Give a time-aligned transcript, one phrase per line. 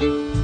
[0.00, 0.35] ابدیت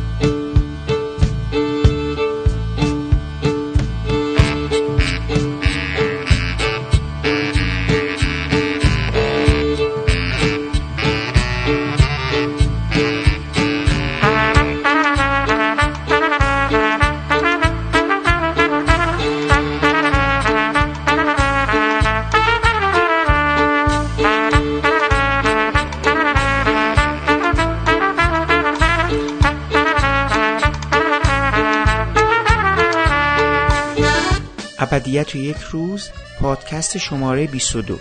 [35.34, 36.08] و یک روز
[36.40, 37.98] پادکست شماره 22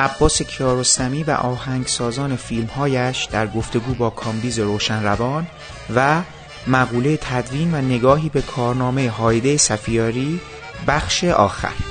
[0.00, 5.46] عباس کیارستمی و آهنگسازان فیلمهایش در گفتگو با کامبیز روشن روان
[5.94, 6.22] و
[6.66, 10.40] مقوله تدوین و نگاهی به کارنامه هایده سفیاری
[10.86, 11.85] بخش آخر.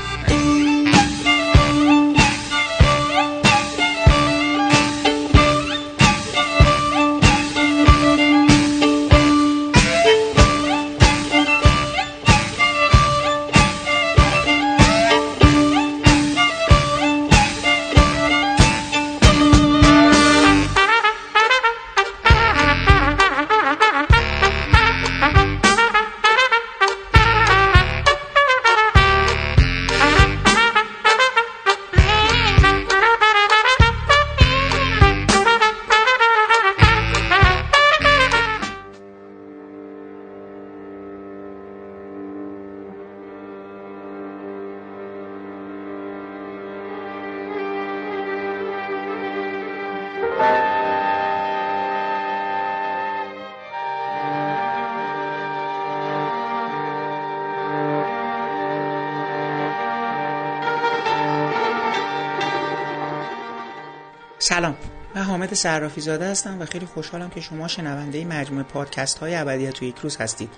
[65.55, 69.97] صرافی زاده هستم و خیلی خوشحالم که شما شنونده مجموعه پادکست های ابدیت و یک
[69.97, 70.49] روز هستید.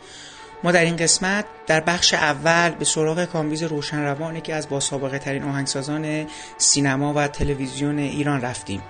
[0.64, 4.80] ما در این قسمت در بخش اول به سراغ کامبیز روشن روان که از با
[4.80, 8.82] سابقه ترین آهنگسازان سینما و تلویزیون ایران رفتیم.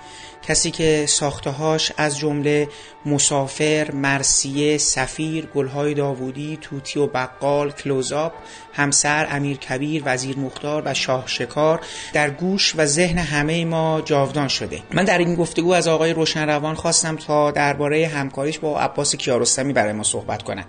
[0.47, 2.67] کسی که ساختهاش از جمله
[3.05, 8.33] مسافر، مرثیه، سفیر، گلهای داوودی، طوطی و بقال، کلوزآپ،
[8.73, 11.79] همسر، امیر کبیر، وزیر مختار و شاه شکار
[12.13, 14.81] در گوش و ذهن همه ما جاودان شده.
[14.93, 19.93] من در این گفتگو از آقای روشنروان خواستم تا درباره همکاریش با عباس کیارستمی برای
[19.93, 20.65] ما صحبت کنم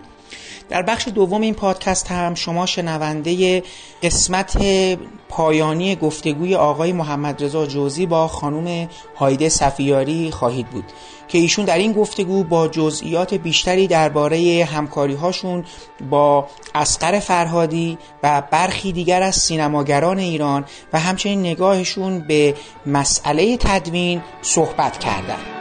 [0.68, 3.62] در بخش دوم این پادکست هم شما شنونده
[4.02, 4.58] قسمت
[5.28, 10.84] پایانی گفتگوی آقای محمد رضا جوزی با خانم هایده صفیاری خواهید بود
[11.28, 15.64] که ایشون در این گفتگو با جزئیات بیشتری درباره همکاری هاشون
[16.10, 22.54] با اسقر فرهادی و برخی دیگر از سینماگران ایران و همچنین نگاهشون به
[22.86, 25.57] مسئله تدوین صحبت کردند.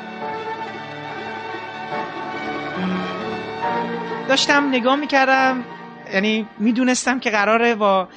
[4.28, 5.66] داشتم نگاه می‌کردم
[6.14, 8.10] یعنی می‌دونستم که قراره با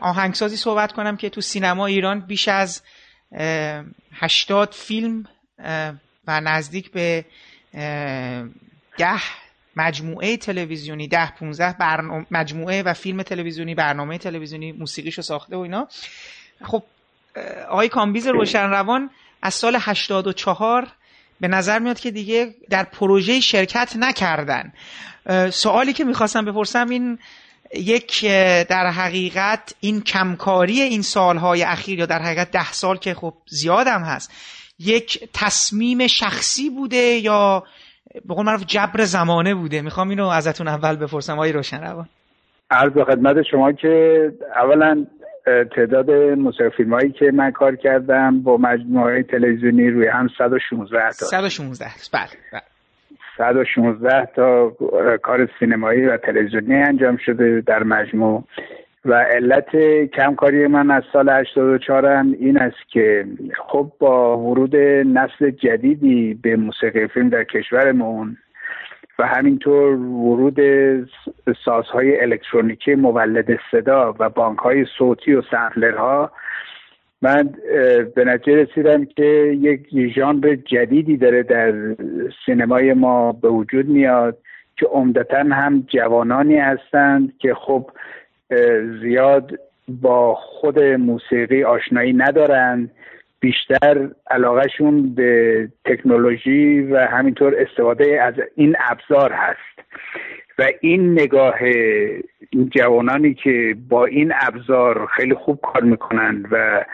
[0.00, 2.82] آهنگسازی صحبت کنم که تو سینما ایران بیش از
[4.12, 5.24] هشتاد فیلم
[6.26, 7.24] و نزدیک به
[8.98, 9.20] ده
[9.76, 15.88] مجموعه تلویزیونی ده 15 برنامه مجموعه و فیلم تلویزیونی برنامه تلویزیونی موسیقیشو ساخته و اینا.
[16.62, 16.82] خب
[17.68, 19.10] آقای کامبیز روشن روان
[19.42, 20.88] از سال 84
[21.40, 24.72] به نظر میاد که دیگه در پروژه شرکت نکردن.
[25.50, 27.18] سوالی که می‌خواستم بپرسم این
[27.74, 28.24] یک
[28.68, 34.00] در حقیقت این کمکاری این سالهای اخیر یا در حقیقت ده سال که خب زیادم
[34.00, 34.32] هست
[34.78, 37.62] یک تصمیم شخصی بوده یا
[38.28, 42.06] به قول معروف جبر زمانه بوده؟ می‌خوام اینو ازتون اول بپرسم آقای روشن روان
[42.70, 45.06] عرض خدمت شما که اولا
[45.76, 51.26] تعداد موسیقی فیلم هایی که من کار کردم با مجموعه تلویزیونی روی هم 116 تا.
[51.26, 52.73] 116 بله بله.
[53.38, 54.70] 116 تا
[55.22, 58.44] کار سینمایی و تلویزیونی انجام شده در مجموع.
[59.04, 63.26] و علت کمکاری من از سال 84 هم این است که
[63.68, 68.36] خب با ورود نسل جدیدی به موسیقی فیلم در کشورمون
[69.18, 70.58] و همینطور ورود
[71.64, 76.30] سازهای الکترونیکی مولد صدا و بانک های صوتی و سمپلرها
[77.24, 77.54] من
[78.14, 81.72] به نتیجه رسیدم که یک ژانر جدیدی داره در
[82.46, 84.38] سینمای ما به وجود میاد
[84.76, 87.90] که عمدتا هم جوانانی هستند که خب
[89.02, 92.90] زیاد با خود موسیقی آشنایی ندارند
[93.40, 99.88] بیشتر علاقهشون به تکنولوژی و همینطور استفاده از این ابزار هست.
[100.58, 101.54] و این نگاه
[102.70, 106.84] جوانانی که با این ابزار خیلی خوب کار می‌کنن و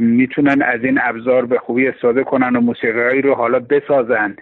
[0.00, 4.36] می‌تونن از این ابزار به خوبی استفاده کنن و موسیقی رو حالا بسازن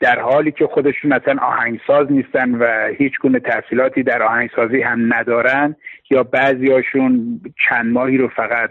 [0.00, 5.76] در حالی که خودشون اصلا آهنگساز نیستن و هیچ گونه تحصیلاتی در آهنگسازی هم ندارن
[6.10, 8.70] یا بعضیاشون چند ماهی رو فقط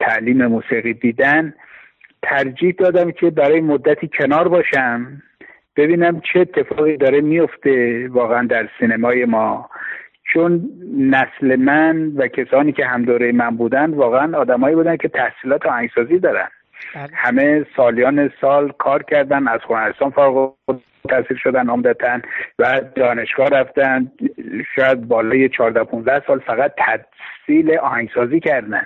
[0.00, 1.54] تعلیم موسیقی دیدن
[2.22, 5.22] ترجیح دادم که برای مدتی کنار باشم.
[5.76, 9.70] ببینم چه اتفاقی داره میفته واقعا در سینمای ما.
[10.32, 15.66] چون نسل من و کسانی که هم دوره من بودن واقعا آدمایی بودن که تحصیلات
[15.66, 16.48] آهنگسازی دارن.
[16.94, 17.08] بله.
[17.14, 20.54] همه سالیان سال کار کردن از هنرستان فارغ
[21.08, 22.20] تحصیل شدن عمدتا
[22.58, 24.12] و دانشگاه رفتن.
[24.76, 28.82] شاید بالای 14 15 سال فقط تحصیل آهنگسازی کردن.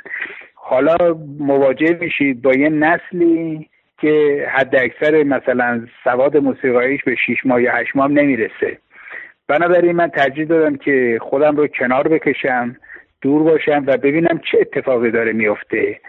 [0.55, 0.97] حالا
[1.39, 7.73] مواجه میشید با یه نسلی که حد اکثر مثلا سواد موسیقاییش به 6 ماه یا
[7.73, 8.79] 8 ماه نمی‌رسه.
[9.49, 12.76] بنابراین من ترجیح دادم که خودم رو کنار بکشم
[13.20, 16.00] دور باشم و ببینم چه اتفاقی داره میفته.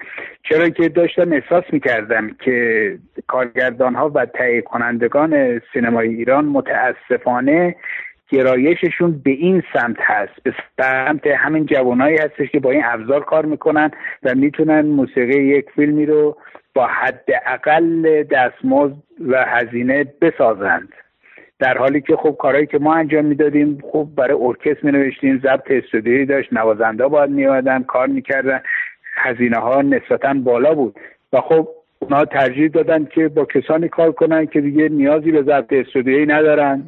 [0.43, 2.97] چرا که داشتم احساس می‌کردم که
[3.27, 7.75] کارگردان ها و تهیه کنندگان سینمای ایران متاسفانه
[8.29, 13.45] گرایششون به این سمت هست به سمت همین جوانایی هستش که با این ابزار کار
[13.45, 13.91] می‌کنن
[14.23, 16.37] و می‌تونن موسیقی یک فیلمی رو
[16.75, 18.95] با حد اقل دستمزد
[19.27, 20.89] و هزینه بسازند.
[21.59, 25.71] در حالی که خب کارهایی که ما انجام می‌دادیم خب برای ارکستر می نوشتیم ضبط
[25.71, 28.61] استودیویی داشت نوازنده باید میادن کار می‌کردن
[29.15, 30.99] هزینه ها نسبتا بالا بود.
[31.33, 31.67] و خب
[31.99, 36.83] اونا ترجیح دادن که با کسانی کار کنن که دیگه نیازی به ضبط استودیویی ندارن.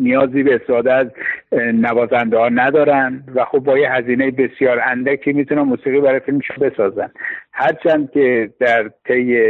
[0.00, 1.06] نیازی به استفاده از
[1.52, 7.10] نوازنده ها ندارن و خب با یه هزینه بسیار اندکی می‌تونن موسیقی برای فیلمشون بسازن.
[7.52, 9.40] هرچند که در طی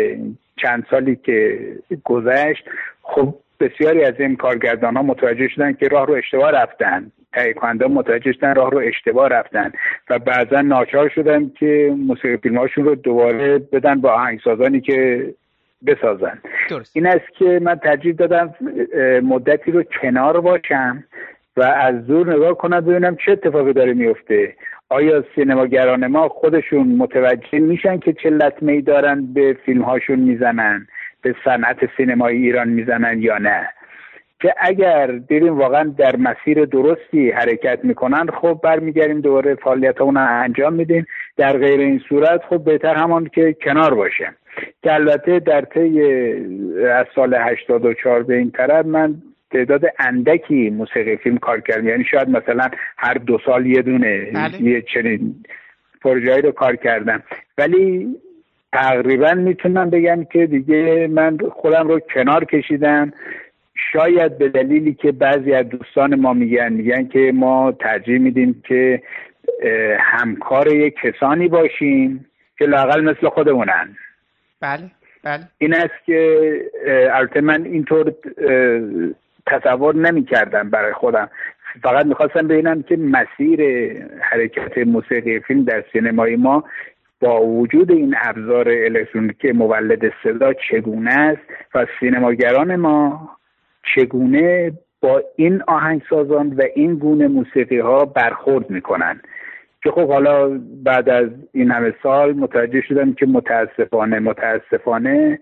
[0.56, 1.58] چند سالی که
[2.04, 2.64] گذشت
[3.02, 7.12] خب بسیاری از این کارگردان ها متوجه شدن که راه رو اشتباه رفتن.
[7.32, 9.72] تهیه کننده متوجه شدن راه رو اشتباه رفتن
[10.10, 15.26] و بعضا ناچار شدن که موسیقی فیلم رو دوباره بدن با آهنگسازانی که
[15.86, 16.38] بسازن.
[16.70, 16.96] درست.
[16.96, 18.54] این است که من ترجیح دادم
[19.22, 21.04] مدتی رو کنار باشم
[21.56, 24.54] و از دور نگاه کنم ببینم چه اتفاقی داره میفته.
[24.88, 30.86] آیا سینماگران ما خودشون متوجه میشن که چه لطمه ای دارن به فیلم هاشون می‌زنن
[31.22, 33.68] به صنعت سینمایی ایران می‌زنن یا نه؟
[34.40, 40.72] که اگر دیدیم واقعا در مسیر درستی حرکت می‌کنن خب برمیگردیم دوباره فعالیت اون انجام
[40.72, 41.06] میدیم.
[41.36, 44.32] در غیر این صورت خب بهتر همان که کنار باشه
[44.82, 46.02] که البته در طی
[46.92, 49.14] از سال 84 به این طرف من
[49.50, 51.88] تعداد اندکی موسیقی فیلم کار کردم.
[51.88, 54.62] یعنی شاید مثلا هر دو سال یه دونه بله.
[54.62, 55.34] یه چنین
[56.02, 57.22] پروژه‌ای رو کار کردم.
[57.58, 58.08] ولی
[58.72, 63.12] تقریبا می‌تونم بگم که دیگه من خودم رو کنار کشیدم.
[63.92, 69.02] شاید به دلیلی که بعضی از دوستان ما میگن میگن که ما ترجیح میدیم که
[69.98, 72.26] همکار یک کسانی باشیم
[72.58, 73.96] که لاقل مثل خودمونن.
[74.60, 74.90] بله
[75.24, 75.40] بله.
[75.58, 76.50] این است که
[77.12, 78.14] البته من اینطور
[79.46, 81.30] تصور نمی کردم برای خودم.
[81.82, 83.60] فقط می‌خواستم ببینم که مسیر
[84.20, 86.64] حرکت موسیقی فیلم در سینمای ما
[87.20, 91.42] با وجود این ابزار الکترونیکی مولد صدا چگونه است
[91.74, 93.30] و سینماگران ما
[93.94, 99.20] چگونه با این آهنگسازان و این گونه موسیقی ها برخورد می‌کنن.
[99.82, 105.38] که خب حالا بعد از این همه سال متوجه شدم که متاسفانه متاسفانه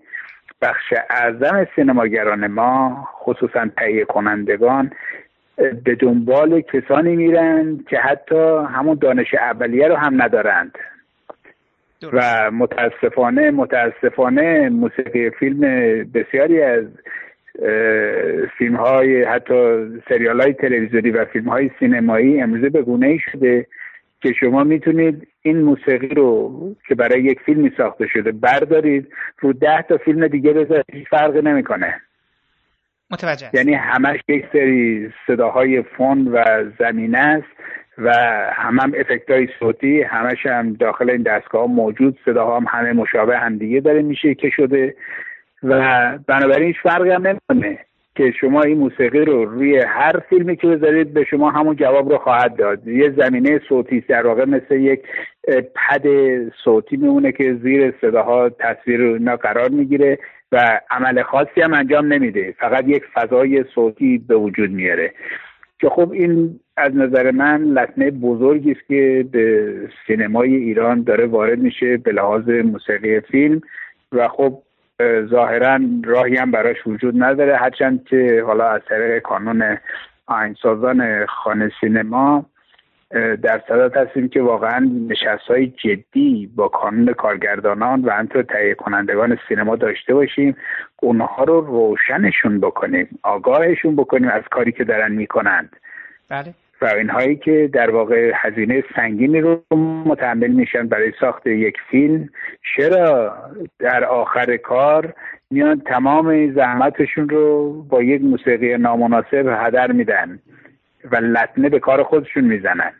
[0.61, 4.91] بخش اعظم سینماگران ما خصوصا تهیه کنندگان
[5.83, 10.77] به دنبال کسانی میرن که حتی همون دانش اولیه رو هم ندارند.
[12.13, 15.61] و متاسفانه متاسفانه موسیقی فیلم
[16.13, 16.85] بسیاری از
[18.57, 23.67] فیلم های حتی سریال های تلویزیونی و فیلم های سینمایی امروزه به گونه ای شده
[24.21, 26.51] که شما می‌تونید این موسیقی رو
[26.87, 29.07] که برای یک فیلمی ساخته شده بردارید
[29.39, 32.01] رو ده تا فیلم دیگه بذارید هیچ فرقی نمی‌کنه.
[33.11, 36.43] متوجه یعنی همش یک سری صداهای فون و
[36.79, 37.47] زمینه است
[37.97, 38.11] و
[38.53, 43.37] هم هم افکت های صوتی همش هم داخل این دستگاه موجود صداها هم همه مشابه
[43.37, 44.95] هم دیگه داره میشه که شده
[45.63, 47.79] و بنابراین هیچ فرقی هم نمی‌کنه.
[48.19, 52.17] که شما این موسیقی رو روی هر فیلمی که بذارید به شما همون جواب رو
[52.17, 52.87] خواهد داد.
[52.87, 54.99] یه زمینه صوتی در واقع مثل یک
[55.75, 56.05] پد
[56.63, 60.19] صوتی میمونه که زیر صداها تصویر اینا قرار می‌گیره
[60.51, 62.53] و عمل خاصی هم انجام نمیده.
[62.59, 65.13] فقط یک فضای صوتی به وجود میاره.
[65.79, 69.73] که خب این از نظر من لطمه بزرگی است که به
[70.07, 73.61] سینمای ایران داره وارد میشه به لحاظ موسیقی فیلم.
[74.11, 74.61] و خب
[75.25, 79.77] ظاهرا راهی هم براش وجود نداره هرچند که حالا از طریق کانون
[80.27, 82.45] آهنگسازان خانه سینما
[83.41, 89.37] در صدت هستیم که واقعا نشست های جدی با کانون کارگردانان و همطور تهیه کنندگان
[89.47, 90.55] سینما داشته باشیم
[91.01, 95.75] اونها رو روشنشون بکنیم آگاهشون بکنیم از کاری که دارن می‌کنند.
[96.29, 96.53] بله.
[96.81, 99.63] و اینهایی که در واقع هزینه سنگینی رو
[100.05, 102.29] متحمل میشن برای ساخت یک فیلم.
[102.75, 103.33] چرا
[103.79, 105.13] در آخر کار
[105.51, 110.39] میان تمام زحمتشون رو با یک موسیقی نامناسب هدر میدن
[111.11, 112.91] و لطمه به کار خودشون می‌زنن؟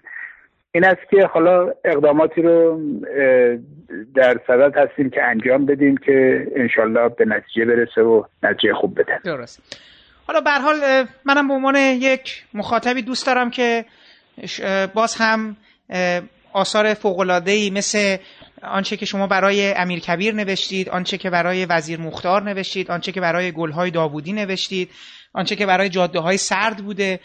[0.72, 2.82] این است که حالا اقداماتی رو
[4.16, 9.20] در صدد هستیم که انجام بدیم که انشالله به نتیجه برسه و نتیجه خوب بده
[9.24, 9.82] درست.
[10.30, 13.86] حالا به حال منم به عنوان یک مخاطبی دوست دارم که
[14.94, 15.58] باز هم
[16.54, 16.98] آثار
[17.46, 18.18] ای مثل
[18.64, 23.22] آنچه که شما برای امیر کبیر نوشتید آنچه که برای وزیر مختار نوشتید آنچه که
[23.22, 24.90] برای گلهای داوودی نوشتید
[25.34, 27.20] آنچه که برای جاده های سرد بوده.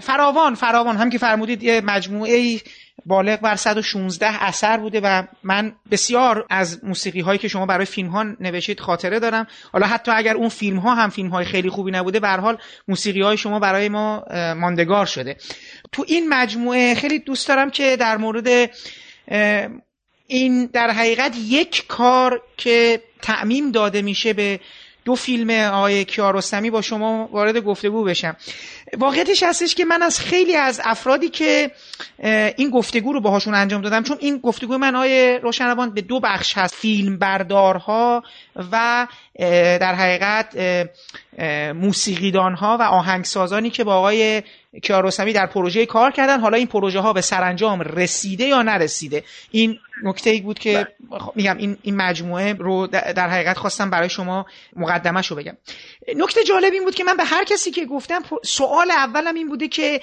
[0.00, 2.60] فراوان فراوان هم که فرمودید یه مجموعه
[3.06, 8.08] بالغ بر 116 اثر بوده و من بسیار از موسیقی هایی که شما برای فیلم
[8.08, 9.46] ها نوشید خاطره دارم.
[9.72, 12.58] حالا حتی اگر اون فیلم ها هم فیلم های خیلی خوبی نبوده به حال
[12.88, 15.36] موسیقی های شما برای ما ماندگار شده.
[15.92, 18.70] تو این مجموعه خیلی دوست دارم که در مورد
[20.26, 24.60] این در حقیقت یک کار که تعمیم داده میشه به
[25.04, 28.36] دو فیلم آقای کیارستمی با شما وارد گفتگو بشم.
[28.98, 31.70] واقعیتش هستش که من از خیلی از افرادی که
[32.56, 36.58] این گفتگو رو باهاشون انجام دادم چون این گفتگو من آقای روشنروان به دو بخش
[36.58, 38.22] هست فیلم بردارها
[38.72, 39.06] و
[39.80, 40.56] در حقیقت
[41.74, 44.42] موسیقیدان ها و آهنگسازانی که با آقای
[44.82, 46.40] کیارستمی در پروژه کار کردن.
[46.40, 51.20] حالا این پروژه ها به سرانجام رسیده یا نرسیده؟ این نکته ای بود که بله.
[51.34, 55.56] میگم این این مجموعه رو در حقیقت خواستم برای شما مقدمش رو بگم.
[56.16, 59.68] نکته جالب این بود که من به هر کسی که گفتم سوال اولم این بوده
[59.68, 60.00] که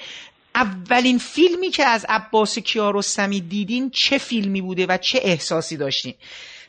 [0.54, 6.14] اولین فیلمی که از عباس کیارستمی دیدین چه فیلمی بوده و چه احساسی داشتین؟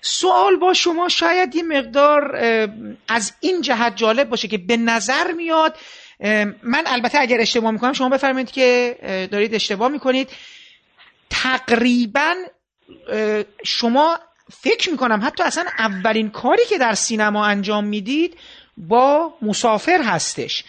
[0.01, 2.35] سوال با شما شاید یه مقدار
[3.07, 5.75] از این جهت جالب باشه که به نظر میاد
[6.63, 8.97] من البته اگر اشتباه می‌کنم شما بفرمایید که
[9.31, 10.29] دارید اشتباه می‌کنید.
[11.29, 12.33] تقریبا
[13.63, 14.19] شما
[14.61, 18.37] فکر می‌کنم حتی اصلا اولین کاری که در سینما انجام می‌دید
[18.77, 20.63] با مسافر هستش.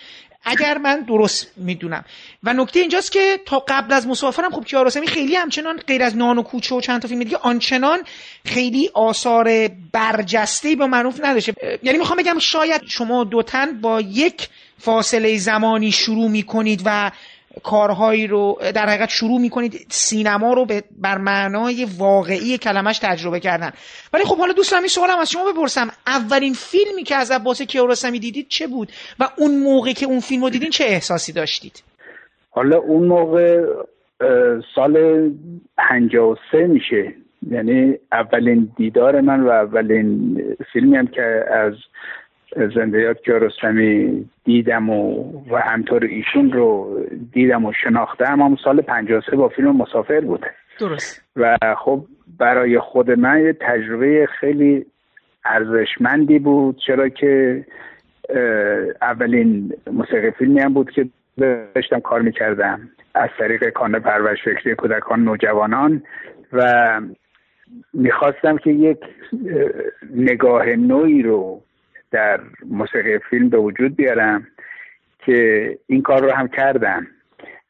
[0.45, 2.05] اگر من درست می‌دونم.
[2.43, 6.39] و نکته اینجاست که تا قبل از مسافرم خب کیارستمی خیلی همچنان غیر از نان
[6.39, 8.03] و کوچه و چند تا فیلم دیگه آنچنان
[8.47, 11.79] خیلی آثار برجسته به معروف نداشته.
[11.83, 17.11] یعنی می‌خوام بگم شاید شما دوتن با یک فاصله زمانی شروع می‌کنید و
[17.63, 20.67] کارهایی رو در حقیقت شروع می‌کنید سینما رو
[21.01, 23.73] بر معنای واقعی کلمش تجربه کردن.
[24.13, 25.89] ولی خب حالا دوستم این سوالم از شما بپرسم.
[26.07, 30.43] اولین فیلمی که از عباس کیارستمی دیدید چه بود؟ و اون موقع که اون فیلم
[30.43, 31.83] رو دیدین چه احساسی داشتید؟
[32.51, 33.61] حالا اون موقع
[34.75, 35.31] سال
[35.79, 37.15] 53 میشه.
[37.51, 40.39] یعنی اولین دیدار من و اولین
[40.73, 41.73] فیلمی هم که از
[42.75, 47.01] زندیات کیارستمی دیدم و, و همطور ایشون رو
[47.33, 50.51] دیدم و شناختم هم سال 53 با فیلم مسافر بوده.
[50.81, 51.23] درست.
[51.37, 52.05] و خب
[52.39, 54.87] برای خود من یه تجربه خیلی
[55.45, 57.65] ارزشمندی بود چرا که
[59.03, 61.07] اولین موسیقی فیلمی هم بود که
[61.75, 62.91] داشتم کار می‌کردم.
[63.15, 66.03] از طریق کانه پرورش فکری کودکان نوجوانان
[66.53, 67.01] و
[67.93, 68.99] می‌خواستم که یک
[70.15, 71.63] نگاه نوعی رو
[72.15, 74.47] در موسیقی فیلم به وجود بیارم
[75.27, 77.07] که این کار رو هم کردم.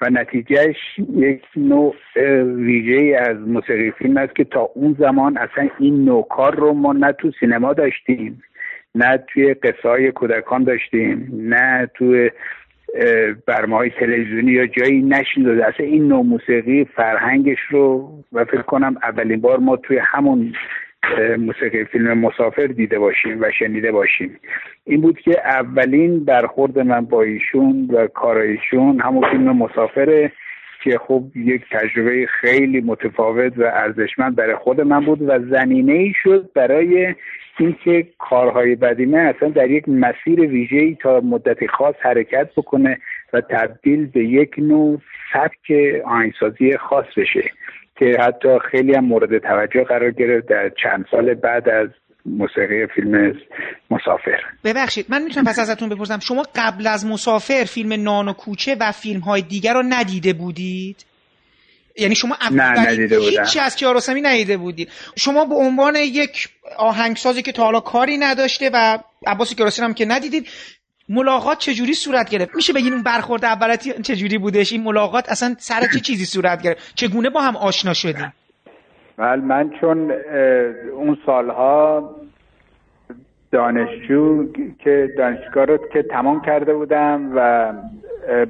[0.01, 0.77] و نتیجهش
[1.17, 1.95] یک نوع
[2.43, 6.93] ویژه از موسیقی فیلم است که تا اون زمان اصلا این نوع کار رو ما
[6.93, 8.43] نه تو سینما داشتیم
[8.95, 12.31] نه توی قصه های کودکان داشتیم نه توی
[13.47, 18.63] برنامه های تلویزیونی یا جایی نشین داده اصلا این نوع موسیقی فرهنگش رو و فکر
[18.63, 20.53] کنم اولین بار ما توی همون
[21.39, 24.41] موسیقی فیلم مسافر دیده باشیم و شنیده باشیم.
[24.85, 30.33] این بود که اولین برخورد من با ایشون و کارایشون همون فیلم مسافره
[30.85, 36.13] که خب یک تجربه خیلی متفاوت و ارزشمند برای خود من بود و زمینه ای
[36.23, 37.15] شد برای
[37.59, 42.99] اینکه کارهای بدیمه اصلا در یک مسیر ویژه‌ای تا مدت خاص حرکت بکنه
[43.33, 45.01] و تبدیل به یک نوع
[45.33, 45.73] سبک
[46.05, 47.51] آهنگسازی خاص بشه.
[47.99, 51.89] که حتی خیلی هم مورد توجه قرار گرفت در چند سال بعد از
[52.27, 53.33] موسیقی فیلم
[53.91, 54.41] مسافر.
[54.65, 56.19] ببخشید من می‌تونم پس ازتون بپرسم.
[56.19, 61.05] شما قبل از مسافر فیلم نان و کوچه و فیلم های دیگر رو ندیده بودید؟
[61.97, 64.89] یعنی شما ندیده هیچی از کیارستمی ندیده بودید.
[65.17, 70.05] شما به عنوان یک آهنگسازی که تا حالا کاری نداشته و عباس کیارستمی هم که
[70.05, 70.47] ندیدید
[71.09, 75.81] ملاقات چجوری صورت گرفت؟ میشه بگین اون برخورد اولاتی چجوری بودش؟ این ملاقات اصلا سر
[75.81, 78.33] چه چیزی صورت گرفت؟ چگونه با هم آشنا شدیم؟
[79.17, 80.13] بله من چون
[80.97, 82.11] اون سالها
[83.53, 84.53] دانشجو
[84.85, 87.73] که دانشگاه رو که تمام کرده بودم و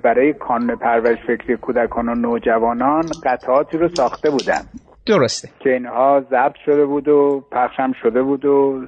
[0.02, 4.62] برای کانون پرورش فکری کودکان و نوجوانان قطعاتی رو ساخته بودم.
[5.06, 5.48] درسته.
[5.60, 8.86] که اینها ضبط شده بود و پخشم شده بود و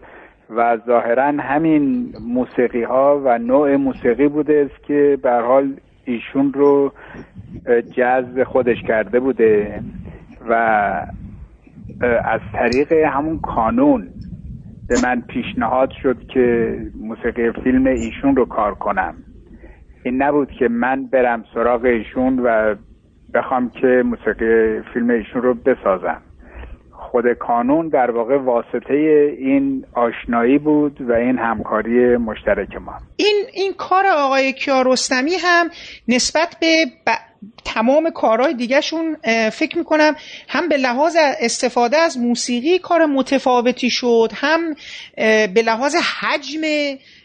[0.50, 5.74] و ظاهرا همین موسیقی ها و نوع موسیقی بوده است که به حال
[6.04, 6.92] ایشون رو
[7.96, 9.80] جذب خودش کرده بوده
[10.48, 10.52] و
[12.24, 14.08] از طریق همون کانون
[14.88, 19.14] به من پیشنهاد شد که موسیقی فیلم ایشون رو کار کنم.
[20.02, 22.74] این نبود که من برم سراغ ایشون و
[23.34, 26.22] بخوام که موسیقی فیلم ایشون رو بسازم.
[27.10, 28.94] خود کانون در واقع واسطه
[29.38, 32.92] این آشنایی بود و این همکاری مشترک ما.
[33.16, 35.70] این این کار آقای کیارستمی هم
[36.08, 36.84] نسبت به
[37.64, 39.16] تمام کارهای دیگهشون
[39.52, 40.14] فکر می‌کنم
[40.48, 44.60] هم به لحاظ استفاده از موسیقی کار متفاوتی شد هم
[45.54, 46.60] به لحاظ حجم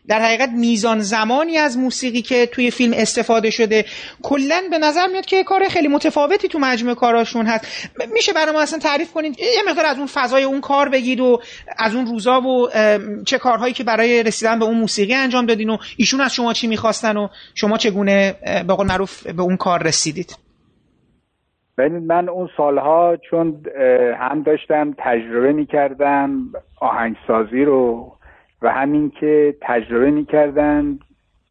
[0.08, 3.86] در حقیقت میزان زمانی از موسیقی که توی فیلم استفاده شده
[4.24, 7.90] کلا به نظر میاد که کار خیلی متفاوتی تو مجموعه کاراشون هست.
[8.14, 11.40] میشه برای ما اصلا تعریف کنید یه مقدار از اون فضای اون کار بگید و
[11.78, 12.70] از اون روزا و
[13.26, 16.68] چه کارهایی که برای رسیدن به اون موسیقی انجام دادین و ایشون از شما چی
[16.68, 18.36] می‌خواستن و شما چگونه
[18.68, 20.38] به قول معروف به اون کار رسیدید؟
[21.78, 23.64] ببینید من اون سالها چون
[24.20, 28.12] هم داشتم تجربه می‌کردم آهنگسازی رو
[28.62, 31.00] و همین که تجربه می‌کردن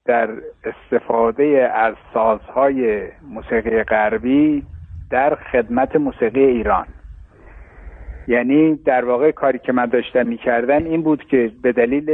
[0.05, 0.29] در
[0.65, 4.63] استفاده از سازهای موسیقی غربی
[5.11, 6.87] در خدمت موسیقی ایران.
[8.29, 12.11] یعنی در واقع کاری که من داشتم می‌کردم این بود که به دلیل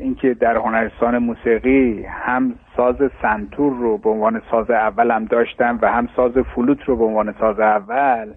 [0.00, 6.08] اینکه در هنرستان موسیقی هم ساز سنتور رو به عنوان ساز اولم داشتم و هم
[6.16, 8.32] ساز فلوت رو به عنوان ساز اول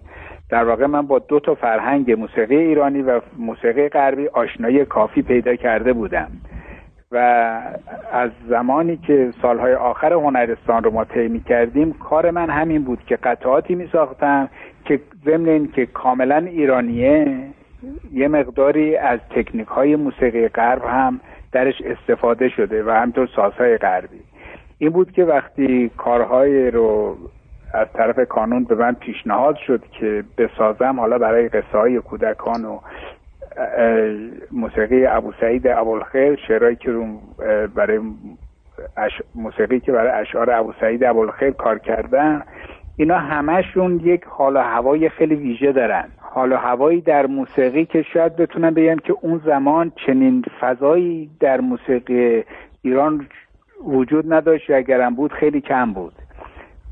[0.54, 5.56] در واقع من با دو تا فرهنگ موسیقی ایرانی و موسیقی غربی آشنایی کافی پیدا
[5.56, 6.28] کرده بودم.
[7.12, 7.16] و
[8.12, 13.16] از زمانی که سالهای آخر هنرستان رو ما طی کردیم کار من همین بود که
[13.16, 14.48] قطعاتی می ساختم
[14.84, 17.36] که ضمن این که کاملا ایرانیه
[18.12, 21.20] یه مقداری از تکنیک های موسیقی غرب هم
[21.52, 24.20] درش استفاده شده و همطور سازهای غربی.
[24.78, 27.16] این بود که وقتی کارهای رو
[27.74, 32.78] از طرف کانون به من پیشنهاد شد که بسازم حالا برای قصه های کودکان و
[34.52, 36.92] موسیقی ابو سعید ابوالخیر شعرهایی که
[37.74, 38.00] برای
[39.34, 42.42] موسیقی که برای اشعار ابو سعید ابوالخیر کار کردن
[42.96, 46.04] اینا همشون یک حال و هوای خیلی ویژه دارن.
[46.18, 51.60] حال و هوایی در موسیقی که شاید بتونم بگم که اون زمان چنین فضایی در
[51.60, 52.44] موسیقی
[52.82, 53.26] ایران
[53.84, 56.12] وجود نداشت و اگرم بود خیلی کم بود.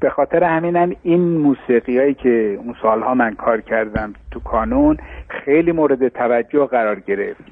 [0.02, 4.96] به خاطر همینم این موسیقی هایی که اون سالها من کار کردم تو کانون
[5.28, 7.42] خیلی مورد توجه قرار گرفت.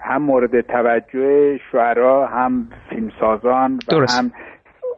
[0.00, 4.32] هم مورد توجه شعرا هم فیلمسازان و هم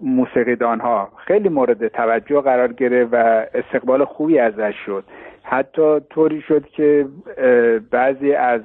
[0.01, 3.17] موسیقیدان ها خیلی مورد توجه قرار گرفت و
[3.55, 5.05] استقبال خوبی ازش شد.
[5.43, 7.07] حتی طوری شد که
[7.91, 8.61] بعضی از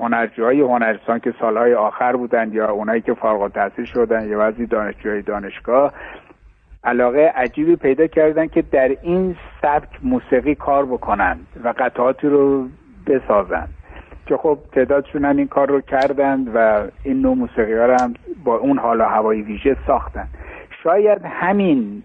[0.00, 5.22] هنرجوهای هنرستان که سالهای آخر بودند یا اونایی که فارغ التحصیل شدن یا بعضی دانشجوهای
[5.22, 5.92] دانشگاه
[6.84, 12.68] علاقه عجیبی پیدا کردن که در این سبک موسیقی کار بکنن و قطعاتی رو
[13.06, 13.68] بسازن
[14.26, 18.14] که خب تعدادشون هم این کار رو کردند و این نوع موسیقی ها رو هم
[18.44, 20.28] با اون حالا هوای ویژه ساختن.
[20.82, 22.02] شاید همین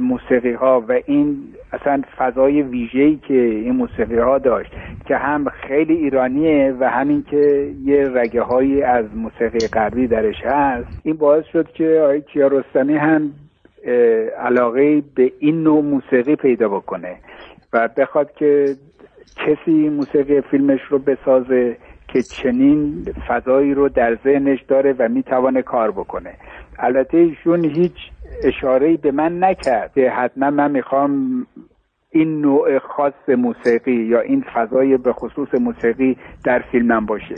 [0.00, 1.36] موسیقی ها و این
[1.72, 4.72] اصلا فضای ویژه‌ای که این موسیقی ها داشت
[5.06, 11.00] که هم خیلی ایرانیه و همین که یه رگه هایی از موسیقی غربی درش هست
[11.02, 13.32] این باعث شد که آقای کیارستمی هم
[14.38, 17.16] علاقه به این نوع موسیقی پیدا بکنه
[17.72, 18.76] و بخواد که
[19.36, 21.76] کسی موسیقی فیلمش رو بسازه
[22.08, 26.34] که چنین فضایی رو در ذهنش داره و می‌توانه کار بکنه.
[26.78, 27.96] البته ایشون هیچ
[28.44, 31.46] اشاره به من نکرد که حتما من می‌خوام
[32.10, 37.36] این نوع خاص موسیقی یا این فضای به خصوص موسیقی در فیلمم باشه.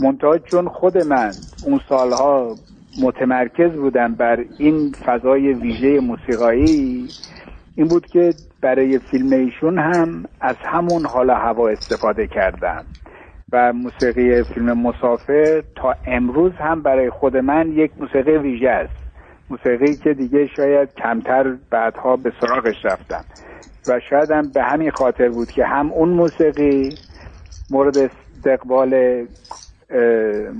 [0.00, 2.58] منتها چون خود من اون سالها
[3.02, 7.08] متمرکز بودم بر این فضای ویژه موسیقایی
[7.76, 12.84] این بود که برای فیلم ایشون هم از همون حال هوا استفاده کردم.
[13.52, 18.96] و موسیقی فیلم مسافر تا امروز هم برای خود من یک موسیقی ویژه است.
[19.50, 23.24] موسیقی که دیگه شاید کمتر بعدها به سراغش رفتم.
[23.88, 26.94] و شاید هم به همین خاطر بود که هم اون موسیقی
[27.70, 29.24] مورد استقبال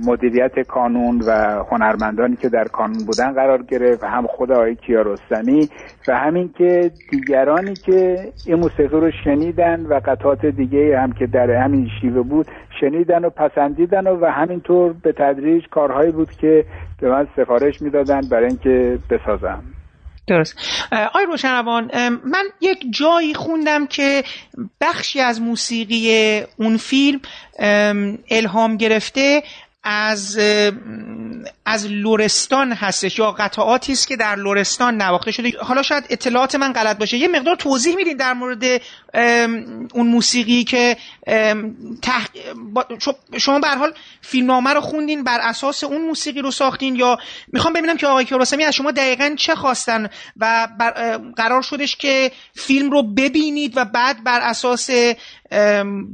[0.05, 1.31] مدیریت کانون و
[1.71, 5.69] هنرمندانی که در کانون بودن قرار گرفت و هم خود آقای کیارستمی
[6.07, 11.51] و همین که دیگرانی که این موسیقی رو شنیدن و قطعات دیگه هم که در
[11.51, 12.47] همین شیوه بود
[12.79, 16.65] شنیدن و پسندیدن و, و همینطور به تدریج کارهایی بود که
[17.01, 19.63] به من سفارش می‌دادن برای اینکه بسازم.
[20.27, 20.55] درست
[21.13, 24.23] آی روشنروان من یک جایی خوندم که
[24.81, 27.19] بخشی از موسیقی اون فیلم
[28.29, 29.43] الهام گرفته
[29.83, 30.39] از
[31.69, 35.53] از لورستان هستش یا قطعاتی است که در لورستان نواخته شده.
[35.61, 37.17] حالا شاید اطلاعات من غلط باشه.
[37.17, 38.63] یه مقدار توضیح میدین در مورد
[39.93, 40.97] اون موسیقی که
[42.01, 42.25] تح...
[43.37, 47.17] شما به حال فیلمنامه رو خوندین بر اساس اون موسیقی رو ساختین یا
[47.53, 50.67] می‌خوام ببینم که آقای کیارستمی از شما دقیقا چه خواستن و
[51.35, 54.89] قرار شدش که فیلم رو ببینید و بعد بر اساس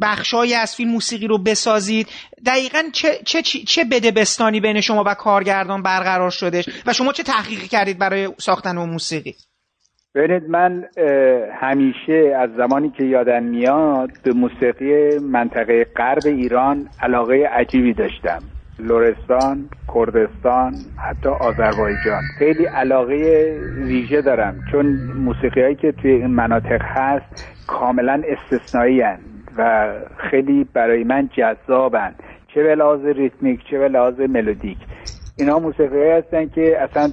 [0.01, 2.07] بخشای از فیلم موسیقی رو بسازید.
[2.45, 7.23] دقیقا چه, چه, چه بده بستانی بین شما و کارگردان برقرار شدش و شما چه
[7.23, 9.35] تحقیقی کردید برای ساختن اون موسیقی؟
[10.15, 10.83] ببینید من
[11.61, 18.39] همیشه از زمانی که یادم میاد به موسیقی منطقه غرب ایران علاقه عجیبی داشتم.
[18.79, 20.73] لورستان، کردستان،
[21.09, 22.21] حتی آذربایجان.
[22.39, 23.15] خیلی علاقه
[23.77, 29.01] ویژه دارم چون موسیقی هایی که توی این مناطق هست کاملا استثنایی
[29.57, 29.93] و
[30.31, 32.15] خیلی برای من جذابن
[32.53, 34.77] چه به لحاظ ریتمیک چه به لحاظ ملودیک.
[35.37, 37.09] اینا موسیقی هستن که اصلا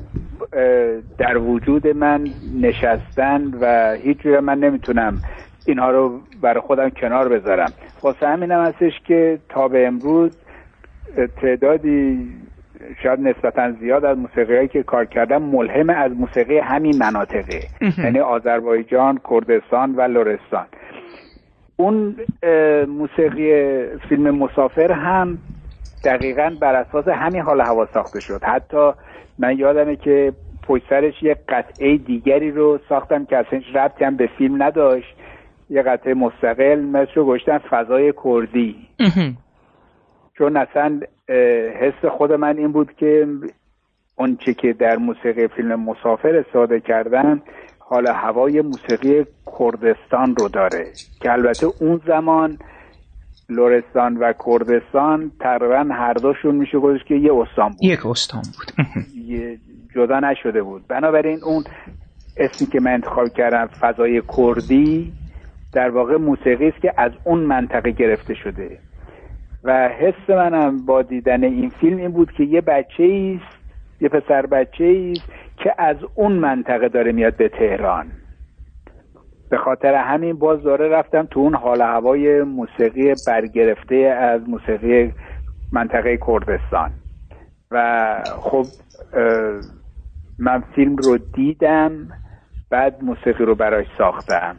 [1.18, 2.28] در وجود من
[2.60, 5.18] نشستن و هیچ من نمی‌تونم
[5.66, 7.72] اینها رو برای خودم کنار بذارم.
[8.02, 10.38] واسه همینم هستش که تا به امروز
[11.42, 12.28] تعدادی
[13.02, 17.60] شاید نسبتا زیاد از موسیقی هایی که کار کردم ملهم از موسیقی همین مناطقه.
[17.98, 20.66] یعنی آذربایجان، کردستان و لرستان
[21.76, 22.16] اون
[22.88, 25.38] موسیقی فیلم مسافر هم
[26.04, 28.40] دقیقا بر اساس همین حال هوا ساخته شد.
[28.44, 28.90] حتی
[29.38, 30.32] من یادمه که
[30.68, 35.16] پشت سرش یه قطعه دیگری رو ساختم که اصلا ربطی هم به فیلم نداشت.
[35.70, 38.76] یه قطعه مستقل مثل رو گشتن فضای کردی.
[40.38, 41.00] چون اصلا
[41.80, 43.26] حس خود من این بود که
[44.16, 47.42] اون چی که در موسیقی فیلم مسافر استفاده کردن
[47.78, 49.26] حال هوای موسیقی
[49.58, 50.84] کردستان رو داره.
[51.22, 52.58] که البته اون زمان
[53.50, 57.82] لورستان و کردستان تقریبا هر دوشون میشه گذاشت که یه استان بود.
[57.82, 58.86] یک استان بود.
[59.94, 60.86] جدا نشده بود.
[60.88, 61.64] بنابراین اون
[62.36, 65.12] اسمی که من انتخاب کردم فضای کردی
[65.72, 68.78] در واقع موسیقی است که از اون منطقه گرفته شده.
[69.64, 73.60] و حس منم با دیدن این فیلم این بود که یه بچه است
[74.00, 78.06] یه پسر بچه است که از اون منطقه داره میاد به تهران.
[79.50, 85.12] به خاطر همین باز داره رفتم تو اون حال هوای موسیقی برگرفته از موسیقی
[85.72, 86.90] منطقه کردستان.
[87.70, 88.66] و خب
[90.38, 92.08] من فیلم رو دیدم
[92.70, 94.56] بعد موسیقی رو براش ساختم.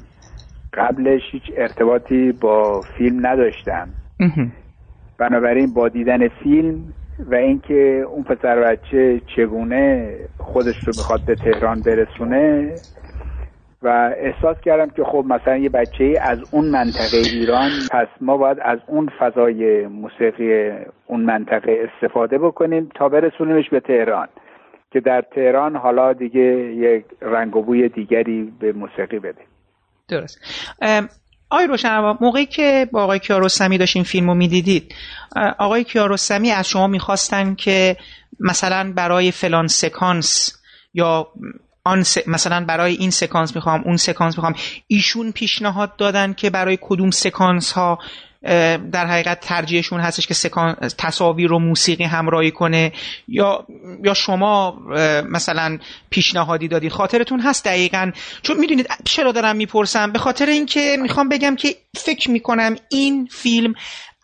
[0.73, 3.89] قبلش هیچ ارتباطی با فیلم نداشتم.
[5.17, 11.82] بنابراین با دیدن فیلم و اینکه اون پسر بچه چگونه خودش رو می‌خواد به تهران
[11.82, 12.71] برسونه
[13.82, 18.58] و احساس کردم که خب مثلا یه بچه از اون منطقه ایران پس ما باید
[18.62, 20.72] از اون فضای موسیقی
[21.08, 24.28] اون منطقه استفاده بکنیم تا برسونیمش به تهران
[24.91, 26.41] که در تهران حالا دیگه
[26.76, 29.41] یک رنگ و بوی دیگری به موسیقی بده.
[30.10, 30.39] درست.
[31.50, 34.94] آقای روشن موقعی که با آقای کیارستمی داشتین فیلم رو می‌دیدید
[35.60, 37.96] آقای کیارستمی از شما می‌خواستن که
[38.39, 40.58] مثلا برای فلان سکانس
[40.94, 41.28] یا
[41.84, 44.56] آن مثلا برای این سکانس می‌خوام اون سکانس می‌خوام.
[44.88, 48.00] ایشون پیشنهاد دادن که برای کدوم سکانس ها
[48.91, 52.91] در حقیقت ترجیحشون هستش که سکان تصاویر رو موسیقی همراهی کنه.
[53.28, 53.65] یا
[54.04, 54.78] یا شما
[55.30, 55.78] مثلا
[56.10, 58.12] پیشنهادی دادید خاطرتون هست دقیقا.
[58.41, 63.74] چون می‌دونید چرا دارم می‌پرسم؟ به خاطر اینکه می‌خوام بگم که فکر می‌کنم این فیلم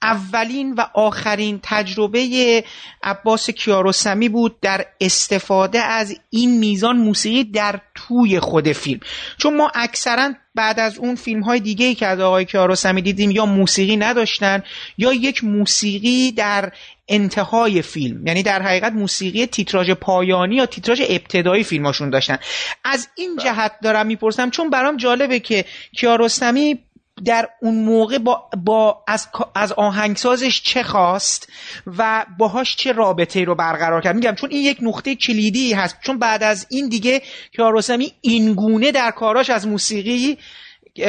[0.01, 2.63] اولین و آخرین تجربه
[3.03, 8.99] عباس کیارستمی بود در استفاده از این میزان موسیقی در توی خود فیلم.
[9.37, 13.31] چون ما اکثرا بعد از اون فیلم های دیگه ای که از آقای کیارستمی دیدیم
[13.31, 14.63] یا موسیقی نداشتن
[14.97, 16.71] یا یک موسیقی در
[17.07, 18.27] انتهای فیلم.
[18.27, 22.37] یعنی در حقیقت موسیقی تیتراژ پایانی یا تیتراژ ابتدایی فیلماشون داشتن.
[22.83, 23.45] از این بله.
[23.45, 25.65] جهت دارم می‌پرسم چون برام جالبه که
[25.97, 26.79] کیارستمی
[27.25, 31.49] در اون موقع با, با از, از آهنگسازش چه خواست
[31.97, 36.19] و باهاش چه رابطه رو برقرار کرد؟ میگم چون این یک نقطه کلیدی هست چون
[36.19, 37.21] بعد از این دیگه
[37.55, 40.37] کیارستمی اینگونه در کاراش از موسیقی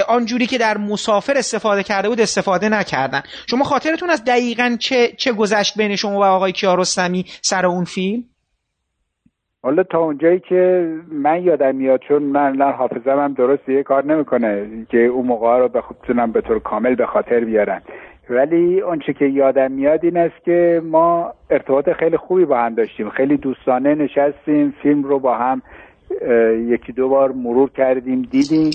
[0.09, 3.23] آنجوری که در مسافر استفاده کرده بود استفاده نکردن.
[3.51, 8.25] شما خاطرتون از دقیقا چه, چه گذشت بین شما و آقای کیارستمی سر اون فیلم؟
[9.63, 14.67] حالا تا اونجایی که من یادم میاد چون من حافظم هم درست یه کار نمی‌کنه
[14.89, 17.83] که اون موقع رو بتونم به طور کامل به خاطر بیارم
[18.31, 23.11] ولی اونچه که یادم میاد این است که ما ارتباط خیلی خوبی با هم داشتیم.
[23.11, 25.63] خیلی دوستانه نشستیم فیلم رو با هم
[26.69, 28.71] یکی دو بار مرور کردیم دیدیم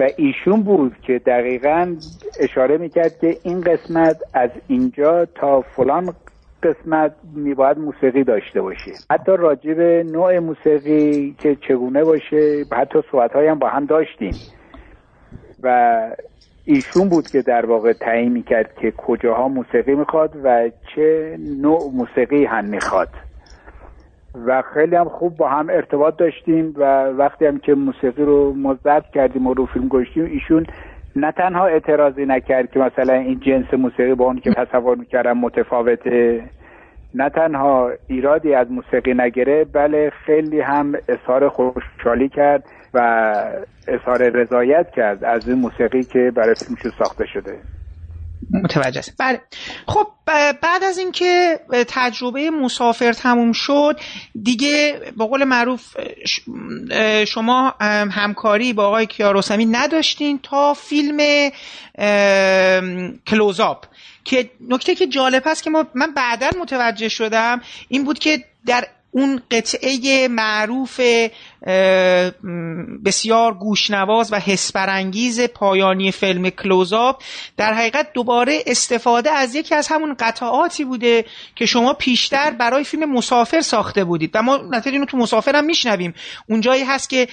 [0.00, 1.96] و ایشون بود که دقیقا
[2.40, 6.14] اشاره می‌کرد که این قسمت از اینجا تا فلان
[6.62, 13.36] قسمت میباید موسیقی داشته باشه حتی راجع به نوع موسیقی که چگونه باشه حتی صحبت
[13.36, 14.34] هم با هم داشتیم.
[15.62, 15.98] و
[16.64, 22.44] ایشون بود که در واقع تعیین می‌کرد که کجاها موسیقی می‌خواد و چه نوع موسیقی
[22.44, 23.08] هم می‌خواد.
[24.46, 29.04] و خیلی هم خوب با هم ارتباط داشتیم و وقتی هم که موسیقی رو مزد
[29.14, 30.66] کردیم و رو فیلم گشتیم ایشون
[31.16, 36.42] نه تنها اعتراضی نکرد که مثلا این جنس موسیقی با اون که تصور می‌کردم متفاوته
[37.14, 43.34] نه تنها ایرادی از موسیقی نگره بله خیلی هم اظهار خوشحالی کرد و
[43.88, 47.58] اظهار رضایت کرد از این موسیقی که برای فیلمشو ساخته شده.
[48.52, 49.40] متوجه است بله.
[49.86, 50.06] خب
[50.62, 54.00] بعد از اینکه تجربه مسافر تموم شد
[54.42, 55.96] دیگه به قول معروف
[57.28, 57.74] شما
[58.10, 61.50] همکاری با آقای کیاروسمی نداشتین تا فیلم
[63.26, 63.84] کلوزاپ
[64.24, 68.88] که نکته که جالب هست که ما من بعدا متوجه شدم این بود که در
[69.10, 71.00] اون قطعه معروف
[73.04, 77.22] بسیار گوشنواز و حسپرانگیز پایانی فیلم کلوزاب
[77.56, 81.24] در حقیقت دوباره استفاده از یکی از همون قطعاتی بوده
[81.56, 84.30] که شما پیشتر برای فیلم مسافر ساخته بودید.
[84.34, 86.14] و ما نتیجه اینو تو مسافر هم میشنویم.
[86.48, 87.28] اونجایی هست که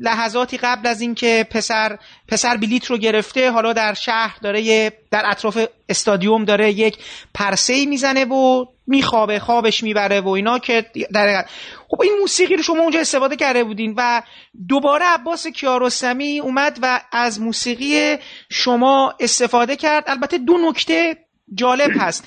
[0.00, 5.58] لحظاتی قبل از اینکه پسر پسر بلیت رو گرفته حالا در شهر داره در اطراف
[5.88, 6.98] استادیوم داره یک
[7.34, 11.44] پرسه می‌زنه و میخوابه خوابش می‌بره و اینا که در
[11.88, 14.22] خب این موسیقی رو شما اونجا استفاده کرده بودین و
[14.68, 18.16] دوباره عباس کیارستمی اومد و از موسیقی
[18.50, 20.04] شما استفاده کرد.
[20.06, 21.16] البته دو نکته
[21.54, 22.24] جالب هست.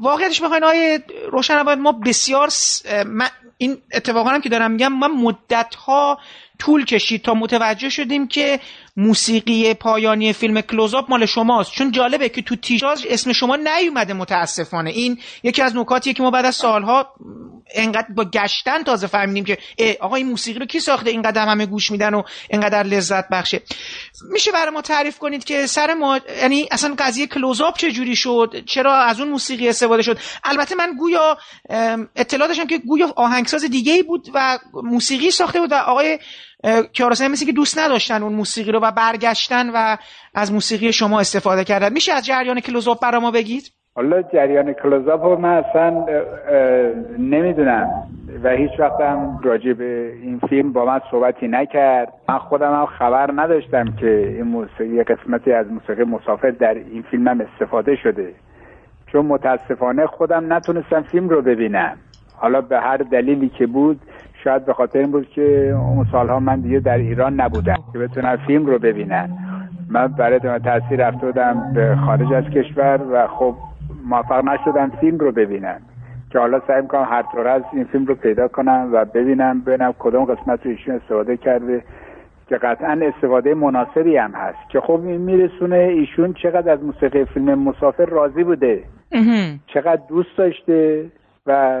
[0.00, 1.00] واقعیتش بخواین آقای
[1.32, 2.48] روشن ما بسیار
[3.58, 6.18] این اتفاقا هم که دارم میگم من مدت ها
[6.58, 8.60] طول کشید تا متوجه شدیم که
[8.96, 11.72] موسیقی پایانی فیلم کلوزاپ مال شماست.
[11.72, 14.90] چون جالبه که تو تیتراژ اسم شما نیومده متاسفانه.
[14.90, 17.14] این یکی از نکاتیه که ما بعد از سالها
[17.74, 19.58] انقدر با گشتن تازه فهمیدیم که
[20.00, 23.62] آقا این موسیقی رو کی ساخته؟ اینقدر همه گوش میدن و اینقدر لذت بخشه.
[24.30, 28.62] میشه برای ما تعریف کنید که سر ما یعنی اصلا قضیه کلوزاپ چه جوری شد؟
[28.66, 31.38] چرا از اون موسیقی استفاده شد؟ البته من گویا
[32.16, 36.18] اطلاع داشتم که گویا آهنگساز دیگه ای بود و موسیقی ساخته بود و آقای
[36.92, 39.96] کیارستمی مثل که دوست نداشتن اون موسیقی رو و برگشتن و
[40.34, 41.92] از موسیقی شما استفاده کردن.
[41.92, 43.62] میشه از جریان کلوزاپ برای ما بگید؟
[43.94, 46.06] حالا جریان کلوزاپ رو من اصلا
[47.18, 47.88] نمی‌دونم
[48.42, 52.12] و هیچ وقت هم راجع به این فیلم با من صحبتی نکرد.
[52.28, 57.28] من خودم هم خبر نداشتم که این موسیقی قسمتی از موسیقی مسافر در این فیلم
[57.28, 58.34] هم استفاده شده.
[59.12, 61.96] چون متاسفانه خودم نتونستم فیلم رو ببینم.
[62.36, 64.00] حالا به هر دلیلی که بود
[64.44, 68.36] شاید به خاطر این بود که اون سالها من دیگه در ایران نبودم که بتونم
[68.46, 69.28] فیلم رو ببینم.
[69.88, 73.54] من برای تاثیر رفته بودم به خارج از کشور و خب
[74.06, 75.80] موفق نشدم فیلم رو ببینم.
[76.30, 79.94] که حالا سعی می‌کنم هر طور از این فیلم رو پیدا کنم و ببینم ببینم
[79.98, 81.82] کدوم قسمت رو ایشون استفاده کرده.
[82.48, 84.58] که قطعا استفاده مناسبی هم هست.
[84.68, 88.82] که خب این میرسونه ایشون چقدر از موسیقی فیلم مسافر راضی بوده.
[89.66, 91.04] چقدر دوست داشته
[91.46, 91.80] و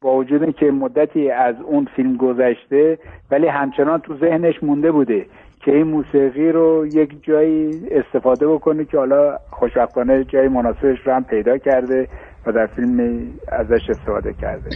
[0.00, 2.98] با وجود که مدتی از اون فیلم گذشته
[3.30, 5.26] ولی همچنان تو ذهنش مونده بوده
[5.64, 11.24] که این موسیقی رو یک جایی استفاده بکنه که حالا خوشبختانه جای مناسبش رو هم
[11.24, 12.08] پیدا کرده
[12.46, 14.70] و در فیلم ازش استفاده کرده.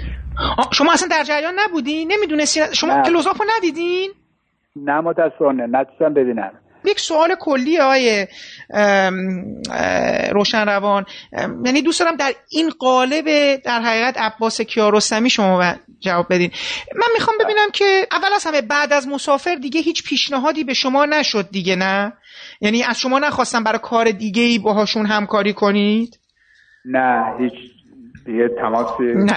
[0.72, 4.10] شما اصلا در جریان نبودی نمی‌دونستی شما کلوزاپ رو ندیدین؟
[4.76, 5.66] نه متاسفانه.
[5.66, 6.52] نتونستم ببینم
[6.84, 8.26] یک سوال کلی های
[10.32, 11.04] روشن روان
[11.64, 16.50] یعنی دوست دارم در این قالب در حقیقت عباس کیارستمی شما جواب بدین.
[16.96, 21.04] من می‌خوام ببینم که اول از همه بعد از مسافر دیگه هیچ پیشنهادی به شما
[21.04, 22.12] نشد دیگه نه؟
[22.60, 26.18] یعنی از شما نخواستم برای کار دیگه ای باهاشون همکاری کنید؟
[26.84, 27.52] نه هیچ
[28.26, 28.86] دیگه تماس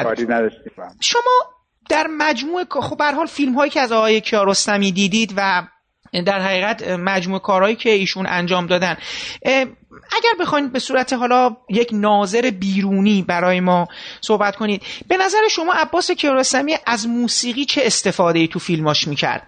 [0.03, 0.71] کاری نداشتیم.
[0.99, 1.55] شما
[1.89, 5.63] در مجموع خب به حال فیلم هایی که از آقای کیارستمی دیدید و
[6.21, 8.97] در حقیقت مجموع کارهایی که ایشون انجام دادن.
[10.11, 13.87] اگر بخواید به صورت حالا یک ناظر بیرونی برای ما
[14.21, 19.47] صحبت کنید به نظر شما عباس کیارستمی از موسیقی چه استفاده ای تو فیلماش می‌کرد؟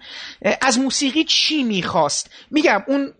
[0.60, 3.12] از موسیقی چی می‌خواست؟ میگم اون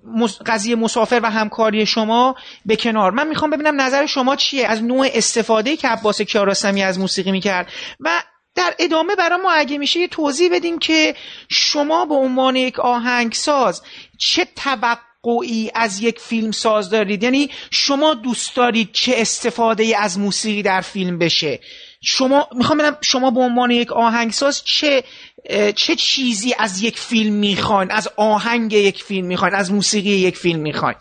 [0.46, 3.10] قضیه مسافر و همکاری شما به کنار.
[3.10, 7.68] من می‌خوام ببینم نظر شما چیه؟ از نوع استفاده که عباس کیارستمی از موسیقی می‌کرد
[8.00, 8.22] و
[8.58, 11.14] در ادامه برای ما اگه میشه یه توضیح بدین که
[11.48, 13.82] شما به عنوان یک آهنگساز
[14.18, 20.18] چه توقعی از یک فیلم ساز دارید؟ یعنی شما دوست دارید چه استفاده ای از
[20.18, 21.58] موسیقی در فیلم بشه؟
[22.00, 25.02] شما می‌خوام بدم شما به عنوان یک آهنگساز چه
[25.74, 30.60] چه چیزی از یک فیلم می‌خواین؟ از آهنگ یک فیلم می‌خواین؟ از موسیقی یک فیلم
[30.60, 30.96] می‌خواین؟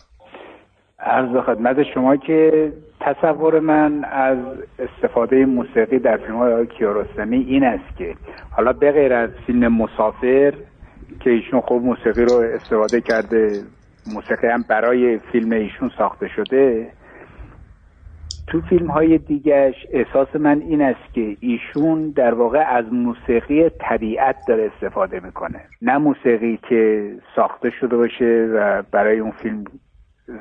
[0.98, 4.38] عرض خدمت شما که تصور من از
[4.78, 8.14] استفاده موسیقی در فیلم های کیارستمی این است که
[8.50, 10.54] حالا بغیر از فیلم مسافر
[11.20, 13.62] که ایشون خوب موسیقی رو استفاده کرده
[14.14, 16.90] موسیقی هم برای فیلم ایشون ساخته شده
[18.46, 24.36] تو فیلم های دیگرش احساس من این است که ایشون در واقع از موسیقی طبیعت
[24.48, 25.60] داره استفاده می‌کنه.
[25.82, 29.64] نه موسیقی که ساخته شده باشه و برای اون فیلم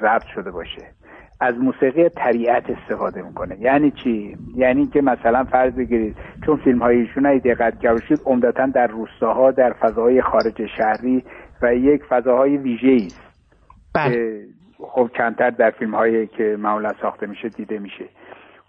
[0.01, 0.96] ضبط شده باشه.
[1.39, 3.57] از موسیقی طبیعت استفاده می‌کنه.
[3.59, 8.65] یعنی چی؟ یعنی که مثلا فرض بگیرید چون فیلم های ایشون ای دقت کردید عمدتا
[8.65, 11.23] در روستاها در فضاهای خارج شهری
[11.61, 13.21] و یک فضاهای ویژه است.
[13.95, 14.11] بله.
[14.11, 14.43] که
[14.79, 18.05] خب کمتر در فیلم هایی که معمولا ساخته میشه دیده میشه.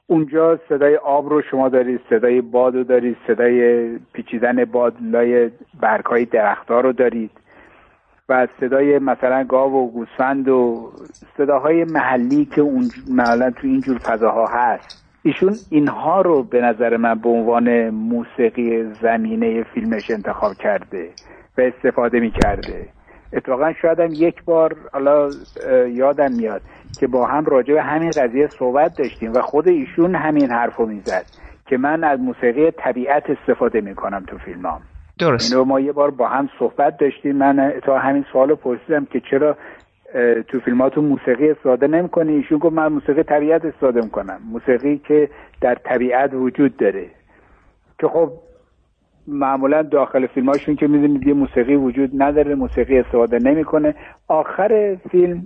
[0.07, 5.51] اونجا صدای آب رو شما دارید صدای باد رو دارید صدای پیچیدن باد لای
[5.81, 7.31] برگ های درختها رو دارید.
[8.29, 10.91] و صدای مثلا گاو و گوسفند و
[11.37, 15.05] صداهای محلی که اون معمولا تو اینجور فضاها هست.
[15.23, 21.11] ایشون اینها رو به نظر من به عنوان موسیقی زمینه فیلمش انتخاب کرده
[21.59, 22.89] و استفاده می کرده
[23.33, 25.31] اتفاقا شاید هم یک بار حالا
[25.89, 26.63] یادم میاد
[27.01, 30.87] که با هم راجع به همین قضیه صحبت داشتیم و خود ایشون همین حرف رو
[30.87, 31.25] می‌زد
[31.67, 34.81] که من از موسیقی طبیعت استفاده می‌کنم تو فیلمام.
[35.19, 35.53] درست.
[35.53, 37.37] اینو ما یه بار با هم صحبت داشتیم.
[37.37, 39.57] من تا همین سوالو پرسیدم که چرا
[40.49, 44.39] تو فیلماتون موسیقی استفاده نمی‌کنی؟ ایشون گفت من موسیقی طبیعت استفاده می‌کنم.
[44.53, 45.29] موسیقی که
[45.61, 47.07] در طبیعت وجود داره.
[48.01, 48.31] که خب
[49.27, 53.95] معمولا داخل فیلماشون که می‌دونید یه موسیقی وجود نداره موسیقی استفاده نمی‌کنه.
[54.29, 55.43] آخر فیلم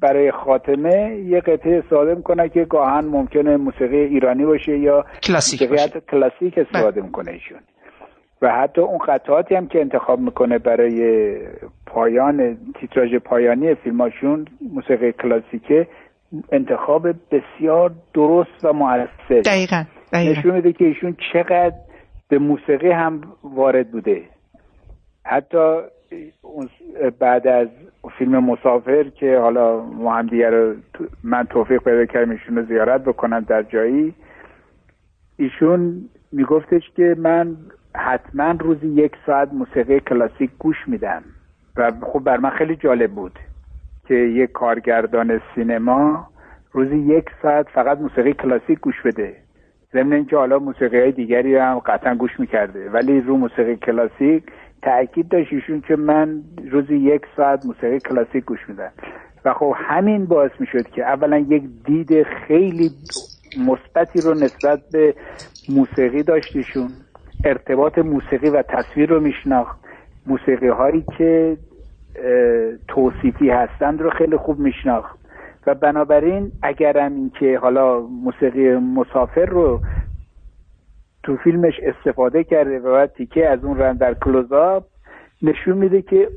[0.00, 6.00] برای خاتمه یه قطعه استفاده می‌کنه که گاهن ممکنه موسیقی ایرانی باشه یا کلاسیک باشه.
[6.00, 7.02] کلاسیک استفاده بله.
[7.02, 7.58] می‌کنه ایشون.
[8.42, 11.32] و حتی اون قطعاتی هم که انتخاب می‌کنه برای
[11.86, 15.86] پایان تیتراژ پایانی فیلماشون موسیقی کلاسیکه
[16.52, 21.74] انتخاب بسیار درست و موثر دقیقا, نشون میده که ایشون چقدر
[22.28, 24.22] به موسیقی هم وارد بوده.
[25.24, 25.80] حتی
[27.18, 27.68] بعد از
[28.18, 30.72] فیلم مسافر که حالا ما هم دیگر
[31.24, 34.14] من توفیق پیدا کردم ایشون رو زیارت بکنم در جایی
[35.36, 37.56] ایشون میگفتش که من
[37.96, 41.22] حتما روزی یک ساعت موسیقی کلاسیک گوش میدم.
[41.76, 43.38] و خب بر من خیلی جالب بود
[44.08, 46.28] که یک کارگردان سینما
[46.72, 49.36] روزی یک ساعت فقط موسیقی کلاسیک گوش بده.
[49.92, 52.90] ضمن اینکه حالا موسیقی های دیگری هم قطعا گوش می‌کرده.
[52.90, 54.44] ولی رو موسیقی کلاسیک
[54.82, 58.92] تاکید داشت ایشون که من روزی یک ساعت موسیقی کلاسیک گوش میدم.
[59.44, 62.90] و خب همین باعث می‌شد که اولا یک دید خیلی
[63.66, 65.14] مثبتی رو نسبت به
[65.68, 66.88] موسیقی داشتیشون
[67.44, 69.78] ارتباط موسیقی و تصویر رو میشناخت.
[70.26, 71.56] موسیقی هایی که
[72.88, 75.18] توصیفی هستند رو خیلی خوب میشناخت.
[75.66, 79.80] و بنابراین اگرم اینکه حالا موسیقی مسافر رو
[81.22, 84.84] تو فیلمش استفاده کرده و بعد تیکه از اون رن در کلوزاب
[85.42, 86.28] نشون میده که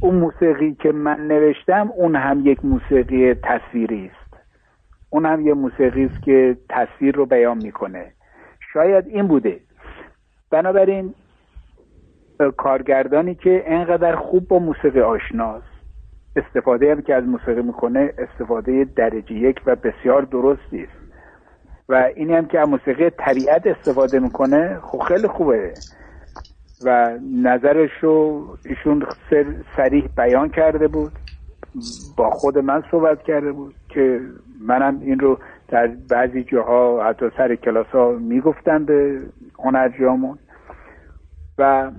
[0.00, 4.34] اون موسیقی که من نوشتم اون هم یک موسیقی تصویری است.
[5.10, 8.12] اون هم یه موسیقی است که تصویر رو بیان می‌کنه.
[8.72, 9.60] شاید این بوده.
[10.50, 11.14] بنابراین
[12.56, 15.74] کارگردانی که انقدر خوب با موسیقی آشناست
[16.36, 21.04] استفاده هم که از موسیقی می‌کنه استفاده درجه یک و بسیار درستی است.
[21.88, 25.74] و اینی هم که از موسیقی طبیعت استفاده می‌کنه خب خیلی خوبه.
[26.84, 29.06] و نظرش رو ایشون
[29.76, 31.12] سریح بیان کرده بود
[32.16, 34.20] با خود من صحبت کرده بود که
[34.60, 39.20] منم این رو در بعضی جاها حتی سر کلاس ها می‌گفتم به
[39.58, 40.38] هنرجامون
[41.58, 41.90] و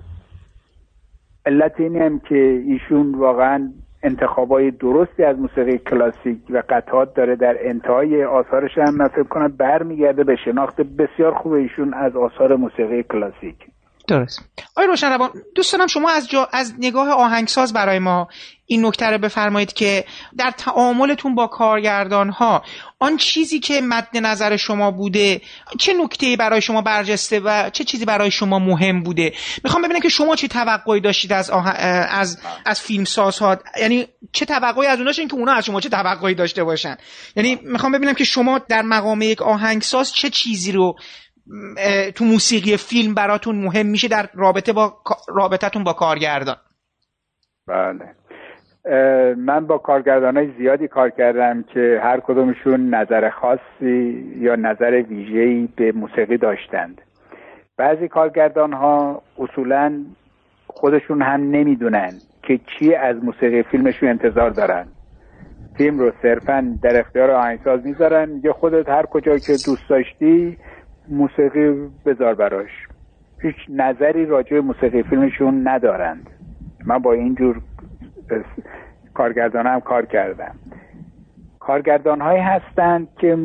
[1.46, 3.72] علت اینی هم که ایشون واقعا
[4.04, 10.24] انتخابای درستی از موسیقی کلاسیک و قطعات داره در انتهای آثارش هم من فکر برمیگرده
[10.24, 13.56] به شناخت بسیار خوب ایشون از آثار موسیقی کلاسیک.
[14.08, 14.42] درست.
[14.76, 15.18] آقای روشن
[15.56, 18.28] دوست دارم شما از, جا، از نگاه آهنگساز برای ما
[18.66, 20.06] این نکته رو بفرمایید که
[20.38, 22.64] در تعاملتون با کارگردان ها
[23.00, 25.42] آن چیزی که مد نظر شما بوده
[25.80, 29.34] چه نکته برای شما برجسته و چه چیزی برای شما مهم بوده؟
[29.64, 31.68] می‌خوام ببینم که شما چه توقعی داشتید از آه...
[31.70, 33.06] از از فیلم
[33.42, 36.98] ها یعنی چه توقعی از اونها که اونا از شما چه توقعی داشته باشن؟
[37.36, 40.96] یعنی می‌خوام ببینم که شما در مقام یک آهنگساز چه چیزی رو
[42.16, 44.94] تو موسیقی فیلم براتون مهم میشه در رابطه با
[45.28, 46.56] رابطتون با کارگردان.
[47.68, 48.16] بله.
[49.36, 55.70] من با کارگردان های زیادی کار کردم که هر کدومشون نظر خاصی یا نظر ویژه‌ای
[55.76, 57.02] به موسیقی داشتند.
[57.78, 60.06] بعضی کارگردان ها اصولا
[60.68, 62.12] خودشون هم نمی‌دونن
[62.44, 64.88] که چی از موسیقی فیلمشون انتظار دارن.
[65.78, 68.42] فیلم رو صرفا در اختیار آهنگساز می‌ذارن.
[68.44, 70.58] یا خودت هر کجا که دوست داشتی
[71.10, 72.88] موسیقی بذار براش.
[73.42, 76.30] هیچ نظری راجع به موسیقی فیلمشون ندارند.
[76.86, 77.62] من با اینجور
[79.14, 80.56] کارگردان هم کار کردم.
[81.60, 83.38] کارگردان هایی هستند که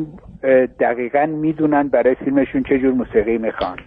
[0.79, 3.77] دقیقا می‌دونن برای فیلمشون چه جور موسیقی می‌خوان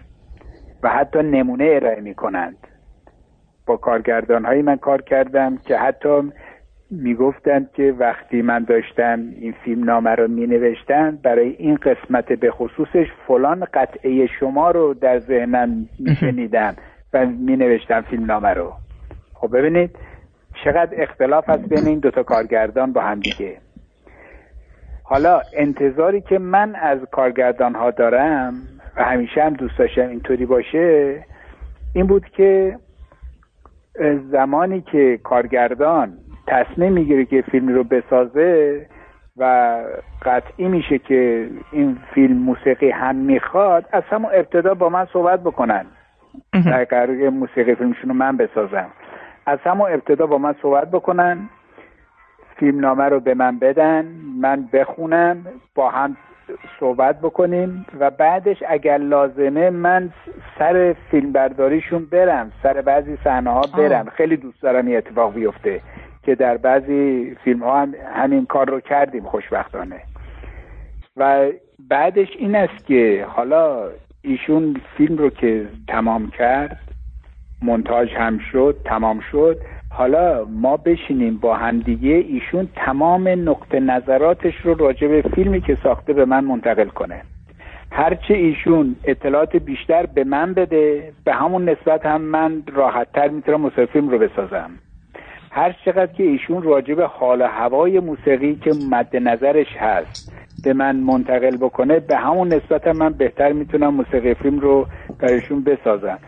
[0.83, 2.57] و حتی نمونه ارائه می‌کنند.
[3.65, 6.31] با کارگردان هایی من کار کردم که حتی
[6.91, 12.51] می‌گفتند که وقتی من داشتم این فیلم نامه رو می نوشتن برای این قسمت به
[12.51, 16.49] خصوصش فلان قطعه شما رو در ذهنم می
[17.13, 18.73] و می نوشتم فیلم نامه رو.
[19.33, 19.95] خب ببینید
[20.63, 23.57] چقدر اختلاف هست بین این دوتا کارگردان با هم دیگه.
[25.03, 28.53] حالا انتظاری که من از کارگردان ها دارم
[28.97, 31.23] و همیشه هم دوست داشتم اینطوری باشه
[31.93, 32.77] این بود که
[34.31, 36.17] زمانی که کارگردان
[36.47, 38.85] تصمیم می‌گیره که فیلم رو بسازه
[39.37, 39.75] و
[40.21, 45.85] قطعی میشه که این فیلم موسیقی هم می‌خواد از همون ابتدا با من صحبت بکنن.
[46.65, 48.87] در قرار موسیقی فیلمشون رو من بسازم.
[49.45, 51.49] از همون ابتدا با من صحبت بکنن
[52.57, 54.05] فیلم نامه رو به من بدن
[54.41, 56.17] من بخونم با هم
[56.79, 60.09] صحبت بکنیم و بعدش اگر لازمه من
[60.59, 65.81] سر فیلم برداریشون برم سر بعضی صحنه ها برم خیلی دوست دارم این اتفاق بیفته.
[66.25, 70.01] که در بعضی فیلم ها هم همین کار رو کردیم خوشبختانه.
[71.17, 71.47] و
[71.89, 73.89] بعدش این است که حالا
[74.21, 76.79] ایشون فیلم رو که تمام کرد
[77.61, 79.57] منتاج هم شد تمام شد.
[79.89, 86.13] حالا ما بشینیم با همدیگه ایشون تمام نقطه نظراتش رو راجع به فیلمی که ساخته
[86.13, 87.21] به من منتقل کنه.
[87.91, 94.09] هرچه ایشون اطلاعات بیشتر به من بده به همون نسبت هم من راحتتر می‌تونم فیلم
[94.09, 94.69] رو بسازم.
[95.55, 100.33] هر چقدر که ایشون راجع به حال هوای موسیقی که مد نظرش هست
[100.63, 104.87] به من منتقل بکنه به همون نسبت من بهتر می‌تونم موسیقی فیلم رو
[105.19, 106.19] برایشون بسازم.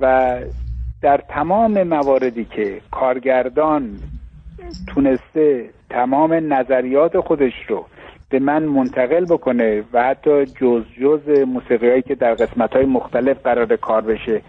[0.00, 0.36] و
[1.02, 3.98] در تمام مواردی که کارگردان
[4.86, 7.86] تونسته تمام نظریات خودش رو
[8.28, 13.42] به من منتقل بکنه و حتی جز جز موسیقی هایی که در قسمت های مختلف
[13.44, 14.42] قرار کار بشه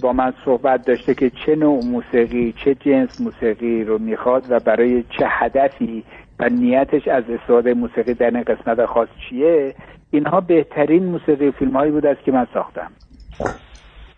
[0.00, 5.02] با من صحبت داشته که چه نوع موسیقی چه جنس موسیقی رو می‌خواد و برای
[5.02, 6.04] چه هدفی
[6.38, 9.74] و نیتش از استفاده موسیقی در این قسمت خاص چیه.
[10.10, 12.90] اینها بهترین موسیقی فیلم هایی بود است که من ساختم.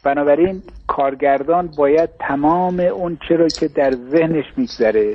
[0.05, 5.15] بنابراین کارگردان باید تمام اون چرا که در ذهنش میگذره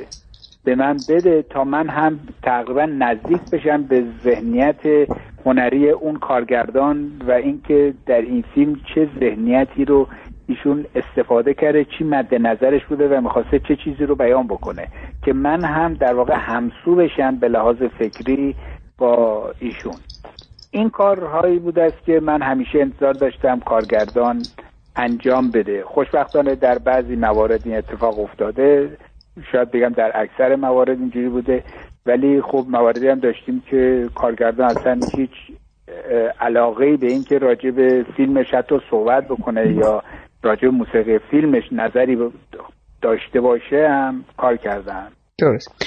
[0.63, 5.09] به من بده تا من هم تقریبا نزدیک بشم به ذهنیت
[5.45, 10.07] هنری اون کارگردان و اینکه در این فیلم چه ذهنیتی رو
[10.47, 14.87] ایشون استفاده کرده چی مد نظرش بوده و می‌خواسته چه چیزی رو بیان بکنه.
[15.25, 18.55] که من هم در واقع همسو بشم به لحاظ فکری
[18.97, 19.95] با ایشون.
[20.71, 24.41] این کارهایی بوده است که من همیشه انتظار داشتم کارگردان
[24.95, 25.83] انجام بده.
[25.83, 28.97] خوشبختانه در بعضی موارد این اتفاق افتاده.
[29.51, 31.63] شاید بگم در اکثر موارد اینجوری بوده.
[32.05, 35.31] ولی خب مواردی هم داشتیم که کارگردان اصلا هیچ
[36.39, 40.03] علاقه به اینکه راجع به فیلمش حتی صحبت بکنه یا
[40.43, 42.17] راجع موسیقی فیلمش نظری
[43.01, 45.07] داشته باشه هم کار کردن
[45.39, 45.85] درست.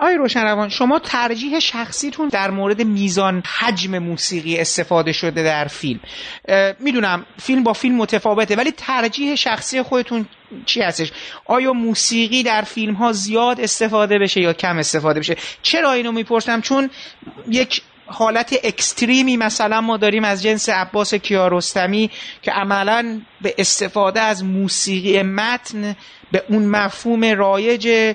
[0.00, 6.00] آی روشن شما ترجیح شخصیتون در مورد میزان حجم موسیقی استفاده شده در فیلم.
[6.80, 10.26] می‌دونم فیلم با فیلم متفاوته ولی ترجیح شخصی خودتون
[10.66, 11.12] چی هستش؟
[11.46, 16.60] آیا موسیقی در فیلم ها زیاد استفاده بشه یا کم استفاده بشه؟ چرا اینو می‌پرسم؟
[16.60, 16.90] چون
[17.48, 22.10] یک حالت اکستریمی مثلا ما داریم از جنس عباس کیارستمی
[22.42, 25.96] که عملا به استفاده از موسیقی متن
[26.32, 28.14] به اون مفهوم رایج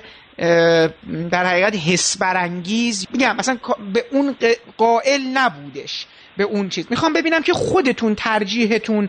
[1.30, 3.06] در حقیقت حس برانگیز.
[3.12, 3.58] میگم مثلا
[3.92, 4.36] به اون
[4.76, 6.86] قائل نبودش به اون چیز.
[6.90, 9.08] می‌خوام ببینم که خودتون ترجیحتون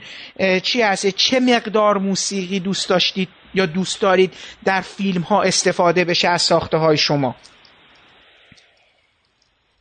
[0.63, 4.33] چی هست؟ چه مقدار موسیقی دوست داشتید یا دوست دارید
[4.65, 7.35] در فیلم ها استفاده بشه از ساخته های شما؟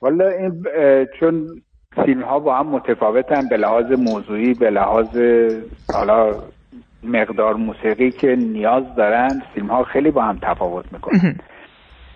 [0.00, 0.64] والا این
[1.20, 1.46] چون
[2.04, 5.16] فیلم ها با هم متفاوتن به لحاظ موضوعی به لحاظ
[5.94, 6.34] حالا
[7.02, 11.36] مقدار موسیقی که نیاز دارن فیلم ها خیلی با هم تفاوت می‌کنن.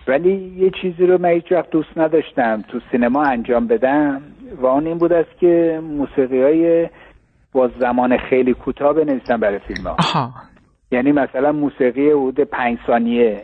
[0.07, 2.61] ولی یه چیزی رو من هیچ وقت دوست نداشتم.
[2.67, 4.21] تو سینما انجام بدم
[4.61, 6.89] و اون این بود است که موسیقی های
[7.53, 10.31] با زمان خیلی کوتاه بنویسم برای فیلم ها
[10.91, 13.41] یعنی مثلا موسیقی حدود پنج ثانیه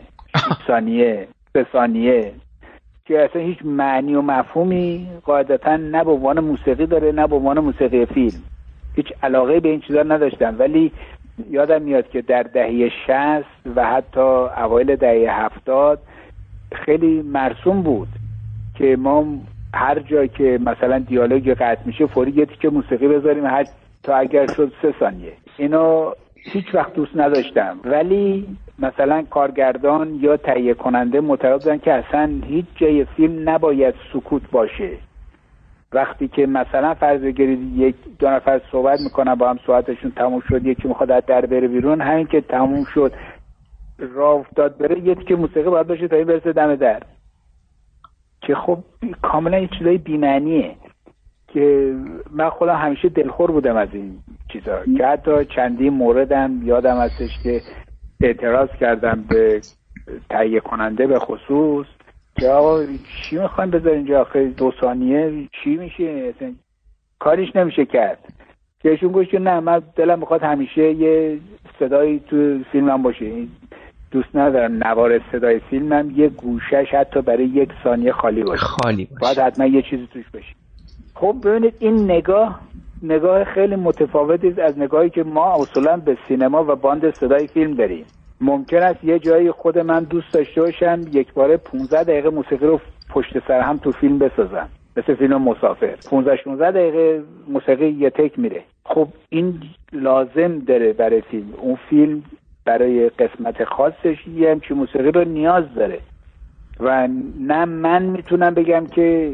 [0.66, 2.32] ثانیه سه ثانیه.
[3.10, 7.58] که اصلا هیچ معنی و مفهومی قاعدتا نه به عنوان موسیقی داره نه به عنوان
[7.58, 8.42] موسیقی فیلم.
[8.96, 10.92] هیچ علاقه به این چیزا نداشتم ولی
[11.50, 15.98] یادم میاد که در دهه شست و حتی اوایل دهه هفتاد
[16.72, 18.08] خیلی مرسوم بود
[18.78, 19.26] که ما
[19.74, 23.64] هر جا که مثلا دیالوگ قطع میشه فوری یه که موسیقی بذاریم هر
[24.02, 25.32] تا اگر شد سه ثانیه.
[25.56, 27.80] اینو هیچ وقت دوست نداشتم.
[27.84, 28.46] ولی
[28.82, 34.90] مثلا کارگردان یا تهیه کننده معتقد بودن که اصلا هیچ جای فیلم نباید سکوت باشه.
[35.92, 40.66] وقتی که مثلا فرض بگیرید یک دو نفر صحبت می‌کنن با هم صحبتشون تموم شد
[40.66, 43.12] یکی می‌خواد از در بره بیرون همین که تموم شد
[43.98, 47.02] راه افتاد بره یکی که موسیقی باید باشه تا این برسه دم در.
[48.40, 48.78] که خب
[49.22, 50.74] کاملا یه چیزای بیمعنیه
[51.48, 51.94] که
[52.30, 54.18] من خودم همیشه دلخور بودم از این
[54.52, 54.78] چیزا.
[54.96, 57.60] که حتی چندی موردم یادم هستش که
[58.20, 59.60] اعتراض کردم به
[60.30, 61.86] تهیه کننده به خصوص
[62.40, 62.86] که آقا
[63.22, 66.34] چی می‌خوایم بذار اینجا آخه دو ثانیه؟ چی میشه؟
[67.18, 68.18] کاریش نمیشه کرد.
[68.82, 71.38] که ایشون گوش نه من دلم می‌خواد همیشه یه
[71.78, 73.46] صدایی تو فیلمم باشه.
[74.10, 78.62] دوست ندارم نوار صدای فیلمم یه گوشش حتی برای یک ثانیه خالی باشه.
[78.62, 79.20] خالی باشه.
[79.20, 80.54] باید حتما یه چیزی توش بشه
[81.14, 82.60] خب ببینید این نگاه
[83.02, 88.04] نگاه خیلی متفاوتی از نگاهی که ما اصولا به سینما و باند صدای فیلم داریم.
[88.40, 92.80] ممکن است یه جایی خود من دوست داشته باشم یک باره 15 دقیقه موسیقی رو
[93.08, 94.68] پشت سر هم تو فیلم بسازم.
[94.96, 95.96] مثل فیلم مسافر.
[96.10, 99.60] 15 16 دقیقه موسیقی یه تک میره خب این
[99.92, 101.54] لازم داره برای فیلم.
[101.58, 102.22] اون فیلم
[102.64, 105.98] برای قسمت خاصش یه همچین موسیقی رو نیاز داره.
[106.80, 107.08] و
[107.40, 109.32] نه من می‌تونم بگم که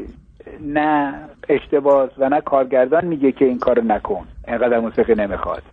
[0.61, 1.13] نه
[1.49, 4.27] اشتباس و نه کارگردان میگه که این کارو نکن.
[4.47, 5.63] اینقدر موسیقی نمی‌خواد.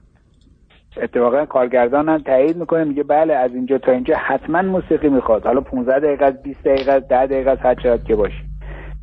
[1.03, 5.47] اتفاقا کارگردان هم تایید می‌کنه میگه بله از اینجا تا اینجا حتما موسیقی می‌خواد.
[5.47, 8.45] حالا 15 دقیقه از 20 دقیقه از 10 دقیقه هر چقدر که باشه.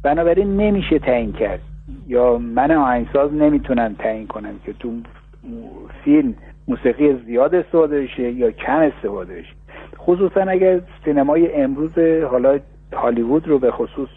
[0.04, 1.60] بنابراین نمیشه تعیین کرد.
[2.08, 4.92] یا من آهنگساز نمی‌تونم تعیین کنم که تو
[6.04, 6.36] فیلم
[6.68, 9.54] موسیقی زیاد استفاده بشه یا کم استفاده بشه.
[9.98, 11.98] خصوصا اگر سینمای امروز
[12.32, 12.60] حالا
[12.94, 14.10] هالیوود رو به خصوص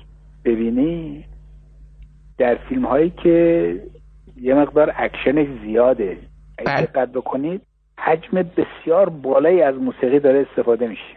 [0.45, 1.25] ببینی
[2.39, 3.81] در فیلم هایی که
[4.37, 6.19] یه مقدار اکشن زیاده
[6.59, 6.87] اگه بله.
[6.87, 7.63] دقت بکنید
[7.99, 11.17] حجم بسیار بالایی از موسیقی داره استفاده میشه.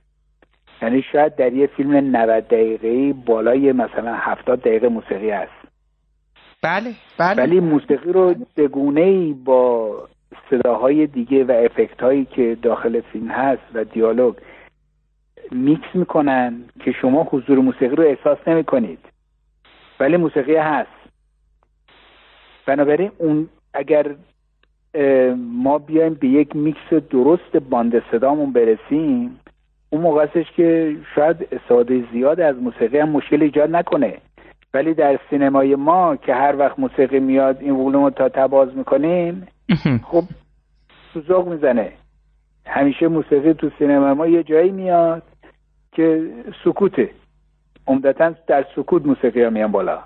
[0.82, 5.52] یعنی شاید در یه فیلم 90 دقیقه بالای مثلا 70 دقیقه موسیقی هست.
[6.62, 7.44] بله بله.
[7.44, 9.92] ولی موسیقی رو به ای با
[10.50, 14.36] صداهای دیگه و افکت هایی که داخل فیلم هست و دیالوگ
[15.52, 19.00] میکس می‌کنن که شما حضور موسیقی رو احساس نمی کنید
[20.00, 20.97] ولی موسیقی هست.
[22.68, 24.16] بنابراین اون اگر
[25.38, 29.40] ما بیایم به یک میکس درست باند صدامون برسیم
[29.90, 34.18] اون موقع هستش که شاید استفاده زیاد از موسیقی هم مشکل ایجاد نکنه.
[34.74, 38.78] ولی در سینمای ما که هر وقت موسیقی میاد این ولوم رو تا ته باز
[38.78, 39.48] می‌کنیم
[40.04, 40.24] خب
[41.14, 41.92] سوزاق می‌زنه.
[42.66, 45.24] همیشه موسیقی تو سینما ما یه جایی میاد
[45.92, 46.32] که
[46.64, 47.10] سکوته.
[47.88, 50.00] عمدتا در سکوت موسیقی ها میان بالا.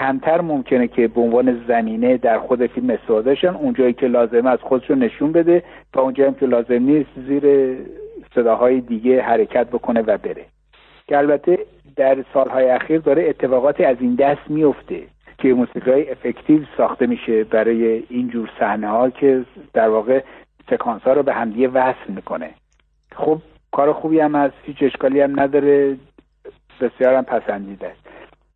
[0.00, 4.58] کمتر ممکنه که به عنوان زمینه در خود فیلم استفاده شن اونجایی که لازمه از
[4.62, 7.76] خودش رو نشون بده تا اونجایی که لازم نیست زیر
[8.34, 10.44] صداهای دیگه حرکت بکنه و بره.
[11.08, 11.58] که البته
[11.96, 15.02] در سالهای اخیر داره اتفاقاتی از این دست میفته
[15.38, 20.22] که موسیقی افکتیو ساخته میشه برای این جور صحنه ها که در واقع
[20.70, 22.50] سکانس ها رو به همدیگه وصل می‌کنه.
[23.16, 23.38] خب
[23.72, 25.96] کار خوبی هم از هیچ اشکالی هم نداره.
[26.80, 27.92] بسیار هم پسندیده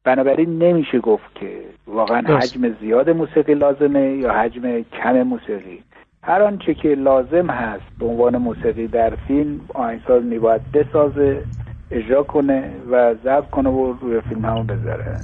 [0.09, 5.83] بنابراین نمیشه گفت که واقعا حجم زیاد موسیقی لازمه یا حجم کم موسیقی.
[6.23, 11.43] هر آنچه که لازم هست به عنوان موسیقی در فیلم آهنگساز میباید بسازه
[11.91, 15.17] اجرا کنه و ضبط کنه و روی فیلم همون بذاره.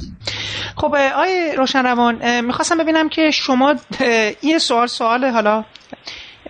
[0.77, 3.75] خب آقای روشنروان می‌خواستم ببینم که شما
[4.41, 5.65] این سوال سوال حالا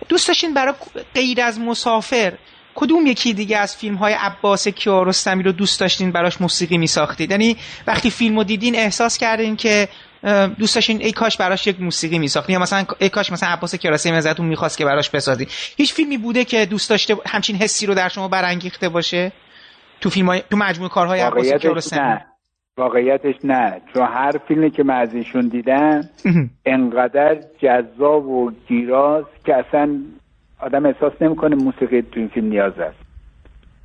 [0.09, 0.73] دوست داشتین برای
[1.15, 2.33] غیر از مسافر
[2.75, 7.31] کدوم یکی دیگه از فیلم های عباس کیارستمی رو دوست داشتین براش موسیقی می ساختید
[7.31, 7.57] یعنی
[7.87, 9.87] وقتی فیلم رو دیدین احساس کردین که
[10.59, 14.17] دوست داشتین ای کاش براش یک موسیقی میساخت یا مثلا ای کاش مثلا عباس کیارستمی
[14.17, 15.47] ازتون می‌خواست که براش بسازی
[15.77, 19.31] هیچ فیلمی بوده که دوست داشته همچین حسی رو در شما برانگیخته باشه؟
[20.01, 20.43] تو فیلم های...
[20.49, 22.17] تو مجموعه کارهای عباس کیارستمی؟
[22.77, 23.81] واقعیتش نه.
[23.93, 26.01] چون هر فیلمی که من از ایشون دیدم
[26.65, 29.99] انقدر جذاب و گیراز که اصلا
[30.59, 32.97] آدم احساس نمی‌کنه موسیقی تو این فیلم نیاز است.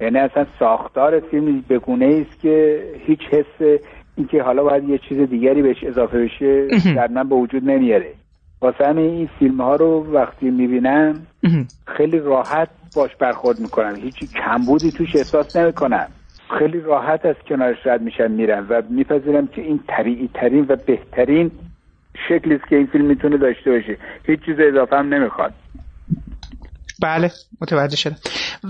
[0.00, 3.78] یعنی اصلا ساختار فیلم به گونه است که هیچ حس
[4.16, 8.12] اینکه حالا باید یه چیز دیگری بهش اضافه بشه در من به وجود نمیاره.
[8.60, 11.26] واسه همین این فیلم ها رو وقتی می‌بینم
[11.86, 13.94] خیلی راحت باش برخورد می‌کنم.
[13.94, 16.08] هیچی کمبودی توش احساس نمی‌کنم.
[16.58, 21.50] خیلی راحت از کنارش رد میشم میرم و میپذیرم که این طبیعی ترین و بهترین
[22.28, 23.96] شکلی است که این فیلم می‌تونه داشته باشه.
[24.26, 25.52] هیچ چیز اضافه هم نمی‌خواد.
[27.03, 27.30] بله
[27.61, 28.16] متوجه شدم.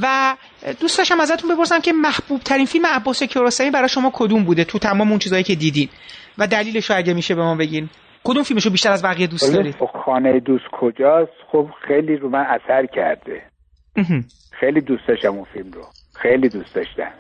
[0.03, 0.37] و
[0.81, 4.79] دوست داشتم ازتون بپرسم که محبوب ترین فیلم عباس کیارستمی برای شما کدوم بوده؟ تو
[4.79, 5.89] تمام اون چیزهایی که دیدین.
[6.39, 7.89] و دلیلش رو اگه میشه به ما بگین.
[8.25, 9.75] کدوم فیلمشو بیشتر از بقیه دوست دارید؟
[10.05, 13.43] خانه دوست کجاست؟ خب خیلی رو من اثر کرده.
[14.61, 15.83] خیلی دوست داشتم اون فیلم رو.
[16.23, 17.13] خیلی دوست داشتم.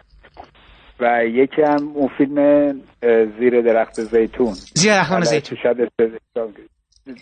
[1.00, 2.70] و یکی هم اون فیلم
[3.38, 4.52] زیر درخت زیتون.
[4.52, 5.56] زیر درخت زیتون.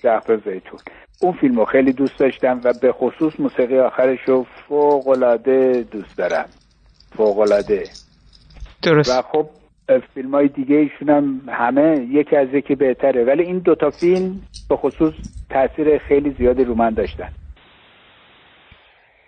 [0.03, 0.79] درخت زیتون.
[1.22, 6.49] اون فیلم رو خیلی دوست داشتم و به خصوص موسیقی آخرش رو فوقلاده دوست دارم.
[7.16, 7.85] فوقلاده
[8.83, 9.11] درست.
[9.11, 9.47] و خب
[10.14, 13.24] فیلم های دیگه ایشون هم همه یکی از یکی بهتره.
[13.24, 15.14] ولی این دوتا فیلم به خصوص
[15.51, 17.29] تاثیر خیلی زیادی رو من داشتن.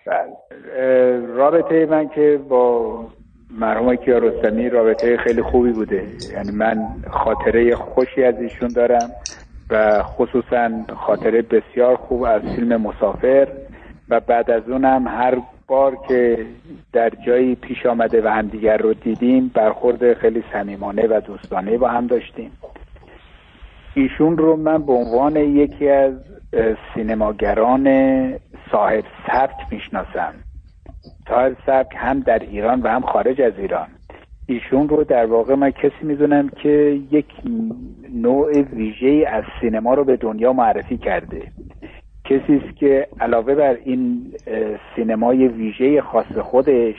[0.05, 1.25] بله.
[1.35, 3.05] رابطه من که با
[3.51, 6.07] مرحوم کیارستمی رابطه خیلی خوبی بوده.
[6.33, 6.77] یعنی من
[7.11, 9.11] خاطره خوشی از ایشون دارم.
[9.71, 13.47] و خصوصا خاطره بسیار خوب از فیلم مسافر
[14.09, 16.45] و بعد از اونم هر بار که
[16.93, 22.07] در جایی پیش آمده و همدیگر رو دیدیم برخورد خیلی صمیمانه و دوستانه با هم
[22.07, 22.51] داشتیم.
[23.93, 26.13] ایشون رو من به عنوان یکی از
[26.93, 27.87] سینماگران
[28.71, 30.33] صاحب سبک می‌شناسم.
[31.29, 33.87] صاحب سبک هم در ایران و هم خارج از ایران.
[34.51, 37.25] ایشون رو در واقع من کسی می‌دونم که یک
[38.13, 41.41] نوع ویژه از سینما رو به دنیا معرفی کرده.
[42.25, 44.33] کسی است که علاوه بر این
[44.95, 46.95] سینمای ویژه خاص خودش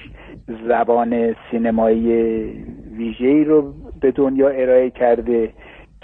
[0.69, 2.13] زبان سینمایی
[2.97, 5.51] ویژه‌ای رو به دنیا ارائه کرده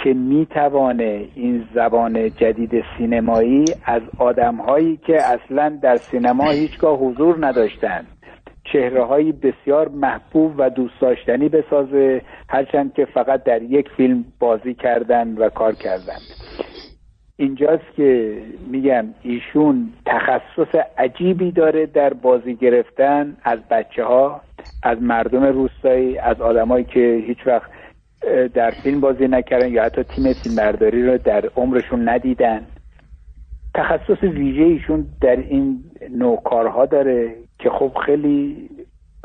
[0.05, 8.07] که می‌توانه این زبان جدید سینمایی از آدمهایی که اصلا در سینما هیچگاه حضور نداشتند
[8.73, 14.75] چهره های بسیار محبوب و دوست داشتنی بسازه هرچند که فقط در یک فیلم بازی
[14.75, 16.19] کردن و کار کردن
[17.37, 18.39] اینجاست که
[18.71, 24.41] میگم ایشون تخصص عجیبی داره در بازی گرفتن از بچه ها
[24.83, 27.71] از مردم روستایی از آدمایی که هیچ وقت
[28.55, 32.67] در فیلم بازی نکردن یا حتی تیم فیلم برداری رو در عمرشون ندیدن.
[33.75, 37.35] تخصص ویژه ایشون در این نوع کارها داره.
[37.59, 38.69] که خب خیلی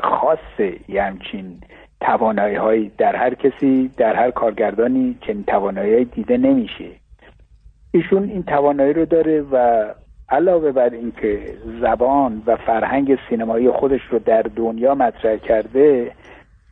[0.00, 1.60] خاصه یه همچین
[2.00, 6.90] توانایی های در هر کسی در هر کارگردانی چنین توانایی دیده نمیشه.
[7.90, 9.84] ایشون این توانایی رو داره و
[10.28, 16.12] علاوه بر اینکه زبان و فرهنگ سینمایی خودش رو در دنیا مطرح کرده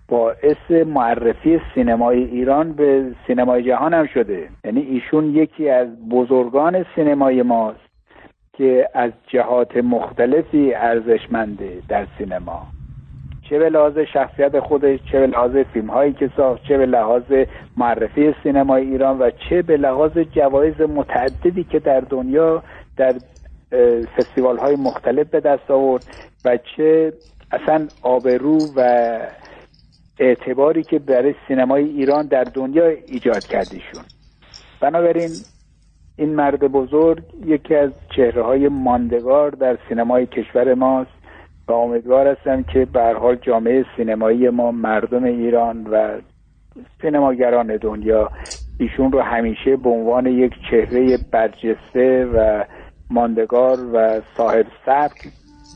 [0.08, 4.48] باعث معرفی سینمای ایران به سینمای جهان هم شده.
[4.64, 7.91] یعنی ایشون یکی از بزرگان سینمای ماست.
[8.58, 12.66] که از جهات مختلفی ارزشمنده در سینما.
[13.50, 17.22] چه به لحاظ شخصیت خودش چه به لحاظ فیلم هایی که ساخت چه به لحاظ
[17.76, 22.62] معرفی سینمای ایران و چه به لحاظ جوایز متعددی که در دنیا
[22.96, 23.14] در
[24.16, 26.04] فستیوال های مختلف به دست آورد
[26.44, 27.12] و چه
[27.52, 29.10] اصلا آبرو و
[30.18, 34.02] اعتباری که برای سینمای ایران در دنیا ایجاد کردیشون.
[34.80, 35.30] بنابراین
[36.16, 41.10] این مرد بزرگ یکی از چهره های ماندگار در سینمای کشور ماست
[41.68, 46.20] و امیدوار هستم که به حال جامعه سینمایی ما مردم ایران و
[47.02, 48.30] سینماگران دنیا
[48.78, 52.64] ایشون رو همیشه به عنوان یک چهره برجسته و
[53.10, 55.28] ماندگار و صاحب سبک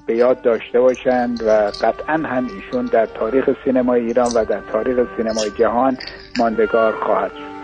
[0.07, 1.51] به یاد داشته باشند و
[1.83, 5.97] قطعا هم ایشون در تاریخ سینمای ایران و در تاریخ سینمای جهان
[6.39, 7.56] ماندگار خواهد شد.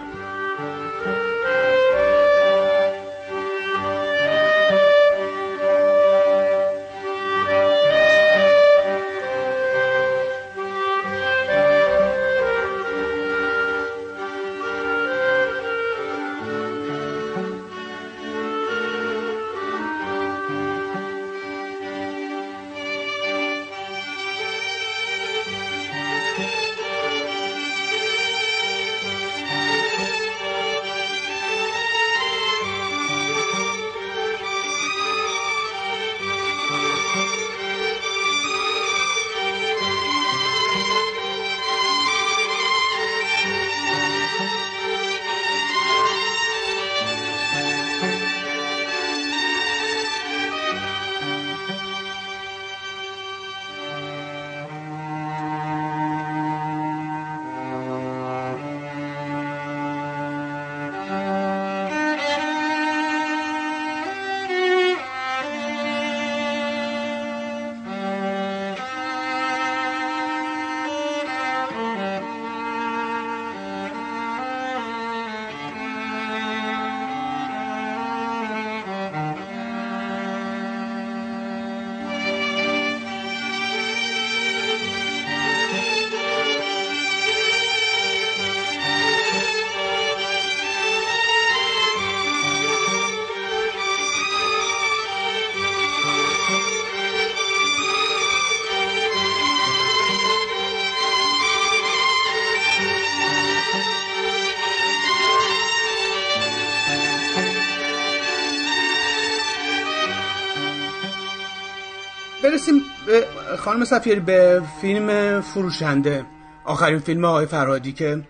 [113.73, 116.27] خانم سفیر به فیلم فروشنده
[116.65, 118.23] آخرین فیلم آقای فرهادی که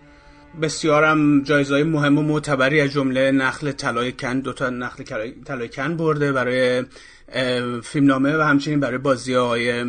[0.61, 5.03] بسیارم جایزهای مهم و معتبری از جمله نخل طلای کن دو تا نخل
[5.45, 6.83] طلای کن برده برای
[7.83, 9.85] فیلمنامه و همچنین برای بازی آقای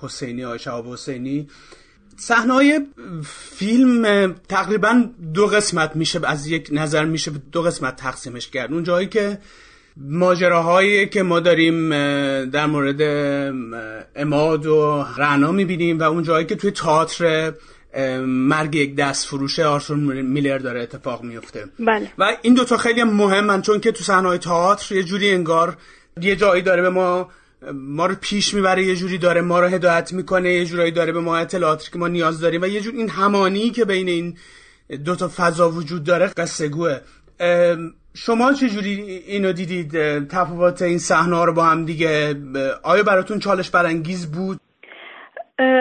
[0.00, 1.48] حسینی آقای شهاب حسینی.
[2.16, 2.86] صحنه
[3.56, 8.72] فیلم تقریبا دو قسمت میشه از یک نظر میشه دو قسمت تقسیمش کرد.
[8.72, 9.38] اون جایی که
[9.96, 11.90] ماجراهایی که ما داریم
[12.44, 13.02] در مورد
[14.16, 17.52] اماد و رعنا می‌بینیم و اون جایی که توی تئاتر
[18.26, 22.10] مرگ یک دست فروشه آرسون میلر داره اتفاق میفته بله.
[22.18, 25.76] و این دوتا خیلی مهمن چون که تو صحنه تئاتر یه جوری انگار
[26.20, 27.28] یه جایی داره به ما
[27.72, 31.20] ما رو پیش می‌بره یه جوری داره ما رو هدایت می‌کنه یه جورایی داره به
[31.20, 34.36] ما اطلاعاتی که ما نیاز داریم و یه جور این همانی که بین این
[35.04, 36.98] دو تا فضا وجود داره قصه گوه
[38.16, 39.90] شما چجوری اینو دیدید؟
[40.28, 42.34] تفاوت این صحنه رو با هم دیگه
[42.84, 44.60] آیا براتون چالش برانگیز بود؟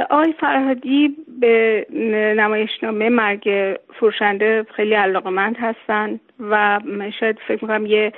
[0.09, 1.85] آقای فرهادی به
[2.37, 3.49] نمایشنامه مرگ
[3.99, 6.79] فروشنده خیلی علاقمند هستن و
[7.19, 8.13] شاید فکر می‌کنم یه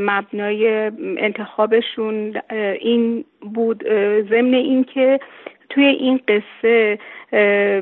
[0.00, 2.40] مبنای انتخابشون
[2.80, 3.82] این بود
[4.30, 5.20] ضمن اینکه
[5.70, 6.98] توی این قصه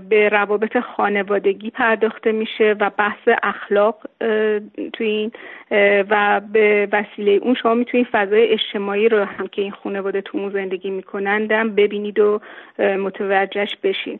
[0.08, 3.96] به روابط خانوادگی پرداخته میشه و بحث اخلاق
[4.92, 5.32] توی این
[6.10, 10.90] و به وسیله اون شما می‌تونید فضای اجتماعی رو هم که این خانواده تو زندگی
[10.90, 12.40] میکنندم ببینید و
[12.78, 14.18] متوجهش بشین.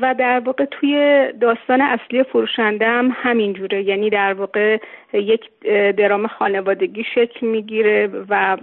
[0.00, 4.78] و در واقع توی داستان اصلی فروشنده هم همینجوره یعنی در واقع
[5.12, 5.50] یک
[5.96, 8.56] درام خانوادگی شکل می‌گیره و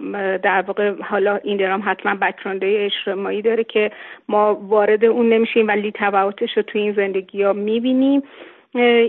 [0.44, 3.92] در واقع حالا این درام حتما بکرانده اجتماعی داره که
[4.30, 8.24] ما وارد اون نمیشیم ولی تبعاتش رو توی این زندگی ها می‌بینیم.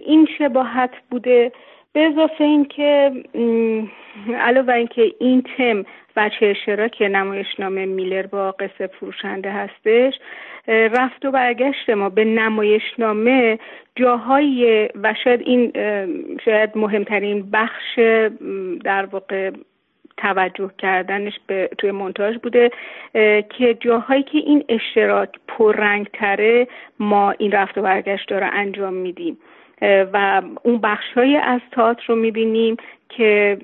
[0.06, 1.52] این شباهت بوده.
[1.92, 3.12] به اضافه اینکه
[4.38, 5.84] علاوه اینکه این تم
[6.16, 10.14] بچه اشتراک نمایشنامه میلر با قصه فروشنده هستش
[10.68, 13.58] رفت و برگشت ما به نمایشنامه
[13.96, 15.72] جاهای و شاید این
[16.44, 17.98] شاید مهمترین بخش
[18.84, 19.50] در واقع
[20.16, 22.70] توجه کردنش به توی مونتاژ بوده
[23.48, 29.38] که جاهایی که این اشتراک پررنگ تره ما این رفت و برگشت رو انجام میدیم.
[29.82, 32.76] و اون بخش از تئاتر رو می‌بینیم
[33.08, 33.58] که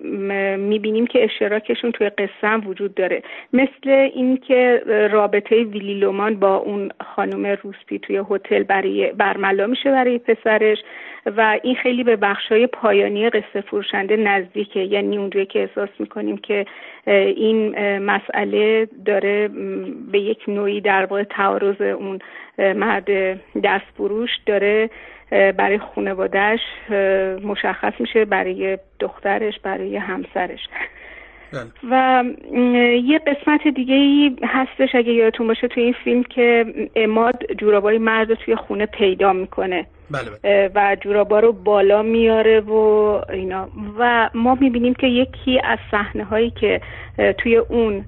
[0.58, 3.22] می‌بینیم که اشتراکشون توی قصه هم وجود داره.
[3.52, 4.82] مثل اینکه
[5.12, 10.78] رابطه ویلی لومان با اون خانم روسپی توی هتل برای برملا میشه برای پسرش
[11.26, 12.18] و این خیلی به
[12.50, 14.80] های پایانی قصه فروشنده نزدیکه.
[14.80, 16.66] یعنی اونجایی که احساس می‌کنیم که
[17.36, 19.48] این مسئله داره
[20.12, 22.18] به یک نوعی در واقع تعارض اون
[22.58, 23.10] مرد
[23.64, 24.90] دست فروش داره.
[25.32, 26.60] برای خانوادهش
[27.44, 30.60] مشخص میشه برای دخترش برای همسرش
[31.52, 31.62] بله.
[31.90, 32.24] و
[33.04, 38.30] یه قسمت دیگه ای هستش اگه یادتون باشه توی این فیلم که اماد جورابای مرد
[38.30, 40.70] رو توی خونه پیدا می‌کنه بله بله.
[40.74, 42.74] و جورابا رو بالا میاره و
[43.30, 46.80] اینا و ما می‌بینیم که یکی از صحنه هایی که
[47.38, 48.04] توی اون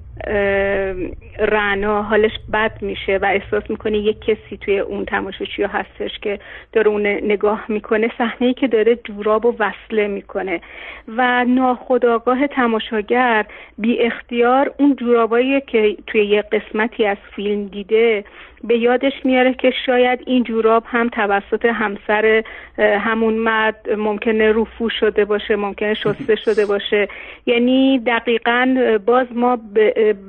[1.39, 6.39] رعنا حالش بد میشه و احساس می‌کنه یک کسی توی اون تماشاچی هستش که
[6.73, 10.61] داره اون نگاه می‌کنه صحنه ای که داره جوراب و وصله می‌کنه
[11.07, 13.45] و ناخداگاه تماشاگر
[13.77, 18.23] بی اختیار اون جورابایی که توی یه قسمتی از فیلم دیده
[18.63, 22.43] به یادش میاره که شاید این جوراب هم توسط همسر
[22.77, 27.07] همون مرد ممکنه رفو شده باشه ممکنه شسته شده باشه.
[27.45, 28.75] یعنی دقیقا
[29.05, 29.57] باز ما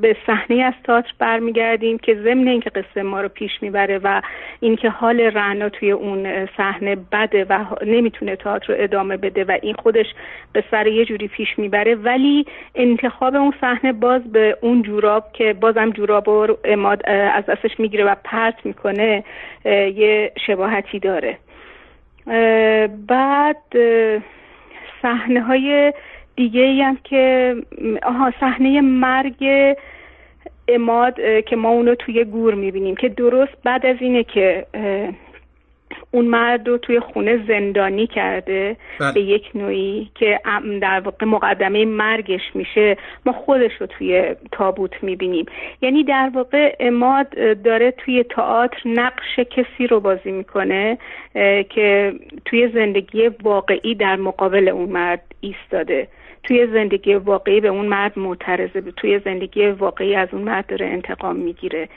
[0.03, 4.23] به صحنه از تئاتر برمیگردیم که ضمن اینکه قصه ما رو پیش می‌بره و
[4.61, 9.75] اینکه حال رعنا توی اون صحنه بده و نمی‌تونه تئاتر رو ادامه بده و این
[9.75, 10.07] خودش
[10.55, 11.95] قصه رو یه جوری پیش می‌بره.
[11.95, 17.81] ولی انتخاب اون صحنه باز به اون جوراب که بازم جوراب رو اماد از دستش
[17.81, 19.25] می‌گیره و پرت می‌کنه
[19.65, 21.39] یه شباهتی داره.
[23.07, 23.63] بعد
[25.03, 25.93] صحنه های
[26.37, 27.55] دیگه ای هم که
[28.03, 29.45] آها صحنه مرگ
[30.69, 31.15] اماد
[31.47, 34.67] که ما اونو توی گور می‌بینیم که درست بعد از اینه که
[36.11, 39.13] اون مرد رو توی خونه زندانی کرده بله.
[39.13, 40.41] به یک نوعی که
[40.83, 42.97] در واقع مقدمه مرگش میشه
[43.27, 45.47] ما خودش رو توی تابوت می‌بینیم
[45.83, 50.99] یعنی در واقع اماد داره توی تئاتر نقش کسی رو بازی می‌کنه
[51.69, 52.13] که
[52.45, 56.09] توی زندگی واقعی در مقابل اون مرد ایستاده
[56.47, 61.37] توی زندگی واقعی به اون مرد معترضه توی زندگی واقعی از اون مرد داره انتقام
[61.37, 61.89] می‌گیره.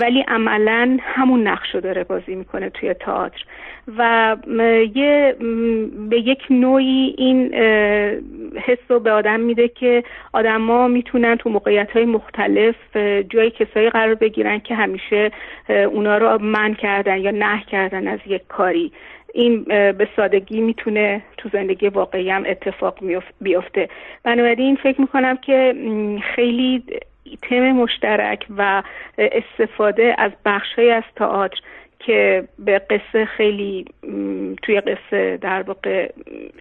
[0.00, 3.44] ولی عملا همون نقش رو داره بازی می‌کنه توی تئاتر.
[3.98, 4.36] و
[4.94, 5.36] یه
[6.10, 7.54] به یک نوعی این
[8.54, 12.96] حس رو به آدم میده که آدما می‌تونن تو موقعیت های مختلف
[13.30, 15.30] جای کسایی قرار بگیرن که همیشه
[15.68, 18.92] اونا رو من کردن یا نه کردن از یک کاری.
[19.36, 22.98] این به سادگی می‌تونه تو زندگی واقعی هم اتفاق
[23.40, 23.88] بیفته.
[24.22, 25.74] بنابراین فکر می‌کنم که
[26.34, 26.82] خیلی
[27.42, 28.82] تم مشترک و
[29.18, 31.60] استفاده از بخشهایی از تئاتر
[31.98, 33.84] که به قصه خیلی
[34.62, 36.12] توی قصه در واقع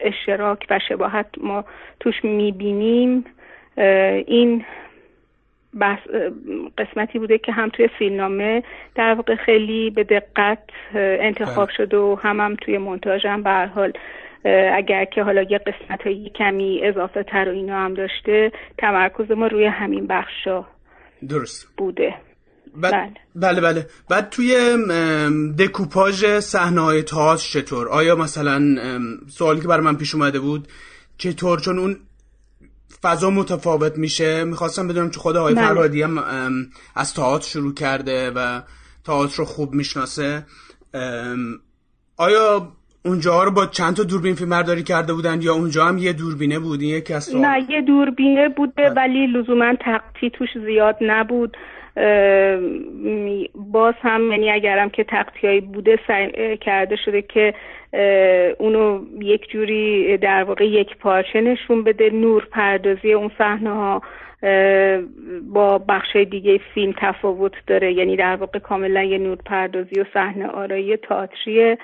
[0.01, 1.65] اشتراک و شباهت ما
[1.99, 3.25] توش می‌بینیم
[4.27, 4.65] این
[5.79, 5.99] بحث
[6.77, 8.63] قسمتی بوده که هم توی فیلمنامه
[8.95, 10.59] در واقع خیلی به دقت
[10.95, 11.75] انتخاب بله.
[11.77, 13.93] شده و هم هم توی منتاج هم به حال
[14.73, 19.47] اگر که حالا یه قسمت های کمی اضافه تر و اینا هم داشته تمرکز ما
[19.47, 20.65] روی همین بخشا
[21.29, 21.67] درست.
[21.77, 22.13] بوده.
[22.75, 23.11] بله.
[23.35, 23.85] بله بله.
[24.09, 24.77] بعد توی
[25.59, 27.03] دکوپاژ صحنه های
[27.37, 28.59] چطور؟ آیا مثلا
[29.27, 30.67] سوالی که برای من پیش اومده بود
[31.17, 31.97] چطور؟ چون اون
[33.05, 34.43] فضا متفاوت میشه.
[34.43, 35.67] می‌خواستم بدونم که خود آقای بله.
[35.67, 36.17] فرهادی هم
[36.95, 38.61] از تئاتر شروع کرده و
[39.05, 40.45] تئاتر رو خوب می‌شناسه.
[42.17, 42.71] آیا
[43.05, 46.59] اونجا رو با چند تا دوربین فیلم برداری کرده بودن یا اونجا هم یه دوربینه
[46.59, 48.89] بود؟ یکی از نه یه دوربینه بوده بله.
[48.89, 51.57] ولی لزوما تقطی توش زیاد نبود.
[53.55, 57.53] باز هم یعنی اگرم که تقطیایی بوده سعی کرده شده که
[58.59, 62.09] اونو یک جوری در واقع یک پارچه نشون بده.
[62.09, 64.01] نور پردازی اون صحنه ها
[65.53, 67.93] با بخش دیگه فیلم تفاوت داره.
[67.93, 71.77] یعنی در واقع کاملا یه نور پردازی و صحنه آرایی تئاتریه.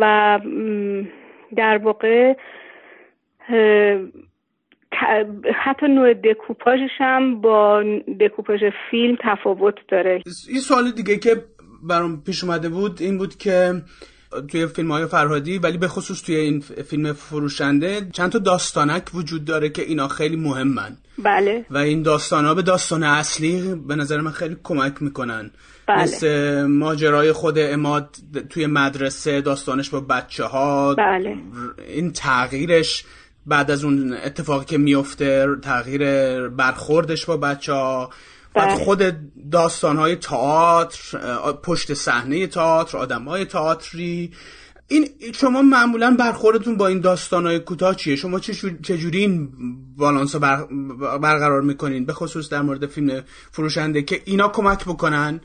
[0.00, 0.40] و
[1.56, 2.34] در واقع
[5.64, 7.84] حتی نوع دکوپاژش هم با
[8.20, 11.44] دکوپاژ فیلم تفاوت داره این سوال دیگه که
[11.82, 13.82] برام پیش اومده بود این بود که
[14.50, 19.44] توی فیلم های فرهادی ولی به خصوص توی این فیلم فروشنده چند تا داستانک وجود
[19.44, 24.20] داره که اینا خیلی مهمن بله و این داستان ها به داستان اصلی به نظر
[24.20, 25.50] من خیلی کمک می‌کنن
[25.86, 26.02] بله.
[26.02, 28.16] مثل ماجرای خود اماد
[28.50, 31.36] توی مدرسه داستانش با بچه ها بله.
[31.88, 33.04] این تغییرش
[33.46, 36.02] بعد از اون اتفاقی که میفته تغییر
[36.48, 38.10] برخوردش با بچه ها
[38.54, 38.84] بعد بله.
[38.84, 39.02] خود
[39.50, 41.18] داستان های تئاتر
[41.62, 44.30] پشت صحنه تئاتر آدم های تئاتری.
[44.88, 48.38] این شما معمولا برخوردتون با این داستان های کوتاه چیه؟ شما
[48.82, 49.48] چجوری این
[49.96, 50.64] بالانس بر...
[51.18, 55.40] برقرار می‌کنین؟ به خصوص در مورد فیلم فروشنده که اینا کمک بکنن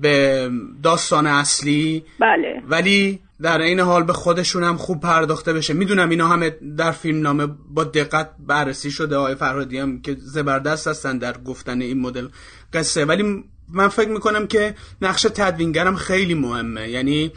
[0.00, 0.50] به
[0.82, 2.04] داستان اصلی.
[2.20, 2.62] بله.
[2.68, 5.74] ولی در این حال به خودشون هم خوب پرداخته بشه.
[5.74, 9.16] می‌دونم اینا همه در فیلم نامه با دقت بررسی شده.
[9.16, 12.28] آقای فرهادی هم که زبردست هستن در گفتن این مدل
[12.72, 13.04] قصه.
[13.04, 16.88] ولی من فکر می‌کنم که نقش تدوینگرم خیلی مهمه.
[16.88, 17.32] یعنی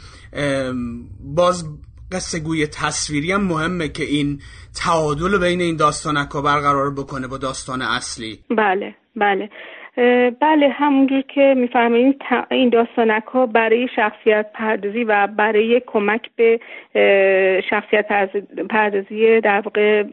[1.20, 1.64] باز
[2.12, 4.40] قصه گوی تصویری هم مهمه که این
[4.74, 8.40] تعادل بین این داستانک برقرار بکنه با داستان اصلی.
[8.50, 9.48] بله بله.
[10.40, 16.60] بله همونجور که میفرمایید این داستانک ها برای شخصیت پردازی و برای کمک به
[17.70, 18.06] شخصیت
[18.70, 20.04] پردازی در واقع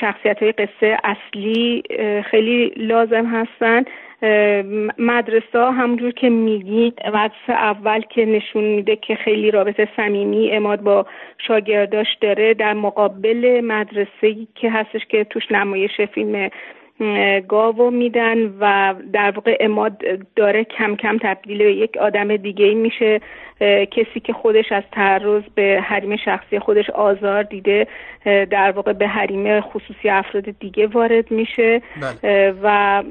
[0.00, 1.82] شخصیت های قصه اصلی
[2.30, 3.84] خیلی لازم هستن.
[4.98, 11.06] مدرسه همونجور که میگید مدرسه اول که نشون میده که خیلی رابطه صمیمی اماد با
[11.38, 16.50] شاگرداش داره در مقابل مدرسه که هستش که توش نمایش فیلم
[17.48, 20.02] گاو میدن و در واقع اماد
[20.36, 23.20] داره کم کم تبدیل به یک آدم دیگه میشه
[23.90, 27.86] کسی که خودش از تعرض به حریم شخصی خودش آزار دیده
[28.24, 31.82] در واقع به حریم خصوصی افراد دیگه وارد میشه
[32.22, 32.54] بله.
[32.62, 33.02] و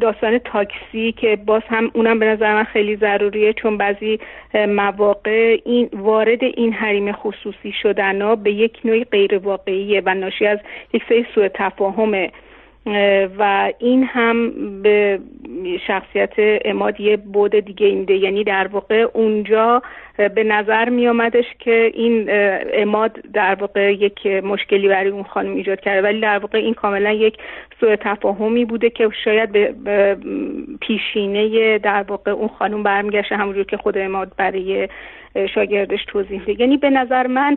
[0.00, 4.18] داستان تاکسی که باز هم اونم به نظر من خیلی ضروریه چون بعضی
[4.54, 10.46] مواقع این وارد این حریم خصوصی شدن ها به یک نوعی غیر واقعیه و ناشی
[10.46, 10.58] از
[10.92, 12.30] یک سری سوء تفاهمه
[13.38, 15.20] و این هم به
[15.86, 16.32] شخصیت
[16.64, 18.14] اماد یه بود دیگه اینده.
[18.14, 19.82] یعنی در واقع اونجا
[20.16, 22.28] به نظر می آمدش که این
[22.72, 26.02] اماد در واقع یک مشکلی برای اون خانم ایجاد کرده.
[26.02, 27.36] ولی در واقع این کاملا یک
[27.80, 29.52] سوء تفاهمی بوده که شاید
[29.84, 30.16] به
[30.80, 34.88] پیشینه در واقع اون خانم برمیگشته همونجور که خود اماد برای
[35.54, 37.56] شاگردش توضیح ده یعنی به نظر من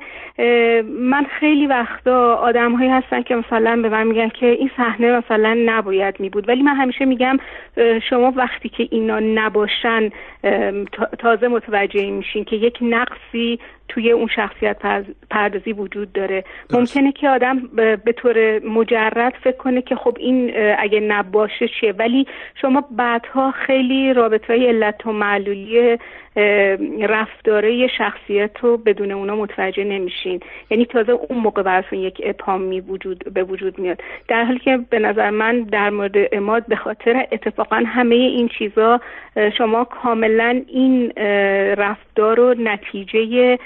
[0.99, 5.57] من خیلی وقتا آدم هایی هستن که مثلا به من میگن که این صحنه مثلا
[5.65, 7.37] نباید می بود ولی من همیشه میگم
[8.09, 10.09] شما وقتی که اینا نباشن
[11.19, 12.43] تازه متوجه میشین.
[12.47, 13.59] که یک نقصی
[13.89, 14.77] توی اون شخصیت
[15.29, 16.43] پردازی وجود داره.
[16.73, 22.27] ممکنه که آدم به طور مجرد فکر کنه که خب این اگه نباشه چیه؟ ولی
[22.61, 25.97] شما بعدها خیلی رابطه های علت و معلولی
[27.01, 30.39] رفتاره شخصیت رو بدون اونا متوجه نمیشین.
[30.69, 34.01] یعنی تازه اون موقع براتون یک ابهام می وجود به وجود میاد.
[34.27, 39.01] در حالی که به نظر من در مورد اماد به خاطر اتفاقا همه این چیزا
[39.57, 41.11] شما کاملا این
[41.77, 43.57] رفتار رو نتیجه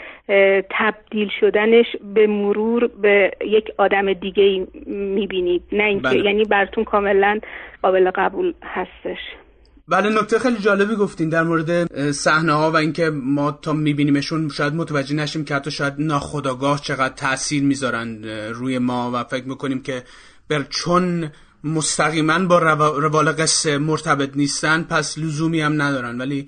[0.80, 1.86] تبدیل شدنش
[2.16, 5.64] به مرور به یک آدم دیگه می‌بینید.
[5.72, 6.26] نه اینکه بله.
[6.26, 7.40] یعنی براتون کاملا
[7.82, 9.20] قابل قبول هستش.
[9.88, 14.74] بله نکته خیلی جالبی گفتین در مورد صحنه ها و اینکه ما تا میبینیمشون شاید
[14.74, 20.04] متوجه نشیم که حتی شاید ناخداگاه چقدر تاثیر می‌ذارن روی ما و فکر می‌کنیم که
[20.50, 21.32] بر چون
[21.64, 22.60] مستقیما با
[23.00, 26.18] روال قصه مرتبط نیستن پس لزومی هم ندارن.
[26.22, 26.48] ولی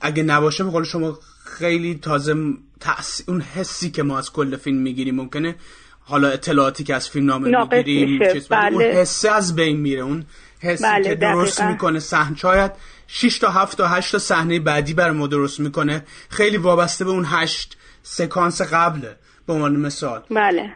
[0.00, 1.18] اگه نباشه به شما
[1.58, 2.34] خیلی تازه
[2.80, 3.22] تأس...
[3.28, 5.54] اون حسی که ما از کل فیلم می‌گیریم ممکنه؟
[6.00, 8.18] حالا اطلاعاتی که از فیلم نامه می‌گیریم
[8.50, 8.74] بله.
[8.74, 10.02] اون حسه از بین میره.
[10.02, 10.24] اون
[10.60, 11.72] حسی بله که درست دقیقا.
[11.72, 12.72] می‌کنه سحن شاید
[13.06, 16.04] 6 تا 7 تا 8 تا صحنه بعدی بر ما درست می‌کنه.
[16.28, 20.22] خیلی وابسته به اون 8 سکانس قبله به عنوان مثال.
[20.30, 20.72] بله.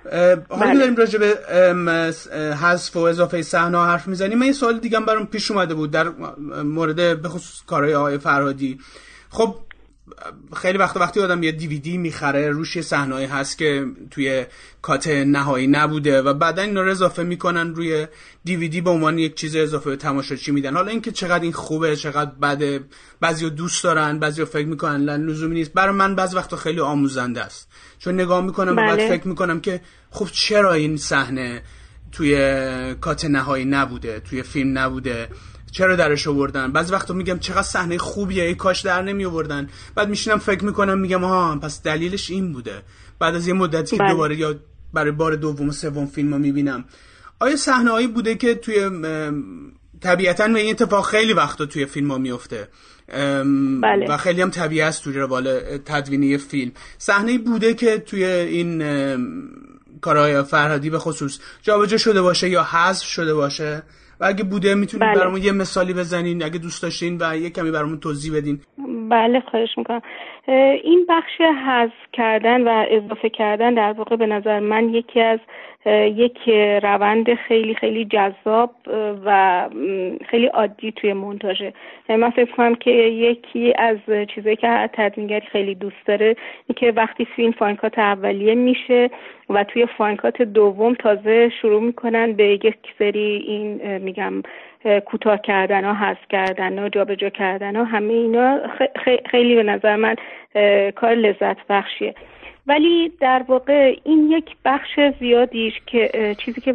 [0.49, 0.79] حالا بله.
[0.79, 1.39] داریم راجع به
[2.62, 4.39] حذف و اضافه صحنه حرف می‌زنیم.
[4.39, 6.09] من یه سوال دیگه برام پیش اومده بود در
[6.62, 8.79] مورد به خصوص کارهای آقای فرهادی.
[9.31, 9.57] خب
[10.57, 14.47] خیلی وقت وقتی آدم یه دیویدی می‌خره روش یه صحنه‌ای هست که توی
[14.83, 18.07] کات نهایی نبوده و بعدا اینا رو اضافه می‌کنن روی
[18.45, 22.31] دیویدی به عنوان یک چیز اضافه به تماشاچی میدن حالا اینکه چقدر این خوبه چقدر
[22.31, 22.81] بده
[23.21, 27.69] بعضیو دوست دارن بعضیو فکر می‌کنن لزومی نیست برای من بعض وقتا خیلی آموزنده است
[27.99, 28.85] چون نگاه می‌کنم بله.
[28.85, 29.09] و بعد بله.
[29.09, 31.62] فکر می‌کنم که خب چرا این صحنه
[32.12, 35.29] توی کات نهایی نبوده توی فیلم نبوده
[35.73, 40.09] چرا درش آوردن؟ بعضی وقتا میگم چقدر صحنه خوبیه ای کاش در نمی آوردن بعد
[40.09, 42.83] میشینم فکر می‌کنم میگم ها پس دلیلش این بوده.
[43.19, 44.12] بعد از یه مدتی که بله.
[44.12, 44.55] دوباره یا
[44.93, 46.85] برای بار دوم و سوم فیلم رو می‌بینم.
[47.41, 48.91] آیا صحنه هایی بوده که توی
[50.01, 52.69] طبیعتا به این اتفاق خیلی وقتا توی فیلم ها میفته
[53.09, 54.07] بله.
[54.09, 56.73] و خیلی هم طبیعی است توی روال تدوینی فیلم.
[56.99, 58.83] صحنه بوده که توی این
[60.01, 63.83] کارهای فرهادی به خصوص جابجا شده باشه یا حذف شده باشه؟
[64.21, 65.21] و اگه بوده می‌تونید بله.
[65.21, 68.61] برامون یه مثالی بزنین اگه دوست داشتین و یه کمی برامون توضیح بدین
[69.11, 70.03] بله خواهش می‌کنم
[70.85, 75.41] این بخش حذف کردن و اضافه کردن در واقع به نظر من یکی از
[75.93, 76.49] یک
[76.82, 78.70] روند خیلی خیلی جذاب
[79.24, 79.68] و
[80.28, 81.72] خیلی عادی توی مونتاژه
[82.09, 83.99] من فکر کنم که یکی از
[84.34, 89.11] چیزایی که تدوینگری خیلی دوست داره این که وقتی فیلم فانکات اولیه میشه
[89.51, 94.43] و توی فانکات دوم تازه شروع می‌کنن به یک سری این میگم
[95.07, 98.61] کوتاه کردن ها حذف کردن ها جابجا کردن ها همه اینا
[99.30, 100.16] خیلی به نظر من
[100.91, 102.14] کار لذت بخشیه.
[102.67, 106.73] ولی در واقع این یک بخش زیادیش که چیزی که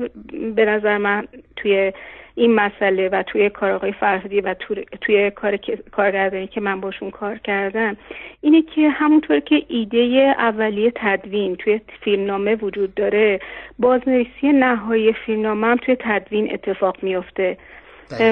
[0.56, 1.94] به نظر من توی
[2.36, 4.56] این مسئله و توی کار آقای فرهادی و
[5.02, 5.58] توی کار
[5.92, 7.98] کارگردانی که من باشون کار کردم
[8.42, 13.40] اینه که همونطور که ایده اولیه تدوین توی فیلمنامه وجود داره
[13.80, 16.98] بازنویسی نهایی فیلمنامه هم توی تدوین اتفاق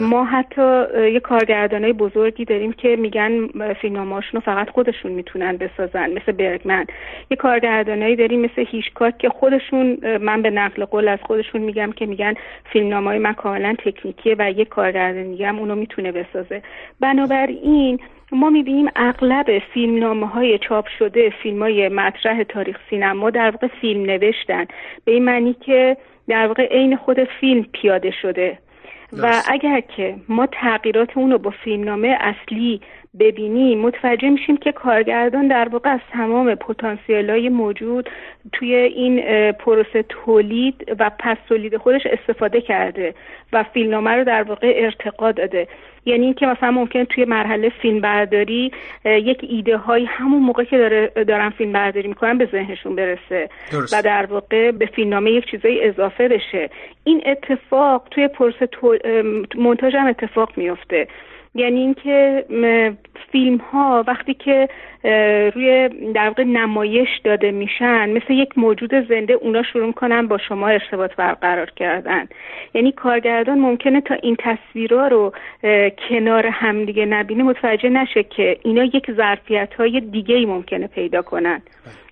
[0.01, 6.31] ما حتی یه کارگردانای بزرگی داریم که میگن فیلمنامه‌هاشون رو فقط خودشون می‌تونن بسازن مثل
[6.31, 6.85] برگمن.
[7.31, 12.05] یه کارگردانایی داریم مثل هیشکاک که خودشون من به نقل قول از خودشون میگم که
[12.05, 12.33] میگن
[12.73, 16.61] فیلمنامه‌های من کاملا تکنیکیه و یه کارگردان دیگه هم اونو می‌تونه بسازه.
[16.99, 17.99] بنابراین
[18.31, 24.05] ما می‌بینیم اغلب فیلمنامه های چاپ شده فیلم های مطرح تاریخ سینما در واقع فیلم
[24.05, 24.65] نوشتن.
[25.05, 28.57] به این معنی که در واقع عین خود فیلم پیاده شده.
[29.13, 32.81] و اگر که ما تغییرات اون رو با فیلمنامه اصلی
[33.19, 38.09] ببینیم متوجه میشیم که کارگردان در واقع از تمام پتانسیل های موجود
[38.53, 43.13] توی این پروسه تولید و پس تولید خودش استفاده کرده
[43.53, 45.67] و فیلمنامه رو در واقع ارتقا داده.
[46.05, 48.71] یعنی اینکه مثلا ممکن توی مرحله فیلم برداری
[49.05, 53.49] یک ایده های همون موقع که داره دارن فیلم برداری می‌کنن به ذهنشون برسه
[53.93, 56.69] و در واقع به فیلمنامه یک چیزای اضافه بشه.
[57.03, 58.69] این اتفاق توی پروسه
[59.55, 61.07] مونتاژ هم اتفاق میفته
[61.55, 62.45] یعنی اینکه
[63.31, 64.69] فیلم ها وقتی که
[65.55, 70.67] روی در واقع نمایش داده میشن مثل یک موجود زنده اونا شروع کنن با شما
[70.67, 72.27] ارتباط برقرار کردن.
[72.73, 75.33] یعنی کارگردان ممکنه تا این تصویرها رو
[76.09, 81.61] کنار همدیگه نبینه متوجه نشه که اینا یک ظرفیت های دیگه ای ممکنه پیدا کنن.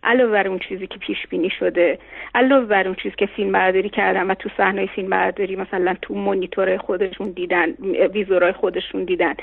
[0.03, 1.99] علاوه بر اون چیزی که پیش بینی شده
[2.35, 6.13] علاوه بر اون چیزی که فیلم برداری کردن و تو صحنه فیلم برداری مثلا تو
[6.13, 7.69] مونیتور خودشون دیدن
[8.13, 9.33] ویزورای خودشون دیدن.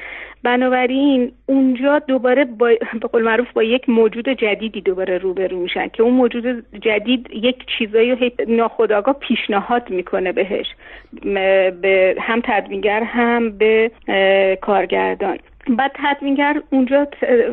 [0.43, 2.67] بنابراین اونجا دوباره با
[3.01, 7.57] به قول معروف با یک موجود جدیدی دوباره روبرو میشن که اون موجود جدید یک
[7.79, 10.67] چیزایی ناخداگاه پیشنهاد می‌کنه بهش.
[11.81, 13.91] به هم تدوینگر هم به
[14.61, 15.39] کارگردان.
[15.69, 17.07] بعد تدوینگر اونجا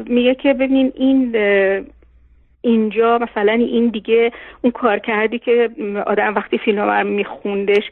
[0.06, 1.36] میگه که ببین این
[2.62, 4.32] اینجا مثلا این دیگه
[4.62, 5.70] اون کار کردی که
[6.06, 7.84] آدم وقتی فیلم رو میخوندش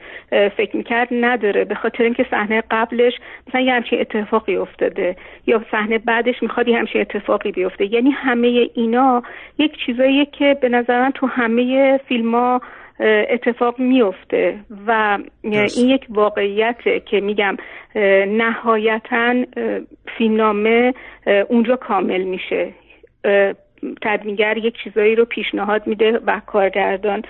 [0.58, 1.66] فکر می‌کرد نداره.
[1.66, 3.14] به خاطر اینکه صحنه قبلش
[3.48, 5.16] مثلا یه همچین اتفاقی افتاده
[5.48, 7.94] یا صحنه بعدش می‌خواد یه همچین اتفاقی بیفته.
[7.94, 9.24] یعنی همه اینا
[9.58, 12.62] یک چیزاییه که به نظر من تو همه فیلم ها
[13.30, 14.56] اتفاق میفته
[14.88, 15.18] و
[15.52, 17.58] این یک واقعیته که میگم
[18.28, 19.34] نهایتا
[20.18, 20.94] فیلمنامه
[21.50, 22.70] اونجا کامل میشه.
[24.02, 27.22] تدوینگر یک چیزایی رو پیشنهاد میده و کارگردان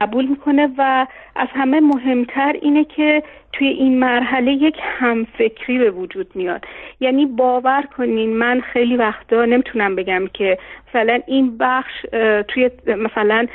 [0.00, 3.22] قبول می‌کنه و از همه مهمتر اینه که
[3.52, 6.64] توی این مرحله یک همفکری به وجود میاد.
[7.00, 10.58] یعنی باور کنین من خیلی وقتا نمی‌تونم بگم که
[10.88, 12.06] مثلا این بخش
[12.48, 13.46] توی مثلا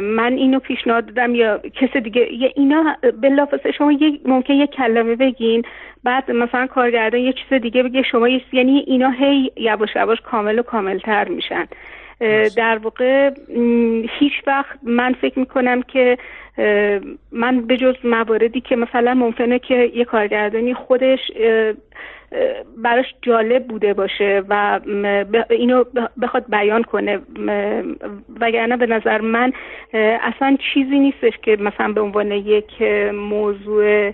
[0.00, 5.16] من اینو پیشنهاد دادم یا کس دیگه یا اینا بلافاصله شما یک ممکن یک کلمه
[5.16, 5.62] بگین
[6.04, 10.62] بعد مثلا کارگردان یه چیز دیگه بگه شما یعنی اینا هی یواش یواش کامل و
[10.62, 11.66] کاملتر میشن.
[12.56, 13.30] در واقع
[14.18, 16.18] هیچ وقت من فکر می‌کنم که
[17.32, 21.18] من به جز مواردی که مثلا ممکنه که یه کارگردانی خودش
[22.76, 24.80] براش جالب بوده باشه و
[25.50, 25.84] اینو
[26.22, 27.18] بخواد بیان کنه
[28.40, 29.52] وگرنه به نظر من
[30.22, 34.12] اصلا چیزی نیستش که مثلا به عنوان یک موضوع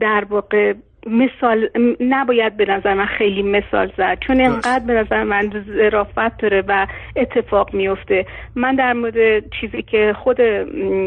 [0.00, 0.74] در واقع
[1.06, 1.68] مثال
[2.00, 6.86] نباید به نظر من خیلی مثال زد چون انقدر به نظر من ظرافت داره و
[7.16, 8.26] اتفاق میفته.
[8.54, 10.38] من در مورد چیزی که خود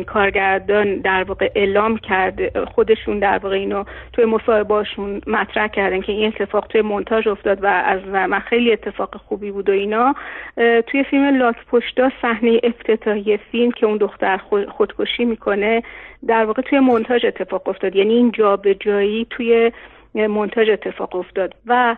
[0.03, 3.83] کارگردان در واقع اعلام کرده خودشون در واقع اینو
[4.13, 9.15] توی مصاحبهاشون مطرح کردن که این اتفاق توی مونتاژ افتاد و از من خیلی اتفاق
[9.17, 10.15] خوبی بود و اینا
[10.87, 14.37] توی فیلم لاک پشتا صحنه افتتاحی فیلم که اون دختر
[14.69, 15.83] خودکشی می‌کنه
[16.27, 17.95] در واقع توی مونتاژ اتفاق افتاد.
[17.95, 19.71] یعنی این جابجایی توی
[20.15, 21.55] مونتاژ اتفاق افتاد.
[21.65, 21.95] و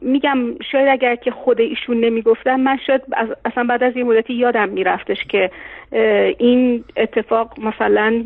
[0.00, 0.38] میگم
[0.72, 3.02] شاید اگر که خود ایشون نمی‌گفتن من شاید
[3.44, 5.50] اصلا بعد از یه مدتی یادم میرفتش که
[6.38, 8.24] این اتفاق مثلا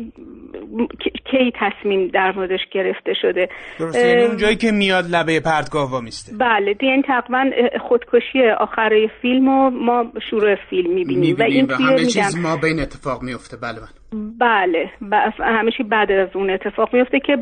[1.31, 3.49] کی تصمیم در موردش گرفته شده؟
[3.79, 6.37] درسته یعنی اون جایی که میاد لبه پرتگاه وامیسته.
[6.37, 7.51] بله یعنی تقریبا
[7.81, 12.79] خودکشی آخره فیلم و ما شروع فیلم می‌بینیم و این و همه چیز ما بین
[12.79, 14.89] اتفاق میفته بله بله.
[15.01, 17.37] بله همیشه بعد از اون اتفاق میفته که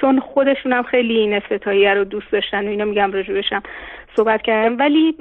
[0.00, 3.62] چون خودشون هم خیلی این افتتاحیه رو دوست داشتن و اینا میگم رجوعشم
[4.16, 4.76] صحبت کردم.
[4.78, 5.14] ولی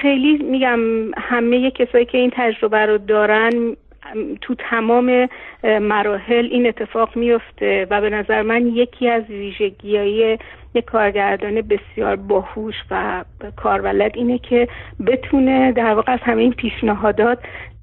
[0.00, 0.80] خیلی میگم
[1.16, 3.76] همه کسایی که این تجربه رو دارن
[4.40, 5.28] تو تمام
[5.64, 10.38] مراحل این اتفاق میفته و به نظر من یکی از ویژگیهای
[10.74, 13.24] یک کارگردان بسیار باهوش و
[13.56, 14.68] کارولد اینه که
[15.06, 17.38] بتونه در واقع از همه این پیشنهادات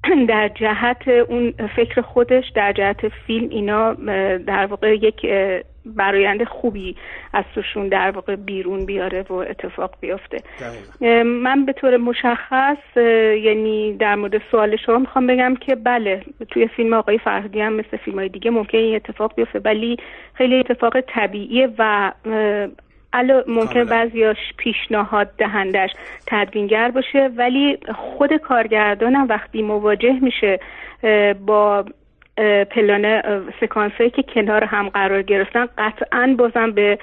[0.28, 3.94] در جهت اون فکر خودش در جهت فیلم اینا
[4.36, 5.26] در واقع یک
[5.86, 6.96] برایند خوبی
[7.32, 10.38] از توشون در واقع بیرون بیاره و اتفاق بیفته.
[11.24, 12.96] من به طور مشخص
[13.44, 17.96] یعنی در مورد سوال شما می‌خوام بگم که بله توی فیلم آقای فرهادی هم مثل
[17.96, 19.96] فیلم های دیگه ممکن این اتفاق بیفته ولی
[20.34, 22.12] خیلی اتفاق طبیعیه و
[23.12, 25.90] الا ممکن بعضیاش پیشنهاد دهندش
[26.26, 30.60] تدوینگر باشه ولی خود کارگردانم وقتی مواجه میشه
[31.46, 31.84] با
[32.70, 33.22] پلانه
[33.60, 36.98] سکانس که کنار هم قرار گرفتن قطعا بازم به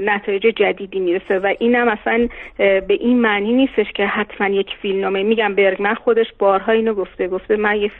[0.00, 2.28] نتایج جدیدی می‌رسه و اینم اصلا
[2.58, 7.56] به این معنی نیستش که حتما یک فیلمنامه میگم برگمن خودش بارها اینو گفته گفته
[7.56, 7.92] من یک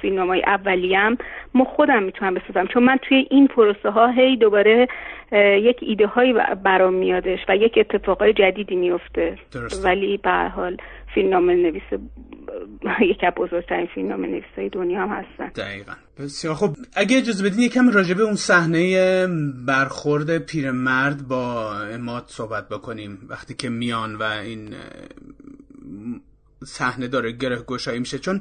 [0.00, 1.18] فیلم های اولیم
[1.54, 2.66] ما خودم می‌تونم بسازم.
[2.66, 4.88] چون من توی این پروسه ها هی دوباره
[5.32, 9.38] یک ایده هایی برام میادش و یک اتفاقای جدیدی میفته
[9.84, 10.76] ولی به حال
[11.14, 11.82] فیلمنامه نویس
[13.00, 15.48] یکی از بزرگترین فیلمنامه نویسای دنیا هم هستن.
[15.48, 15.92] دقیقا.
[16.18, 19.26] بسیار خب اگه اجازه بدین یکم راجبه اون صحنه
[19.66, 23.18] برخورد پیرمرد با اماد صحبت بکنیم.
[23.28, 24.74] وقتی که میان و این
[26.64, 28.18] صحنه داره گره گشایی میشه.
[28.18, 28.40] چون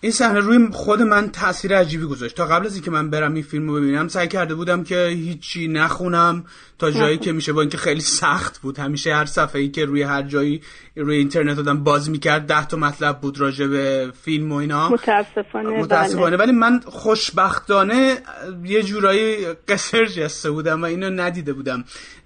[0.00, 2.36] این صحنه روی خود من تاثیر عجیبی گذاشت.
[2.36, 5.68] تا قبل از اینکه من برم این فیلم رو ببینم سعی کرده بودم که هیچی
[5.68, 6.44] نخونم
[6.78, 8.78] تا جایی که میشه با اینکه خیلی سخت بود.
[8.78, 10.62] همیشه هر صفحه ای که روی هر جایی
[10.96, 14.88] روی اینترنت آدم باز می‌کرد ده تا مطلب بود راجع به فیلم و اینا.
[14.88, 16.36] متاسفانه متاسفانه.
[16.36, 18.18] ولی من خوشبختانه
[18.64, 21.84] یه جورایی قصر جسته بودم و اینو ندیده بودم.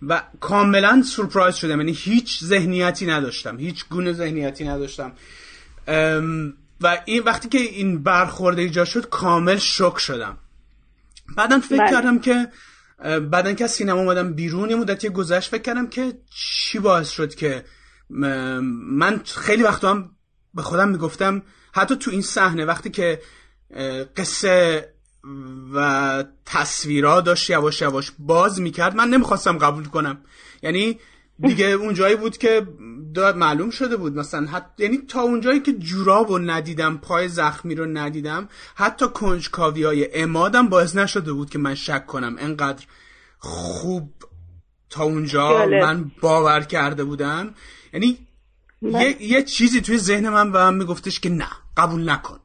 [0.08, 1.80] و کاملا سورپرایز شدم.
[1.80, 3.58] یعنی هیچ ذهنیتی نداشتم.
[3.58, 5.12] هیچ گونه ذهنیتی نداشتم.
[6.82, 10.38] و این وقتی که این برخورده ایجاد شد کامل شک شدم
[11.36, 11.90] بعدا فکر بله.
[11.90, 12.48] کردم که
[13.20, 17.34] بعدن که از سینما اومدم بیرون یه مدتی گذشت فکر کردم که چی باعث شد
[17.34, 17.64] که
[18.10, 20.10] من خیلی وقتا هم
[20.54, 21.42] به خودم می‌گفتم
[21.74, 23.20] حتی تو این صحنه وقتی که
[24.16, 24.88] قصه
[25.74, 30.18] و تصویرها داشت یواش یواش باز می‌کرد من نمی‌خواستم قبول کنم
[30.62, 30.98] یعنی
[31.42, 32.66] دیگه اون جایی بود که
[33.14, 37.74] داد معلوم شده بود مثلا حتی یعنی تا اونجایی که جوراب رو ندیدم پای زخمی
[37.74, 42.36] رو ندیدم حتی کنجکاوی های امادم باعث نشده بود که من شک کنم.
[42.38, 42.84] انقدر
[43.38, 44.12] خوب
[44.90, 47.54] تا اونجا من باور کرده بودم.
[47.92, 48.18] یعنی
[48.82, 52.38] یه،, یه چیزی توی ذهن من به من میگفتش که نه قبول نکن.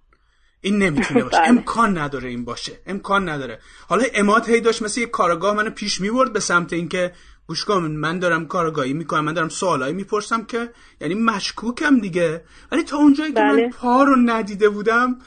[0.61, 1.38] این نمی‌تونه باشه.
[1.40, 1.49] بله.
[1.49, 2.80] امکان نداره این باشه.
[2.86, 3.60] امکان نداره.
[3.88, 7.14] حالا اماد هی داشت مثل یه کارگاه منو پیش می‌برد به سمت اینکه
[7.48, 10.72] گوش کن من دارم کارگاهی می‌کنم من دارم سوالایی می‌پرسم که
[11.02, 13.69] یعنی مشکوکم دیگه ولی تا اونجایی که من بله.
[13.69, 15.19] پا رو ندیده بودم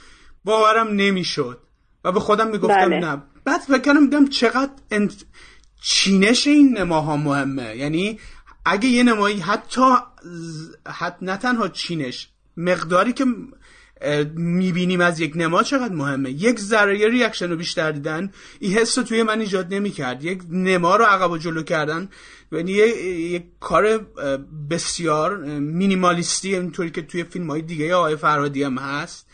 [0.44, 1.59] باورم نمی‌شد
[2.05, 3.01] و به خودم می‌گفتم بله.
[3.01, 5.24] نه بعد فکرم دیدم چقدر انت...
[5.82, 8.18] چینش این نماها مهمه یعنی
[8.64, 9.94] اگه یه نمایی حتی
[10.86, 13.24] حتی نه تنها چینش مقداری که
[14.35, 16.31] می‌بینیم از یک نما چقدر مهمه.
[16.31, 20.24] یک ذره ریاکشن رو بیشتر دیدن این حس رو توی من ایجاد نمی‌کرد.
[20.24, 22.09] یک نما رو عقب و جلو کردن.
[22.52, 24.06] یعنی یک کار
[24.70, 29.27] بسیار مینیمالیستی اینطوری که توی فیلم های دیگه آقای فرادی هم هست.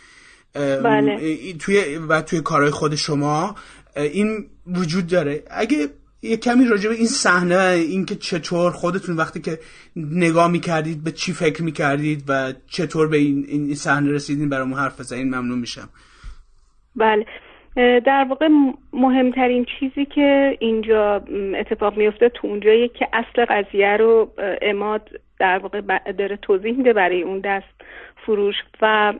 [0.54, 1.52] بله.
[1.52, 3.54] توی و توی کارهای خود شما
[3.96, 5.44] این وجود داره.
[5.50, 5.88] اگه
[6.26, 9.58] یه کمی راجع به این صحنه اینکه چطور خودتون وقتی که
[9.96, 15.26] نگاه می‌کردید به چی فکر می‌کردید و چطور به این صحنه رسیدین برامون حرف بزنین
[15.26, 15.88] ممنون میشم.
[16.96, 17.26] بله.
[18.00, 18.48] در واقع
[18.92, 21.24] مهمترین چیزی که اینجا
[21.60, 24.32] اتفاق میفته تو اونجایی که اصل قضیه رو
[24.62, 25.08] اماد
[25.38, 25.80] در واقع
[26.12, 27.80] داره توضیح میده برای اون دست
[28.26, 29.14] فروش و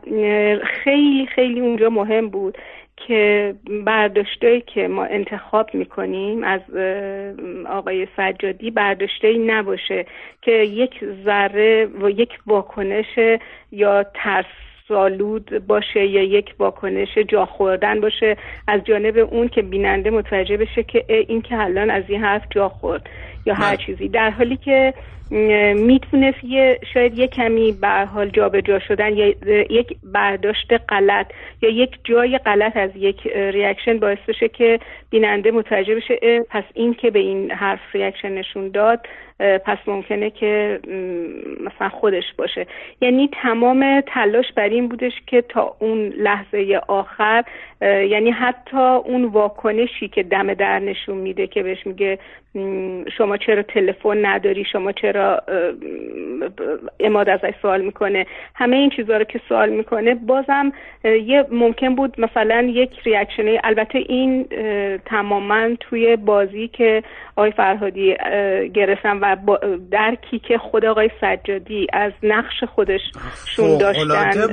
[0.83, 2.57] خیلی خیلی اونجا مهم بود.
[2.97, 3.53] که
[3.85, 6.61] برداشته که ما انتخاب می‌کنیم از
[7.69, 10.05] آقای سجادی برداشته نباشه
[10.41, 10.91] که یک
[11.25, 13.39] ذره و یک واکنش
[13.71, 14.45] یا ترس
[14.87, 18.37] سالود باشه یا یک واکنش جا خوردن باشه
[18.67, 22.69] از جانب اون که بیننده متوجه بشه که این که الان از این حرف جا
[22.69, 23.09] خورد
[23.45, 23.85] یا هر بله.
[23.85, 24.93] چیزی در حالی که
[25.75, 29.27] می‌تونست یه شاید یه کمی به حال جابجا شدن یا
[29.69, 31.27] یک برداشت غلط
[31.61, 34.79] یا یک جای غلط از یک reaction باعث بشه که
[35.09, 38.99] بیننده متوجه بشه پس این که به این حرف reaction نشون داد
[39.39, 40.79] پس ممکنه که
[41.63, 42.67] مثلا خودش باشه.
[43.01, 47.43] یعنی تمام تلاش بر این بودش که تا اون لحظه آخر
[47.81, 52.19] یعنی حتی اون واکنشی که دم در نشون میده که بهش میگه
[53.17, 55.16] شما چرا تلفن نداری شما چرا
[56.99, 58.25] اماد ازش سوال می‌کنه.
[58.55, 60.71] همه این چیزها رو که سوال می‌کنه بازم
[61.03, 64.47] یه ممکن بود مثلا یک ریاکشنه البته این
[65.05, 67.03] تماما توی بازی که
[67.35, 68.15] آقای فرهادی
[68.73, 69.35] گرفتن و
[69.91, 74.49] درکی که خود آقای سجادی از نقش خودششون داشتن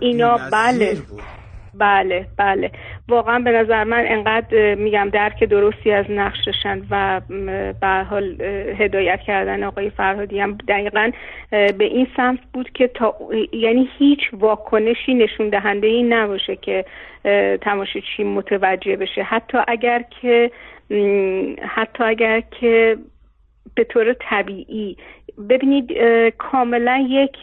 [0.00, 0.96] اینا بله.
[1.78, 2.70] بله بله.
[3.08, 7.20] واقعا به نظر من انقدر میگم درک درستی از نقششن و
[7.80, 8.40] به حال
[8.78, 11.10] هدایت کردن آقای فرهادی هم دقیقا
[11.50, 13.14] به این سمت بود که تا
[13.52, 16.84] یعنی هیچ واکنشی نشون دهنده این نباشه که
[17.60, 19.22] تماشاچی متوجه بشه.
[19.22, 20.50] حتی اگر که
[21.68, 22.96] حتی اگر که
[23.74, 24.96] به طور طبیعی
[25.48, 25.92] ببینید
[26.38, 27.36] کاملا یک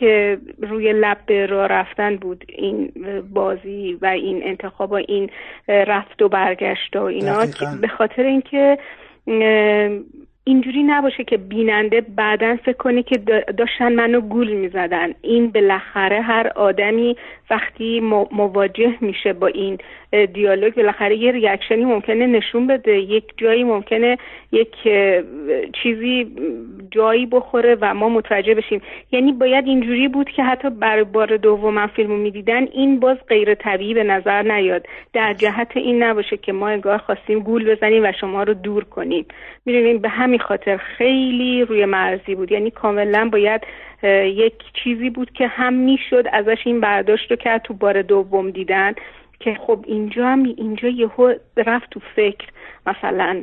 [0.62, 2.92] روی لب به راه رفتن بود این
[3.34, 5.30] بازی و این انتخاب و این
[5.68, 7.46] رفت و برگشت و اینا.
[7.82, 8.78] به خاطر اینکه
[10.46, 13.18] اینجوری نباشه که بیننده بعدا فکر کنه که
[13.58, 15.14] داشتن منو گول می‌زدن.
[15.22, 17.16] این بالاخره هر آدمی
[17.50, 18.00] وقتی
[18.32, 19.78] مواجه میشه با این
[20.34, 23.00] دیالوگ بالاخره یه ریاکشنی ممکنه نشون بده.
[23.00, 24.18] یک جایی ممکنه
[24.52, 24.76] یک
[25.84, 26.36] چیزی
[26.92, 28.82] جایی بخوره و ما متوجه بشیم.
[29.12, 33.94] یعنی باید اینجوری بود که حتی برای بار دوم فیلمو می‌دیدن این باز غیر طبیعی
[33.94, 34.86] به نظر نیاد.
[35.14, 39.26] در جهت این نباشه که ما انگار خواستیم گول بزنیم و شما رو دور کنیم.
[39.66, 42.52] می‌دونیم به همین خاطر خیلی روی مرزی بود.
[42.52, 43.62] یعنی کاملا باید
[44.24, 44.54] یک
[44.84, 48.94] چیزی بود که هم می‌شد ازش این برداشت رو کرد تو بار دوم دیدن
[49.40, 52.48] که خب اینجا هم اینجا یهو رفت تو فکر.
[52.88, 53.42] مثلا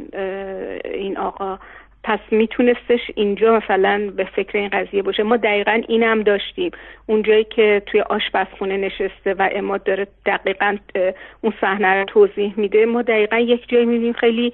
[0.85, 1.59] این آقا
[2.05, 5.23] پس میتونستش اینجا مثلا به فکر این قضیه باشه.
[5.23, 6.71] ما دقیقا این هم داشتیم.
[7.07, 10.77] اونجایی که توی آشپزخونه نشسته و اماد داره دقیقا
[11.41, 14.53] اون صحنه رو توضیح میده ما دقیقا یک جایی می‌بینیم خیلی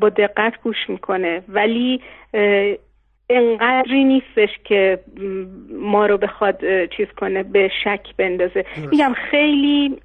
[0.00, 1.42] با دقت گوش می‌کنه.
[1.48, 2.00] ولی
[3.30, 4.98] انقدری نیستش که
[5.70, 8.64] ما رو بخواد چیز کنه به شک بندازه.
[8.90, 9.96] میگم خیلی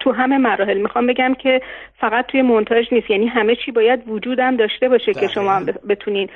[0.00, 1.60] تو همه مراحل می‌خوام بگم که
[2.00, 3.10] فقط توی مونتاژ نیست.
[3.10, 6.28] یعنی همه چی باید وجودم داشته باشه که شما بتونین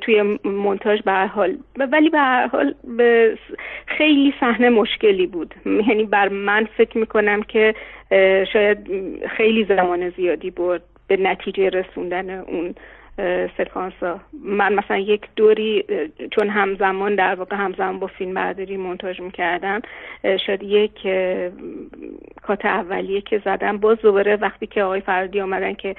[0.00, 1.56] توی مونتاژ به حال.
[1.76, 2.74] ولی به هر حال
[3.86, 5.54] خیلی صحنه مشکلی بود.
[5.66, 7.74] یعنی بر من فکر می‌کنم که
[8.52, 8.78] شاید
[9.36, 10.82] خیلی زمان زیادی برد.
[11.08, 12.74] به نتیجه رسوندن اون
[13.58, 15.84] سکانس ها من مثلا یک دوری
[16.30, 19.80] چون همزمان در واقع همزمان با فیلم برداری منتاج می‌کردم
[20.46, 21.08] شاید یک
[22.42, 23.78] کات اولیه که زدم.
[23.78, 25.96] باز دوباره وقتی که آقای فرادی آمدن که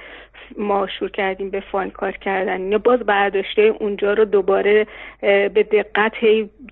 [0.58, 4.86] ما شروع کردیم به fine cut کردن یا باز برداشته اونجا رو دوباره
[5.20, 6.14] به دقت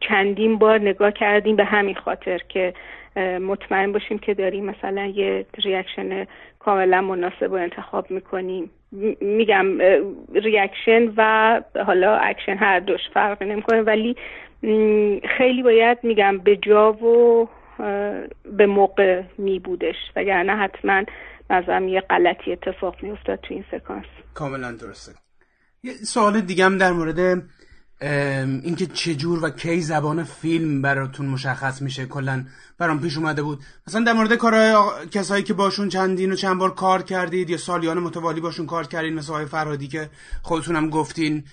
[0.01, 2.75] چندین بار نگاه کردیم به همین خاطر که
[3.41, 6.27] مطمئن باشیم که داریم مثلا یه reaction
[6.59, 8.71] کاملا مناسب و انتخاب می‌کنیم.
[9.21, 9.79] میگم
[10.35, 14.17] reaction و حالا اکشن هر دوش فرقی نمی‌کنه ولی
[15.39, 17.49] خیلی باید میگم به جا و
[18.57, 21.03] به موقع می بودش وگرنه حتما
[21.51, 24.07] نظرم یه غلطی اتفاق میافتاد تو این سکانس.
[24.35, 25.13] کاملا درسته.
[25.83, 27.43] یه سوال دیگم در مورد
[28.01, 32.07] اینکه چجور و کی زبان فیلم براتون مشخص میشه.
[32.07, 32.45] کلا
[32.79, 33.61] برام پیش اومده بود.
[33.89, 34.75] مثلا در مورد کارهای
[35.11, 39.15] کسایی که باشون چندین و چند بار کار کردید یا سالیان متوالی باشون کار کردین
[39.15, 40.11] مثل های فرادی که
[40.43, 41.45] خودتونم گفتین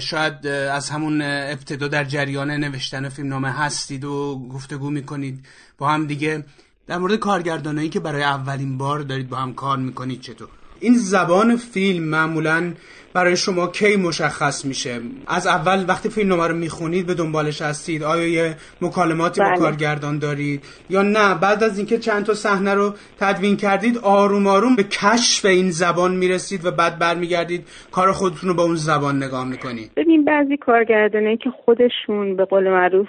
[0.00, 5.44] شاید از همون ابتدا در جریان نوشتن فیلمنامه هستید و گفتگو می‌کنید.
[5.78, 6.44] با هم دیگه
[6.86, 10.48] در مورد کارگردانایی که برای اولین بار دارید با هم کار می‌کنید چطور؟
[10.80, 12.74] این زبان فیلم معمولا
[13.14, 18.28] برای شما کی مشخص میشه؟ از اول وقتی فیلم رو می‌خونید به دنبالش هستید؟ آیا
[18.28, 19.58] یه مکالماتی با بله.
[19.58, 24.76] کارگردان دارید؟ یا نه؟ بعد از اینکه چند تا صحنه رو تدوین کردید آروم آروم
[24.76, 29.48] به کشف این زبان می‌رسید و بعد برمیگردید کار خودتون رو با اون زبان نگاه
[29.48, 29.90] می‌کنید.
[29.96, 33.08] ببین بعضی کارگردانه که خودشون به قول معروف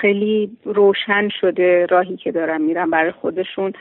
[0.00, 3.72] خیلی روشن شده راهی که دارن میرن برای خودشون.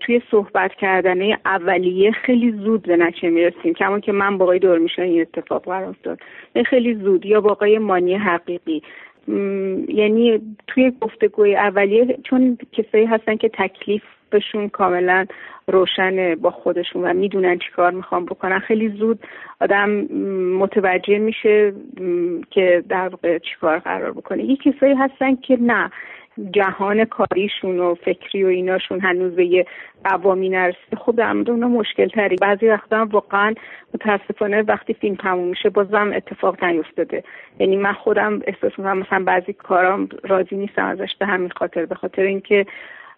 [0.00, 3.74] توی صحبت کردنه اولیه خیلی زود به نچه می‌رسیم.
[3.74, 6.18] کما که من با دور این اتفاق قرار افتاد.
[6.66, 7.26] خیلی زود.
[7.26, 8.82] یا واقعی مانی حقیقی.
[9.88, 15.26] یعنی توی گفتگوی اولیه چون کسایی هستن که تکلیفشون کاملا
[15.66, 18.58] روشنه با خودشون و می‌دونن چی کار می‌خوام بکنن.
[18.58, 19.18] خیلی زود
[19.60, 19.90] آدم
[20.58, 21.72] متوجه میشه
[22.50, 24.44] که در واقع چی کار قرار بکنه.
[24.44, 25.90] یه کسایی هستن که نه.
[26.50, 29.66] جهان کاریشون و فکری و ایناشون هنوز به یه
[30.04, 30.96] قوامی نرسیده.
[30.96, 33.54] خب در مورد اونا مشکل تری بعضی وقتا واقعا
[33.94, 37.24] متاسفانه وقتی فیلم تموم میشه بازم اتفاق نیفتاده.
[37.58, 41.86] یعنی من خودم احساس می‌کنم مثلا بعضی کارام راضی نیستم ازش به همین خاطر.
[41.86, 42.66] به خاطر اینکه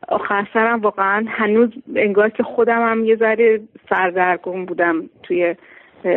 [0.08, 3.60] آخر سرم واقعا هنوز انگار که خودم هم یه ذره
[3.90, 5.54] سردرگم بودم توی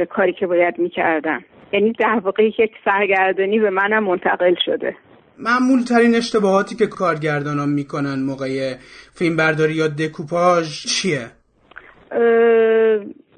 [0.10, 1.44] کاری که باید می‌کردم.
[1.72, 4.96] یعنی در واقع یک سرگردانی به منم منتقل شده.
[5.40, 8.76] معمول ترین اشتباهاتی که کارگردان ها می‌کنن موقع
[9.14, 11.32] فیلم برداری یا دکوپاژ چیه؟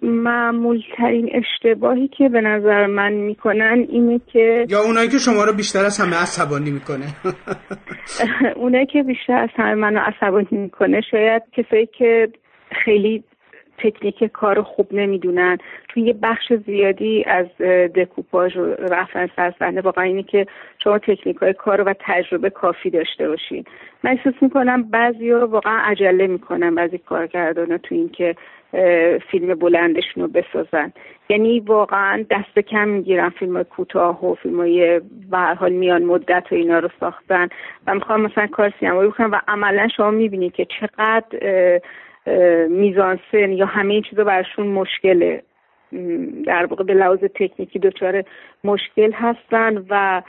[0.02, 5.54] معمول ترین اشتباهی که به نظر من می‌کنن اینه که یا اونایی که شما رو
[5.54, 7.06] بیشتر از همه عصبانی می‌کنه
[8.62, 12.30] اونایی که بیشتر از همه منو عصبانی می‌کنه شاید کسایی که
[12.86, 13.24] خیلی
[13.84, 15.58] تکنیک کار خوب نمی‌دونن.
[15.90, 17.48] توی یه بخش زیادی از
[17.96, 20.46] دکوپاژ و رفتن سرصحنه واقعا اینه که
[20.84, 23.66] شما تکنیک های کار و تجربه کافی داشته باشین.
[24.04, 28.36] من احساس می‌کنم بعضی رو واقعا عجله می‌کنن بعضی کارگردان تو این که
[29.32, 30.94] فیلم بلندشون رو بسازن.
[31.30, 35.02] یعنی واقعا دست کم می‌گیرن فیلم کوتاه و فیلم های
[35.32, 37.50] حال میان مدت و اینا رو ساختن.
[37.88, 41.80] و می‌خوام مثلا کار سینمایی بکنم و عملا شما می‌بینید که چقدر
[42.70, 45.44] میزانسن یا همه این چیزا برشون مشکله.
[46.46, 48.24] در واقع به لحاظ تکنیکی دچار
[48.64, 50.22] مشکل هستن و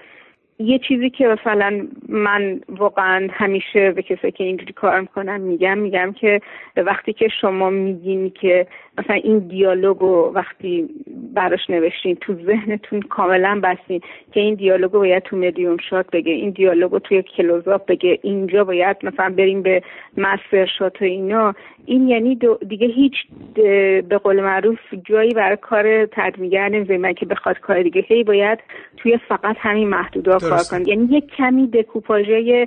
[0.58, 6.12] یه چیزی که مثلا من واقعا همیشه به کسایی که اینجوری کار می‌کنن میگم میگم
[6.12, 6.40] که
[6.76, 8.66] وقتی که شما میگین که
[8.98, 10.88] مثلا این دیالوگو وقتی
[11.34, 14.00] براش نوشتین تو ذهنتون کاملا بستین
[14.32, 18.96] که این دیالوگو باید تو medium shot بگه این دیالوگو توی close-up بگه اینجا باید
[19.02, 19.82] مثلا بریم به
[20.16, 21.54] master shot و اینا
[21.86, 22.38] این یعنی
[22.68, 23.14] دیگه هیچ
[24.08, 28.58] به قول معروف جایی برای کار تدوینگر نمی‌ذاریم که بخواد کار دیگه هی باید
[28.96, 32.66] توی فقط همین محدوده کار کنید یعنی یک کمی دکوپاژه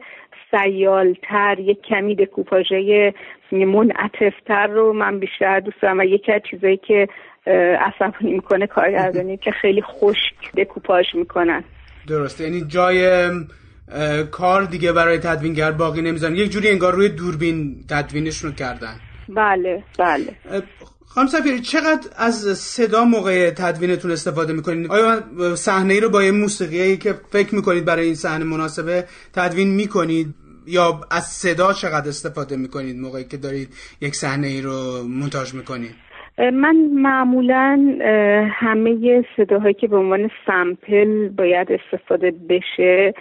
[0.52, 3.14] سیالتر یک کمی دکوپاژه
[3.52, 7.08] منعطفتر رو من بیشتر دوست دارم و یکی از چیزایی که
[7.80, 11.64] عصبانی می‌کنه کارگردانی که خیلی خشک دکوپاژ می‌کنن.
[12.08, 12.44] درسته.
[12.44, 13.30] یعنی جای
[14.32, 16.36] کار دیگه برای تدوینگر باقی نمی‌ذارن.
[16.36, 18.96] یک جوری انگار روی دوربین تدوینشون رو کردن.
[19.30, 20.34] بله بله.
[21.16, 25.22] خانم سفیری چقدر از صدا موقع تدوینتون استفاده می‌کنید؟ آیا
[25.56, 30.28] صحنه ای رو با یه موسیقی که فکر می‌کنید برای این صحنه مناسبه تدوین می‌کنید؟
[30.68, 33.70] یا از صدا چقدر استفاده می‌کنید موقعی که دارید
[34.02, 35.96] یک صحنه ای رو مونتاژ می‌کنید؟
[36.38, 37.98] من معمولا
[38.50, 43.14] همه صداهایی که به عنوان سمپل باید استفاده بشه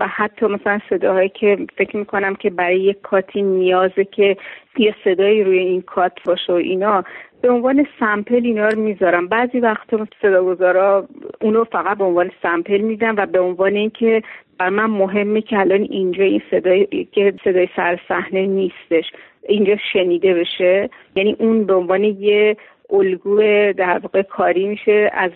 [0.00, 4.36] و حتی مثلا صداهایی که فکر می‌کنم که برای یک کاتی نیازه که
[4.78, 7.04] یه صدایی روی این کات باشه و اینا
[7.42, 9.28] به عنوان سمپل اینا رو می‌ذارم.
[9.28, 11.08] بعضی وقتا صداگذارا
[11.40, 14.22] اونو فقط به عنوان سمپل میدم و به عنوان اینکه
[14.58, 19.04] بر من مهمه که الان اینجا این صدای که صدای سر صحنه نیستش
[19.48, 20.90] اینجا شنیده بشه.
[21.16, 22.56] یعنی اون به عنوان یه
[22.90, 23.38] الگو
[23.72, 25.30] در واقع کاری میشه از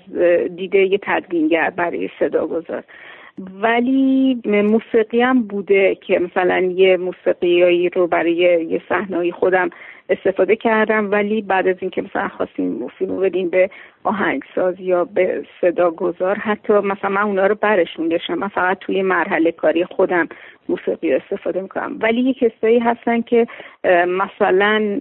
[0.57, 2.85] دیده یه تدوینگر برای صداگذار
[3.63, 8.35] ولی موسیقی هم بوده که مثلا یه موسیقیایی رو برای
[8.71, 9.71] یه صحنه خودم
[10.09, 13.71] استفاده کردم ولی بعد از اینکه مثلا خواستیم فیلمو بدیم به
[14.05, 19.03] آهنگساز یا به صدا گذار حتی مثلا من اونا رو برشون داشتم من فقط توی
[19.03, 20.29] مرحله کاری خودم
[20.69, 21.97] موسیقی استفاده می‌کنم.
[22.01, 23.47] ولی یه کسایی هستن که
[24.09, 25.01] مثلا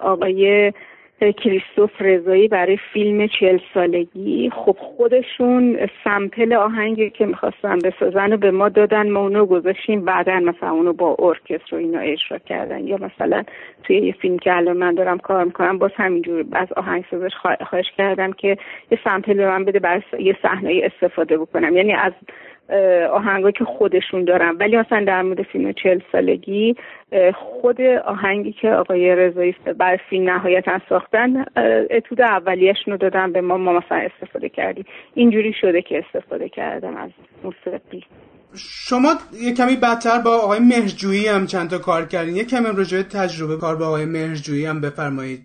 [0.00, 0.72] آقای
[1.20, 4.50] کریستوف رضایی برای فیلم چهل سالگی.
[4.54, 10.04] خب خودشون سمپل آهنگی که می‌خواستن بسازن و به ما دادن ما اونو گذاشتیم.
[10.04, 12.86] بعدا مثلا اونو با ارکستر و اینا اجرا کردن.
[12.86, 13.42] یا مثلا
[13.84, 17.32] توی یه فیلم که الان من دارم کار می‌کنم باز همینجور از آهنگسازش
[17.68, 18.56] خواهش کردم که
[18.90, 21.76] یه سمپل به من بده برای یه صحنه استفاده بکنم.
[21.76, 22.12] یعنی از
[23.12, 24.56] آهنگایی که خودشون دارن.
[24.60, 26.74] ولی مثلا در مورد فیلم چهل سالگی
[27.34, 31.44] خود آهنگی که آقای رضایی بر فیلم نهایتا ساختن
[31.90, 33.56] اتود اولیشون رو دادن به ما.
[33.56, 34.84] ما مثلا استفاده کردیم.
[35.14, 37.10] اینجوری شده که استفاده کردم از
[37.44, 38.04] موسیقی.
[38.56, 39.08] شما
[39.42, 42.36] یه کمی بدتر با آقای مهرجویی هم چند تا کار کردین.
[42.36, 45.40] یه کمی راجع تجربه کار با آقای مهرجویی هم بفرمایید.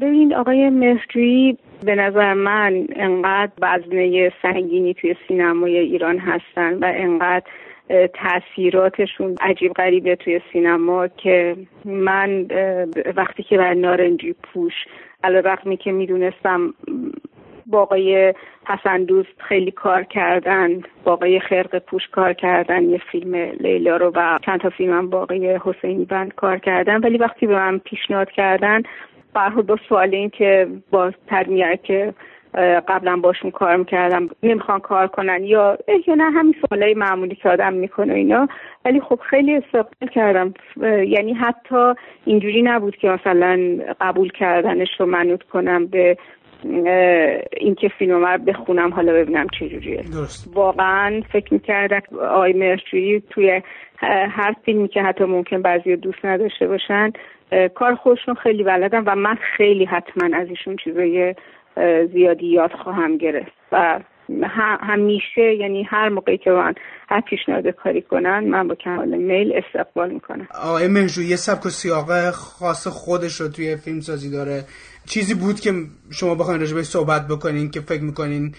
[0.00, 7.46] ببین آقای مهرجویی به نظر من انقدر وزنه سنگینی توی سینمای ایران هستن و انقدر
[8.14, 12.46] تاثیراتشون عجیب غریبه توی سینما که من
[13.16, 14.72] وقتی که بر نارنجی پوش
[15.24, 16.74] علا رقمی که می‌دونستم
[17.66, 18.34] با آقای
[18.66, 24.12] حسن دوست خیلی کار کردن با آقای خرق پوش کار کردن یه فیلم لیلا رو
[24.14, 27.78] و چند تا فیلم هم با آقای حسینی بند کار کردن ولی وقتی به من
[27.78, 28.82] پیشنهاد کردن
[29.34, 32.14] برخورد با سوال این که با ترمیه که
[32.88, 37.72] قبلا باشون کار می‌کردم نمی‌خوان کار کنن یا یا نه همین سوالای معمولی که آدم
[37.72, 38.48] می‌کنه اینا.
[38.84, 40.54] ولی خب خیلی استقبال کردم.
[41.06, 41.92] یعنی حتی
[42.24, 46.16] اینجوری نبود که مثلا قبول کردنش رو منوط کنم به
[47.56, 50.04] اینکه فیلم رو بخونم حالا ببینم چجوریه
[50.54, 52.00] واقعا فکر می‌کردم
[52.30, 53.62] آقای مرچوری توی
[54.30, 57.12] هر فیلمی که حتی ممکن بعضی دوست نداشته باشن
[57.74, 61.34] کار خودشون خیلی بلدن و من خیلی حتما از ایشون چیزای
[62.12, 63.52] زیادی یاد خواهم گرفت.
[63.72, 64.00] و
[64.80, 66.74] همیشه یعنی هر موقعی که من
[67.08, 70.48] هر پیشنهاد کاری کنن من با کمال میل استقبال می‌کنم.
[70.64, 74.64] آقای مهجو یه سبک و سیاقه خاص خودش رو توی فیلم سازی داره.
[75.08, 75.72] چیزی بود که
[76.10, 78.54] شما بخواین راجبه صحبت بکنین که فکر می‌کنین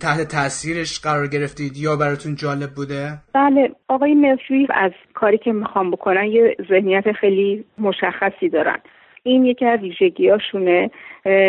[0.00, 5.90] تحت تاثیرش قرار گرفتید یا براتون جالب بوده؟ بله آقای مهجویی از کاری که می‌خوام
[5.90, 8.78] بکنن یه ذهنیت خیلی مشخصی دارن.
[9.24, 10.90] این یکی از ویژگیاشونه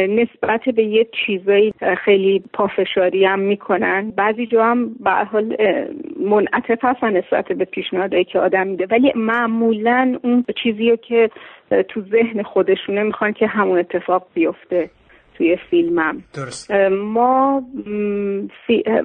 [0.10, 4.14] نسبت به یه چیزایی خیلی پافشاری هم می‌کنن.
[4.16, 5.56] بعضی جا هم به حال
[6.20, 8.88] منعطف هستن نسبت به پیشنهادهایی که آدم میده.
[8.91, 11.30] ولی معمولا اون چیزی که
[11.88, 14.90] تو ذهن خودشونه می‌خوان که همون اتفاق بیفته.
[15.34, 16.24] توی فیلمم.
[16.34, 16.72] درست.
[16.92, 17.64] ما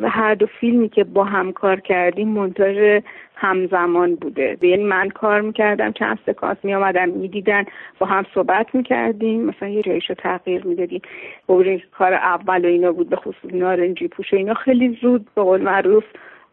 [0.02, 3.02] هر دو فیلمی که با هم کار کردیم منتاژ
[3.34, 4.58] همزمان بوده.
[4.62, 7.64] یعنی من کار می‌کردم چند سکانس میامدم می‌دیدن
[7.98, 9.44] با هم صحبت می‌کردیم.
[9.44, 11.00] مثلا یه جایشو تغییر می‌دادیم.
[11.46, 15.42] با کار اول و اینا بود به خصوص نارنجی پوش و اینا خیلی زود به
[15.42, 16.04] قول معروف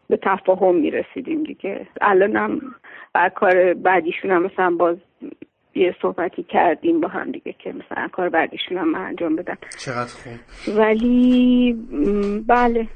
[0.08, 1.86] به تفاهم می‌رسیدیم دیگه.
[2.00, 2.60] الانم
[3.14, 4.96] بعد کار بعدیشون هم مثلا باز
[5.76, 10.32] یه صحبتی کردیم با هم دیگه که مثلا کار بعدیشون هم انجام بدم چقدر خوب.
[10.78, 11.76] ولی
[12.46, 12.86] بله.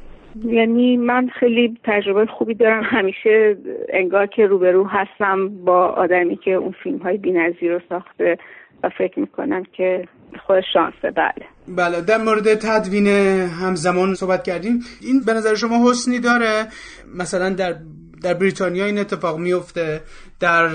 [0.44, 2.82] یعنی من خیلی تجربه خوبی دارم.
[2.84, 3.56] همیشه
[3.92, 8.38] انگار که روبرو هستم با آدمی که اون فیلم های بینظیر رو ساخته
[8.82, 10.08] و فکر می‌کنم که
[10.46, 11.46] خود شانسه بله.
[11.68, 13.06] بله در مورد تدوین
[13.62, 14.80] همزمان صحبت کردیم.
[15.02, 16.66] این به نظر شما حسنی داره؟
[17.18, 17.74] مثلا در
[18.22, 20.02] در بریتانیا این اتفاق میفته
[20.40, 20.68] در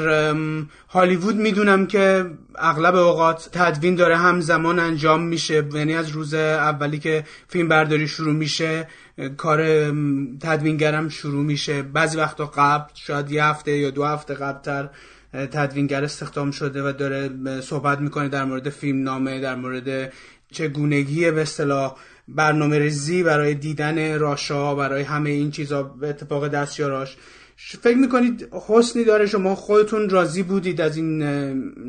[0.89, 5.63] هالیوود می‌دونم که اغلب اوقات تدوین داره همزمان انجام میشه.
[5.73, 8.87] یعنی از روز اولی که فیلم برداری شروع میشه
[9.37, 9.91] کار
[10.39, 11.81] تدوینگرم شروع میشه.
[11.81, 14.89] بعضی وقتا قبل شاید یه هفته یا دو هفته قبلتر
[15.33, 17.29] تدوینگر استخدام شده و داره
[17.61, 20.13] صحبت می‌کنه در مورد فیلم نامه در مورد
[20.51, 21.95] چگونگی به اصطلاح
[22.27, 27.17] برنامه ریزی برای دیدن راشا برای همه این چیزا به اتفاق دستیاراش.
[27.57, 31.23] فکر می‌کنید حسنی داره؟ شما خودتون راضی بودید از این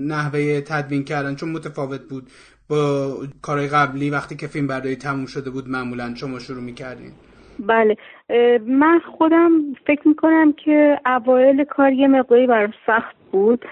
[0.07, 2.25] نحوه تدوین کردن؟ چون متفاوت بود
[2.71, 7.11] با کارهای قبلی وقتی که فیلم برداری تموم شده بود معمولا شما شروع می‌کردین.
[7.59, 7.97] بله.
[8.67, 9.51] من خودم
[9.87, 13.65] فکر می‌کنم که اوایل کار یه مقداری برام سخت بود.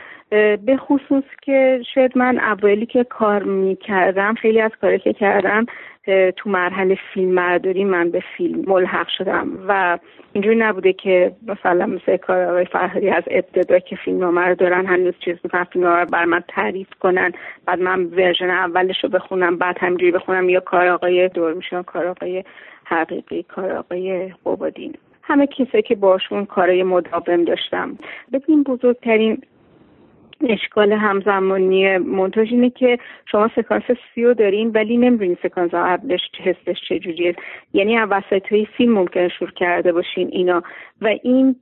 [0.67, 5.67] به خصوص که شاید من اوایلی که کار می‌کردم خیلی از کاری که کردم
[6.07, 9.99] تو مرحله فیلم برداری من به فیلم ملحق شدم و
[10.33, 15.15] اینجوری نبوده که مثلا مثل کار آقای فرهادی از ابتدا که فیلم رو دارن هنوز
[15.25, 17.33] چیز می‌کنن فیلم رو بر من تعریف کنن
[17.67, 22.07] بعد من ورژن اولش رو بخونم بعد همینجوری بخونم یا کار آقای دور میشن کار
[22.07, 22.45] آقای
[22.85, 27.99] حقیقی کار آقای قبادین همه کسایی که باشون کارای مداوم داشتم.
[28.33, 29.43] ببین بزرگترین
[30.49, 33.83] اشکال همزمانی مونتاژ اینه که شما سکانس
[34.15, 37.35] سی رو دارین ولی نمی‌دونین سکانس قبلش حسش چجوریه
[37.73, 40.63] یعنی وسط های فیلم ممکنه شروع کرده باشین اینا.
[41.03, 41.57] و این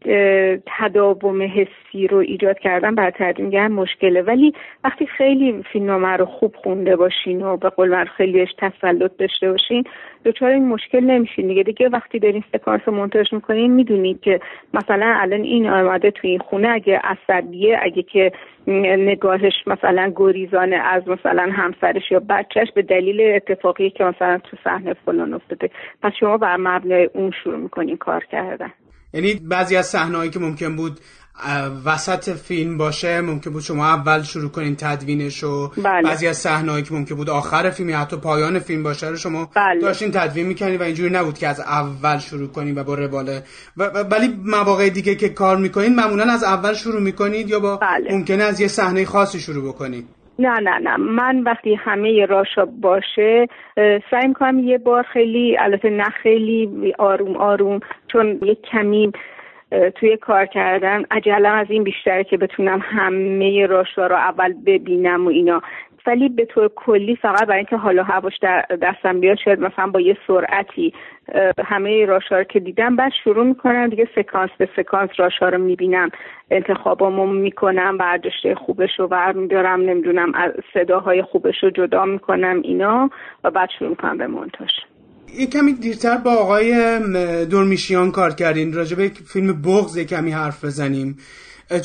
[0.67, 4.23] تداوم حسی رو ایجاد کردن بر ترجمه مشکله.
[4.23, 4.55] ولی
[4.85, 9.85] وقتی خیلی فیلمنامه رو خوب خونده باشین و به قول خیلی تسلط داشته باشین
[10.25, 11.49] دچار این مشکل نمیشین.
[11.49, 14.41] دیگه دیگه وقتی دارین سکانس مونتاژ می‌کنین می‌دونید که
[14.75, 18.33] مثلا الان این آمده توی این خونه اگه عصبیه اگه که
[18.99, 24.95] نگاهش مثلا گریزانه از مثلا همسرش یا بچهش به دلیل اتفاقی که مثلا تو صحنه
[25.07, 25.71] فلان افتاده.
[26.03, 28.73] پس شما بر مبنای اون شروع می‌کنین کار کردن.
[29.15, 30.93] یعنی بعضی از صحنه‌هایی که ممکن بود
[31.85, 36.03] وسط فیلم باشه ممکن بود شما اول شروع کنین تدوینش و بله.
[36.03, 39.51] بعضی از صحنه‌هایی که ممکن بود آخر فیلم یا حتی پایان فیلم باشه رو شما
[39.57, 39.81] بله.
[39.81, 43.43] داشتین تدوین می‌کنین و اینجوری نبود که از اول شروع کنین و با رواله
[44.11, 48.15] ولی مواقع دیگه که کار می‌کنین معمولا از اول شروع می‌کنید یا با بله.
[48.15, 50.09] ممکنه از یه صحنه خاصی شروع بکنید
[50.39, 53.47] نه نه نه من وقتی همه راشا باشه
[54.11, 57.81] سعی می‌کنم یه بار خیلی البته نه خیلی آروم آروم
[58.13, 59.13] چون یه کمی
[59.95, 61.05] توی کار کردن.
[61.11, 65.63] عجلم از این بیشتره که بتونم همه راشا رو اول ببینم و اینا.
[66.07, 70.01] ولی به طور کلی فقط برای اینکه حالا هواش در دستم بیاد شاید مثلا با
[70.01, 70.95] یه سرعتی
[71.65, 76.11] همه راشا رو که دیدم بعد شروع می‌کنم دیگه سکانس به سکانس راشا رو می‌بینم.
[76.51, 80.33] انتخابامو می‌کنم برداشته خوبش رو برمیدارم نمی‌دونم
[80.75, 83.11] صداهای خوبش رو جدا می‌کنم اینا.
[83.45, 84.71] و بعد شروع می‌کنم به مونتاژ.
[85.39, 86.75] یه کمی دیرتر با آقای
[87.51, 88.73] دورمیشیان کار کردین.
[88.73, 91.17] راجع به فیلم بغز کمی حرف بزنیم.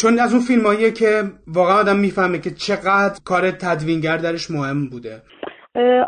[0.02, 5.22] چون از اون فیلم که واقعا آدم می‌فهمه که چقدر کار تدوینگر درش مهم بوده.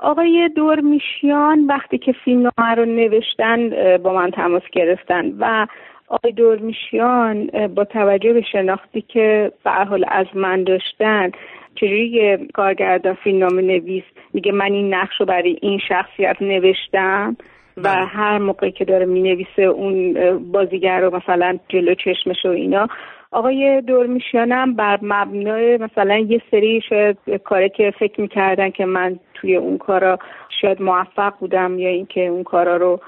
[0.02, 5.68] آقای دورمیشیان وقتی که فیلم رو نوشتن با من تماس گرفتن و
[6.08, 11.32] آقای دورمیشیان با توجه به شناختی که به حال از من داشتن
[11.80, 14.04] چجوری کارگردان فیلمنامه نویس؟
[14.34, 17.38] میگه من این نقش رو برای این شخصیت نوشتم
[17.78, 18.06] و بله.
[18.06, 20.14] هر موقعی که داره می‌نویسه اون
[20.52, 22.88] بازیگر رو مثلا جلو چشمش و اینا.
[23.32, 29.56] آقای دورمیشیانم بر مبنای مثلا یه سری شاید کاری که فکر می‌کردن که من توی
[29.56, 30.20] اون کارا
[30.62, 33.00] شاید موفق بودم یا اینکه اون کارا رو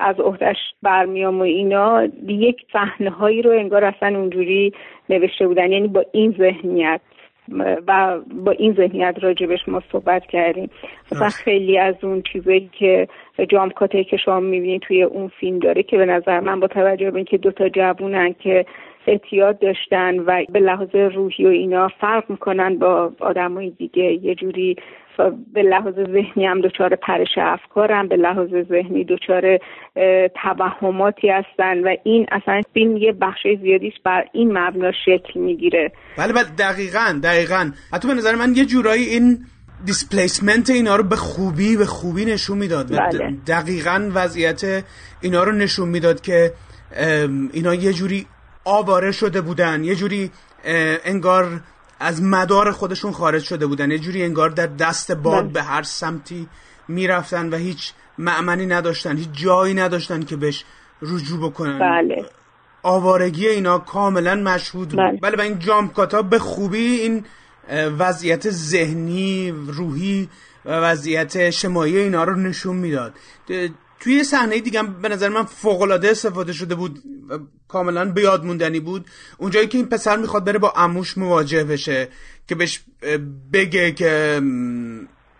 [0.00, 4.72] از عهدهش برمیام و اینا یک صحنه هایی رو انگار اصلا اونجوری
[5.08, 5.72] نوشته بودن.
[5.72, 7.00] یعنی با این ذهنیت.
[7.86, 10.70] و با این ذهنیت راجبش ما صحبت کردیم.
[11.12, 13.08] مثلا خیلی از اون چیزایی که
[13.48, 17.16] جامکاتی که شما می‌بینید توی اون فیلم داره که به نظر من با توجه به
[17.16, 18.66] اینکه دوتا جوونن که
[19.06, 24.76] اعتیاد داشتن و به لحاظ روحی و اینا فرق می‌کنن با آدمای دیگه یه جوری
[25.54, 29.58] به لحاظ ذهنی هم دچار پرش افکارم به لحاظ ذهنی دچار
[30.42, 35.92] توهماتی هستن و این اصلا فیلم یه بخش زیادیش بر این مبنا شکل می‌گیره.
[36.18, 37.70] بله بله دقیقا دقیقا.
[37.92, 39.38] حتی به نظر من یه جورایی این
[39.86, 42.86] دیسپلیسمنت اینا رو به خوبی به خوبی نشون می‌داد.
[42.90, 43.34] بله.
[43.46, 44.84] دقیقا وضعیت
[45.20, 46.52] اینا رو نشون می‌داد که
[47.52, 48.26] اینا یه جوری
[48.64, 50.30] آواره شده بودن یه جوری
[51.04, 51.44] انگار
[52.00, 53.90] از مدار خودشون خارج شده بودن.
[53.90, 55.52] یه جوری انگار در دست باد بله.
[55.52, 56.48] به هر سمتی
[56.88, 60.64] می‌رفتن و هیچ معمنی نداشتن هیچ جایی نداشتن که بهش
[61.02, 61.78] رجوع بکنن.
[61.78, 62.24] بله.
[62.82, 65.18] آوارگی اینا کاملا مشهود بله.
[65.22, 67.24] بله و این جامکاتا به خوبی این
[67.98, 70.28] وضعیت ذهنی روحی
[70.64, 73.14] و وضعیت شمایی اینا رو نشون می‌داد.
[74.00, 77.02] توی صحنه دیگه به نظر من فوق العاده استفاده شده بود
[77.68, 79.06] کاملا به یاد موندنی بود.
[79.38, 82.08] اونجایی که این پسر می‌خواد بره با عموش مواجه بشه
[82.48, 82.80] که بهش
[83.52, 84.42] بگه که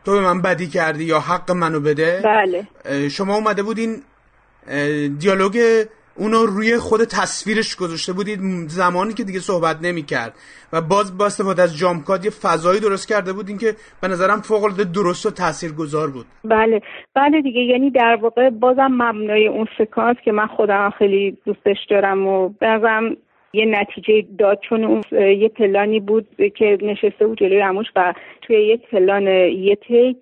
[0.04, 2.22] تو به من بدی کردی یا حق منو بده.
[2.24, 3.08] بله.
[3.08, 4.02] شما اومده بودین
[5.18, 5.84] دیالوگ
[6.18, 10.34] اونو روی خود تصویرش گذاشته بودید زمانی که دیگه صحبت نمی‌کرد.
[10.72, 14.64] و باز با استفاده از جامکاد یه فضایی درست کرده بودین که به نظرم فوق
[14.64, 16.26] العاده درست و تاثیرگذار بود.
[16.44, 16.80] بله.
[17.14, 17.60] بله دیگه.
[17.60, 23.16] یعنی در واقع بازم مبنای اون سکانس که من خودم خیلی دوستش دارم و بازم
[23.52, 26.26] یه نتیجه داد چون اون یه پلانی بود
[26.56, 30.16] که نشسته بود جلوی عموش و توی یک پلان یه تیک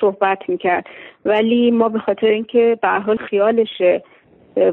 [0.00, 0.84] صحبت می‌کرد.
[1.24, 4.02] ولی ما به خاطر اینکه به حال خیالشه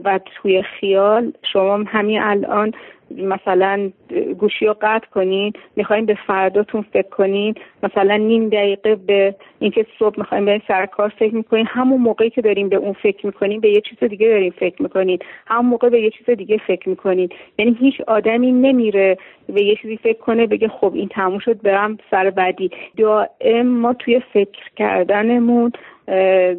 [0.06, 2.72] و توی خیال شما همین الان
[3.12, 3.92] مثلا
[4.38, 10.16] گوشی رو قطع کنین می‌خوایم به فرداتون فکر کنین مثلا نیم دقیقه به اینکه صبح
[10.18, 13.70] می‌خوایم به سر کار فکر می‌کنین همون موقعی که داریم به اون فکر می‌کنین به
[13.70, 17.30] یه چیز دیگه داریم فکر می‌کنین همون موقع به یه چیز دیگه فکر می‌کنین.
[17.60, 19.18] یعنی هیچ آدمی نمیره
[19.50, 22.70] به یه چیزی فکر کنه بگه خب این تموم شد برم سر بعدی.
[22.98, 25.72] دائم ما توی فکر کردنمون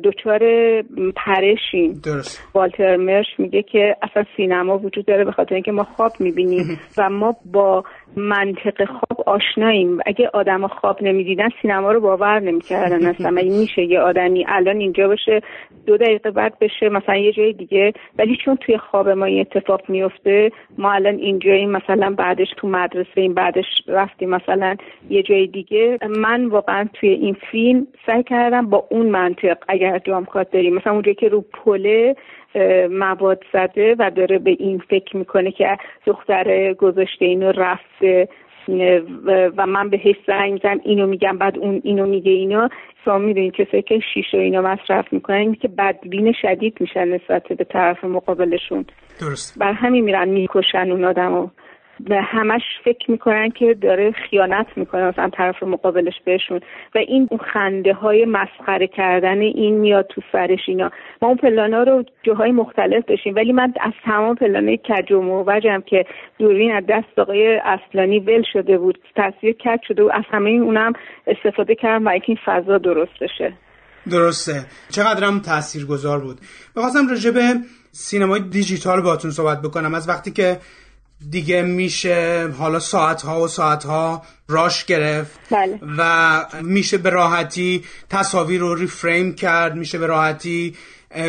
[0.05, 0.41] دچار
[1.17, 2.49] پرشیم درست.
[2.55, 7.11] والتر مرش میگه که اصلا سینما وجود داره به خاطر اینکه ما خواب می‌بینیم و
[7.11, 7.85] ما با
[8.17, 9.99] منطق خواب آشناییم.
[10.07, 13.31] اگه آدم خواب نمی‌دیدن سینما رو باور نمی‌کردن اصلا.
[13.31, 15.41] مگه میشه یه آدمی الان اینجا باشه
[15.87, 17.93] دو دقیقه بعد بشه مثلا یه جای دیگه.
[18.19, 23.21] ولی چون توی خواب ما یه اتفاق میفته ما الان اینجاییم مثلا بعدش تو مدرسه
[23.21, 24.77] این بعدش رفتیم مثلا
[25.11, 25.99] یه جای دیگه.
[26.19, 29.11] من واقعا توی این فیلم سعی کردم با اون
[29.45, 30.75] منطق اگر جامکات داریم.
[30.75, 32.17] مثلا اونجایی که رو پله
[32.91, 35.77] مواد زده و داره به این فکر می‌کنه که
[36.07, 38.29] دختر گذاشته اینو رفته
[39.57, 42.69] و من به حس زنگ زن اینو میگم بعد اون اینو میگه اینا.
[43.05, 47.65] شما می‌دونید کسایی که شیشه اینا مصرف می‌کنن این که بدبین شدید میشن نسبت به
[47.65, 48.85] طرف مقابلشون.
[49.21, 51.43] درست بر همین میرن می‌کشن اون آدمو.
[51.43, 51.49] و
[52.11, 56.61] همش فکر می‌کنن که داره خیانت می‌کنه مثلا طرف مقابلش بهشون.
[56.95, 60.91] و این خنده های مسخره کردن این میاد تو سرش اینا.
[61.23, 65.83] ما اون پلانا رو جاهای مختلف داشتیم ولی من از تمام پلانه کج و موجم
[65.87, 66.05] که
[66.39, 70.93] دوربین از دست آقای اصلانی ول شده بود تصویر کج شده و از همه اونم
[71.27, 73.53] استفاده کردم و این فضا درست بشه.
[74.11, 74.53] درسته.
[74.91, 76.37] چقدرم تاثیرگذار بود.
[76.77, 77.41] می‌خواستم راجع به
[77.91, 79.95] سینمای دیجیتال باتون صحبت بکنم.
[79.95, 80.57] از وقتی که
[81.31, 85.81] دیگه میشه حالا ساعت ها و ساعت ها راش گرفت بله.
[85.99, 90.75] و میشه به راحتی تصاویر رو ریفریم کرد میشه به راحتی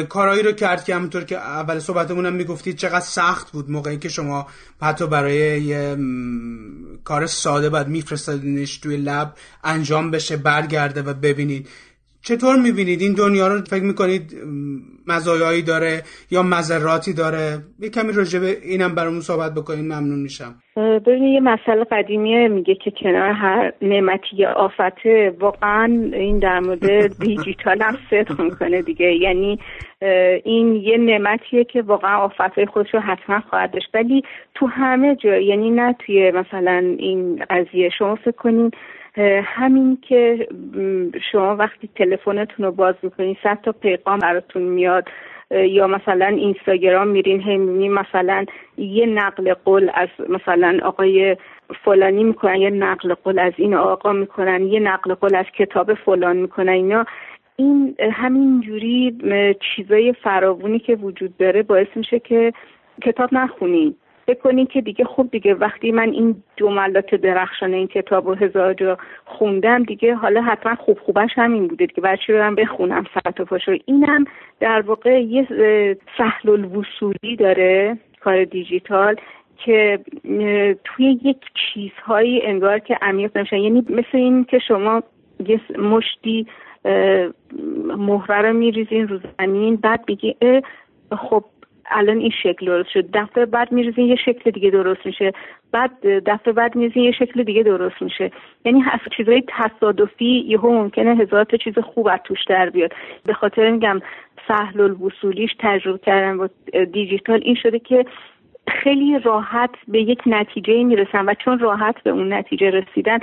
[0.10, 4.10] کارهایی رو کرد که همونطور که اول صحبتمون هم می‌گفتید چقدر سخت بود موقعی که
[4.10, 4.48] شما
[4.82, 5.98] حتی برای یه
[7.04, 9.34] کار ساده باید میفرستادینش توی لب
[9.64, 11.68] انجام بشه برگرده و ببینید
[12.28, 14.24] چطور می‌بینید؟ این دنیا رو فکر می‌کنید
[15.08, 16.02] مزایایی داره
[16.32, 20.56] یا مذراتی داره؟ یه کمی راجع به اینم برامون صحبت بکنید ممنون میشم.
[20.78, 26.86] ببینید یه مسئله قدیمیه میگه که کنار هر نعمتی یا آفته واقعا این در مورد
[27.26, 29.14] دیجیتال هم صدق می‌کنه دیگه.
[29.14, 29.60] یعنی
[30.44, 33.90] این یه نعمتیه که واقعا آفت خودش رو حتما خواهد داشت.
[33.94, 34.22] ولی
[34.56, 37.90] تو همه جا یعنی نه توی مثلا این قضیه.
[38.00, 38.72] شما فکر کنین
[39.44, 40.48] همین که
[41.32, 45.08] شما وقتی تلفنتون رو باز می‌کنین صد تا پیغام براتون میاد
[45.52, 47.62] یا مثلا اینستاگرام میرین هم
[47.94, 48.46] مثلا
[48.78, 51.38] یه نقل قول از مثلا آقای
[51.84, 56.38] فلانی می‌کنن یه نقل قول از این آقا می‌کنن یه نقل قول از کتاب فلان
[56.38, 57.06] می‌کنن اینا.
[57.56, 59.18] این همین جوری
[59.76, 62.54] چیزای فراوونی که وجود داره باعث میشه که
[63.02, 63.96] کتاب نخونید
[64.36, 68.98] کنید که دیگه خوب دیگه وقتی من این جملات درخشان این کتاب رو هزار جا
[69.26, 73.78] خوندم دیگه حالا حتما خوب خوبش همین بوده که بچه برم بخونم ساعت و پاشو
[73.86, 74.26] اینم
[74.60, 75.48] در واقع یه
[76.18, 79.16] سهل الوصولی داره کار دیجیتال
[79.58, 80.00] که
[80.84, 81.38] توی یک
[81.74, 83.58] چیزهایی انگار که عمیق نمیشن.
[83.58, 85.04] یعنی مثل این که شما
[85.48, 86.48] یه مشتی
[87.98, 90.36] مهره رو میریزین رو زمین بعد میگی
[91.12, 91.44] خب
[91.92, 93.06] الان این شکل درست شد.
[93.14, 95.34] دفعه بعد میریزین یه شکل دیگه درست میشه.
[95.72, 98.32] بعد دفعه بعد میریزین یه شکل دیگه درست میشه.
[98.66, 98.84] یعنی
[99.18, 102.94] چیزهای تصادفی یهو ممکنه هزار تا چیز خوب از توش در بیاد.
[103.26, 104.02] به خاطر میگم
[104.48, 106.50] سهل الوصولیش تجربه کردن با
[106.92, 108.06] دیجیتال این شده که
[108.68, 113.20] خیلی راحت به یک نتیجه می‌رسن و چون راحت به اون نتیجه رسیدن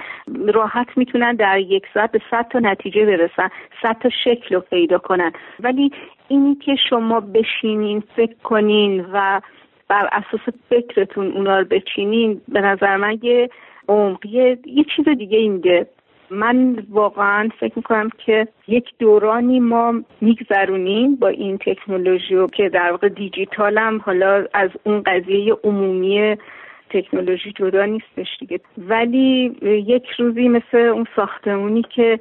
[0.47, 3.49] راحت می‌تونن در یک ساعت به صد تا نتیجه برسن
[3.83, 5.33] صد تا شکل رو پیدا کنن.
[5.61, 5.91] ولی
[6.29, 9.41] اینی که شما بشینین فکر کنین و
[9.89, 13.51] بر اساس فکرتون اونا رو بچینین به نظر من یه
[13.89, 15.87] عمقیه یه چیز دیگه اینده
[16.31, 22.91] من واقعا فکر می‌کنم که یک دورانی ما میگذرونیم با این تکنولوژی و که در
[22.91, 26.37] واقع دیجیتال هم حالا از اون قضیه عمومی
[26.91, 28.61] تکنولوژی جدا نیستش دیگه.
[28.79, 29.57] ولی
[29.87, 32.19] یک روزی مثل اون ساختمونی که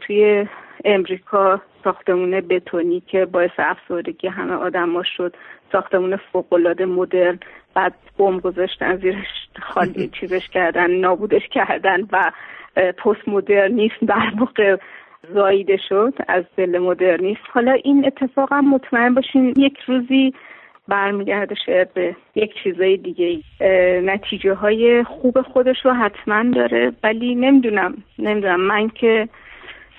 [0.00, 0.46] توی
[0.84, 5.36] امریکا ساختمون بتونی که باعث افسردگی همه آدم شد.
[5.72, 7.38] ساختمون فوقالعاده مدرن
[7.74, 12.32] بعد بمب گذاشتن زیرش خالی چیزش کردن نابودش کردن و
[12.76, 14.76] پست مدرنیسم در موقع
[15.34, 17.40] زاییده شد از دل مدرنیسم.
[17.52, 20.34] حالا این اتفاقا مطمئن باشین یک روزی
[20.88, 23.40] برمیگرده شاید به یک چیزای دیگه
[24.00, 28.60] نتیجه های خوب خودش رو حتما داره ولی نمی‌دونم نمی‌دونم.
[28.60, 29.28] من که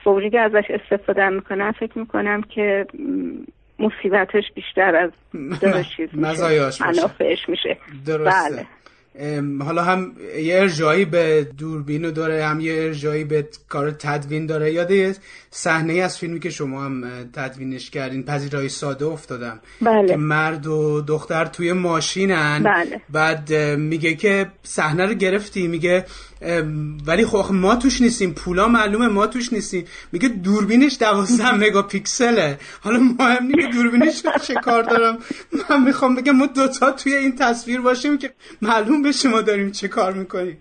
[0.03, 2.85] با که ازش استفاده می‌کنم فکر می‌کنم که
[3.80, 5.12] مصیبتش بیشتر از
[5.98, 7.12] چیز میشه.
[7.48, 7.78] میشه.
[8.06, 8.49] درسته.
[8.49, 8.68] بله.
[9.66, 14.74] حالا هم یه ارجایی به دوربین داره هم یه ارجایی به کار تدوین داره.
[14.74, 15.16] یاد یه
[15.49, 19.60] صحنه از فیلمی که شما هم تدوینش کردین پذیرای ساده افتادم.
[19.82, 20.08] بله.
[20.08, 22.64] که مرد و دختر توی ماشینن.
[22.64, 23.02] بله.
[23.10, 26.06] بعد میگه که صحنه رو گرفتی میگه
[27.07, 28.34] ولی خب ما توش نیستیم.
[28.34, 29.85] پولا معلومه ما توش نیستیم.
[30.11, 32.57] میگه دوربینش 12 مگاپیکسله.
[32.81, 35.18] حالا مهم نیست دوربینش چه کار دارم؟
[35.69, 38.30] من می‌خوام بگم ما دوتا توی این تصویر باشیم که
[38.61, 40.57] معلوم به شما داریم چه کار می‌کنیم.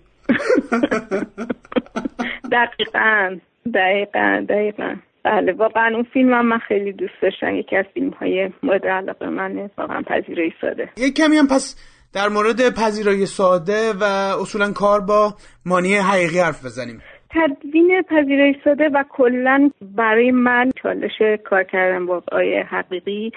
[2.51, 3.37] دقیقا
[3.73, 4.95] دقیقا دقیقا.
[5.23, 7.55] بله واقعا اون فیلم هم من خیلی دوست داشتم.
[7.55, 11.75] یکی از فیلم های مورد علاقه منه واقعا پذیرایی ساده یک کمی هم پس
[12.13, 14.03] در مورد پذیرایی ساده و
[14.41, 15.33] اصولا کار با
[15.65, 17.01] مانی حقیقی حرف بزنیم.
[17.29, 23.31] تدوین پذیرایی ساده و کلا برای من چالش کار کردن با آیه حقیقی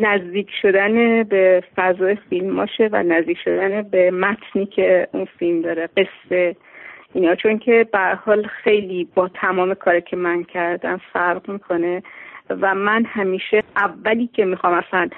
[0.00, 5.88] نزدیک شدن به فضای فیلماشه و نزدیک شدن به متنی که اون فیلم داره.
[5.96, 6.56] قصه
[7.14, 7.34] اینا.
[7.34, 12.02] چون که به حال خیلی با تمام کاری که من کردم فرق می‌کنه
[12.50, 15.08] و من همیشه اولی که می‌خوام اصلا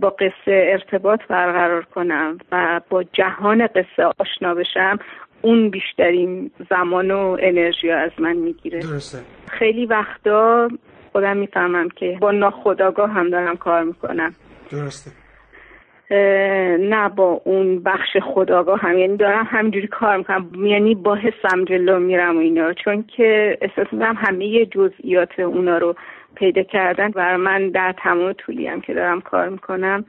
[0.00, 4.98] با قصه ارتباط برقرار کنم و با جهان قصه آشنا بشم
[5.42, 8.80] اون بیشترین زمان و انرژی از من می‌گیره.
[9.48, 10.68] خیلی وقتا
[11.12, 14.34] خودم می‌فهمم که با ناخداگاه هم دارم کار می‌کنم.
[14.72, 15.10] درسته.
[16.80, 18.98] نه با اون بخش خداگاه هم.
[18.98, 20.50] یعنی دارم همینجوری کار می‌کنم.
[20.64, 22.72] یعنی با حسم جلو میرم و اینا.
[22.72, 25.94] چون که احساس می‌کنم همه جزئیات اونا رو
[26.34, 30.04] پیدا کردن و من در تمام طولی هم که دارم کار می‌کنم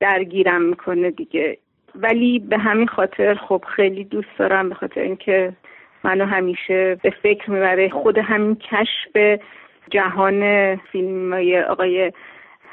[0.00, 1.58] درگیرم می‌کنه دیگه.
[1.94, 5.52] ولی به همین خاطر خب خیلی دوست دارم به خاطر اینکه
[6.04, 7.88] منو همیشه به فکر می‌بره.
[7.88, 9.40] خود همین کشف
[9.90, 12.12] جهان فیلم های آقای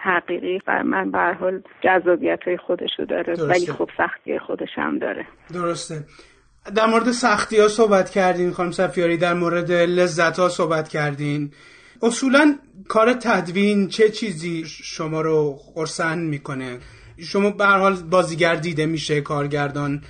[0.02, 3.34] حقیقی بر من به حال جذابیت های خودشو داره.
[3.34, 5.26] ولی خب سختی خودش هم داره.
[5.54, 5.96] درسته.
[6.76, 11.52] در مورد سختی ها صحبت کردین خانم سفیاری در مورد لذت ها صحبت کردین.
[12.02, 12.56] اصولا
[12.88, 16.80] کار تدوین چه چیزی شما رو خرسند می‌کنه؟
[17.18, 20.02] شما به هر حال بازیگر دیده میشه کارگردان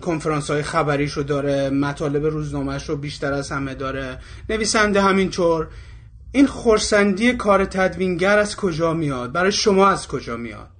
[0.00, 4.18] کنفرانس های خبریش رو داره مطالب روزنامهش رو بیشتر از همه داره
[4.50, 5.68] نویسنده همینطور
[6.32, 10.77] این خورسندی کار تدوینگر از کجا میاد؟ برای شما از کجا میاد؟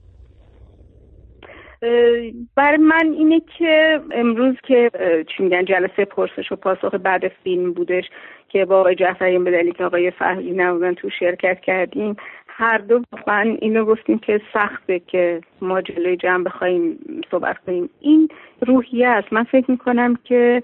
[2.57, 4.91] برای من اینه که امروز که
[5.29, 8.05] چی میگن جلسه پرسش و پاسخ بعد فیلم بودش
[8.49, 12.17] که با آقای جعفری به دلیل که آقای فهمی نبودن تو شرکت کردیم
[12.49, 16.99] هر دو واقعا اینو گفتیم که سخته که ما جلوی جمع بخوایم
[17.31, 17.91] صحبت کنیم.
[18.01, 18.29] این
[18.61, 19.33] روحیه است.
[19.33, 20.63] من فکر می‌کنم که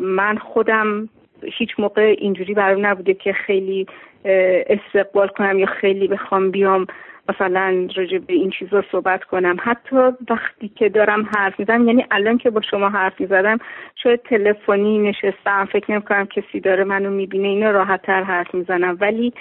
[0.00, 1.08] من خودم
[1.42, 3.86] هیچ موقع اینجوری برام نبوده که خیلی
[4.66, 6.86] استقبال کنم یا خیلی بخوام بیام
[7.28, 9.56] مثلا راجع به این چیزا صحبت کنم.
[9.62, 9.96] حتی
[10.30, 13.58] وقتی که دارم حرف می‌زنم یعنی الان که با شما حرف می‌زدم
[14.02, 18.98] شاید تلفنی نشستم فکر نمی‌کنم کسی داره منو می‌بینه اینا راحت تر حرف می‌زنم.
[19.00, 19.32] ولی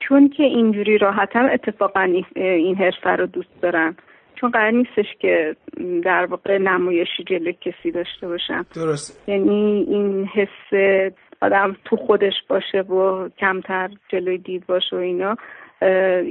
[0.00, 3.96] چون که اینجوری راحتم اتفاقا این حرفه رو دوست دارم.
[4.34, 5.56] چون قرار نیستش که
[6.02, 8.66] در واقع نمایشی جلوی کسی داشته باشم.
[8.74, 9.28] درست.
[9.28, 11.00] یعنی این حس
[11.42, 15.36] آدم تو خودش باشه و کمتر جلوی دید باشه و اینا.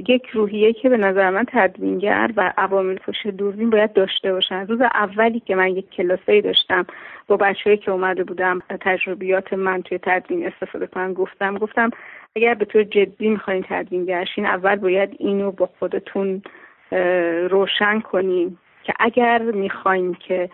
[0.08, 4.66] یک روحیه که به نظر من تدوینگر و عوامل پشت دوربین باید داشته باشن.
[4.66, 6.86] روز اولی که من یک کلاسه داشتم
[7.28, 11.90] با بچه‌ای که اومده بودم تجربیات من توی تدوین استفاده کنم گفتم گفتم
[12.36, 16.42] اگر به طور جدی می‌خواین تدوینگرشین اول باید اینو با خودتون
[17.50, 20.50] روشن کنیم که اگر می‌خواین که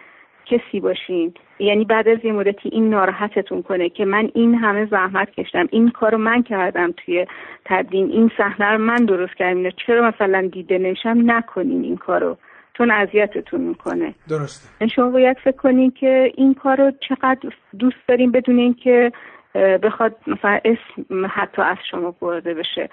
[0.46, 5.30] کسی باشین یعنی بعد از یه مدتی این ناراحتتون کنه که من این همه زحمت
[5.30, 7.26] کشتم این کارو من کردم توی
[7.64, 9.70] تدوین این صحنه رو من درست کردم.
[9.86, 12.36] چرا مثلا دیده نمیشم؟ نکنین این کارو.
[12.78, 14.14] چون اذیتتون می‌کنه.
[14.28, 14.68] درسته.
[14.80, 19.12] یعنی شما باید فکر کنین که این کارو چقدر دوست داریم بدون اینکه
[19.54, 22.88] بخواد مثلا اسم حتی از شما برده بشه.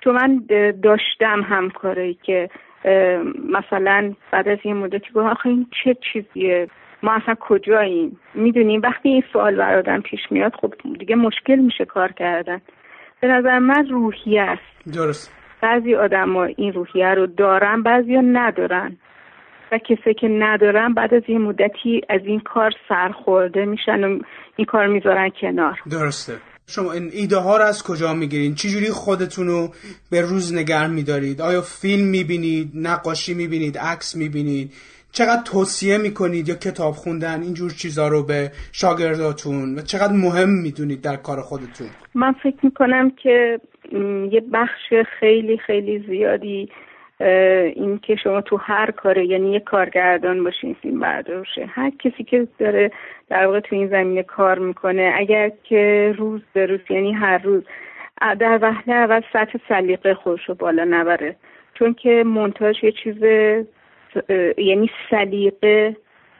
[0.00, 0.42] تو من
[0.82, 2.50] داشتم همکاری که
[3.50, 6.68] مثلا بعد از یه مدتی گفت آخه این چه چیزیه؟
[7.02, 12.12] ما اصلا کجاییم؟ می‌دونیم وقتی این سوال برادم پیش میاد خب دیگه مشکل میشه کار
[12.12, 12.60] کردن.
[13.20, 14.94] به نظر من روحیه است.
[14.94, 15.32] درست.
[15.62, 18.96] بعضی آدما این روحیه رو دارن بعضی ندارن.
[19.72, 24.18] و کسی که ندارن بعد از یه مدتی از این کار سرخورده میشن و
[24.56, 25.78] این کار می‌ذارن کنار.
[25.90, 26.32] درسته.
[26.66, 29.68] شما این ایده ها رو از کجا می‌گیرین؟ چجوری خودتون رو
[30.10, 34.72] به روز نگر میدارید؟ آیا فیلم می‌بینید؟ نقاشی می‌بینید؟ عکس می‌بینید؟
[35.12, 41.02] چقدر توصیه می‌کنید یا کتاب خوندن اینجور چیزا رو به شاگرداتون و چقدر مهم می‌دونید
[41.02, 43.60] در کار خودتون؟ من فکر می‌کنم که
[44.32, 46.68] یه بخش خیلی خیلی زیادی
[47.74, 52.48] این که شما تو هر کاره یعنی یه کارگردان باشین فیلم برداشه هر کسی که
[52.58, 52.90] داره
[53.28, 57.62] در واقع تو این زمینه کار می‌کنه اگر که روز به روز یعنی هر روز
[58.20, 61.36] در وهله اول سطح سلیقه خودش رو بالا نبره.
[61.74, 63.16] چون که مونتاژ یه چیز
[64.58, 65.96] یعنی سلیقه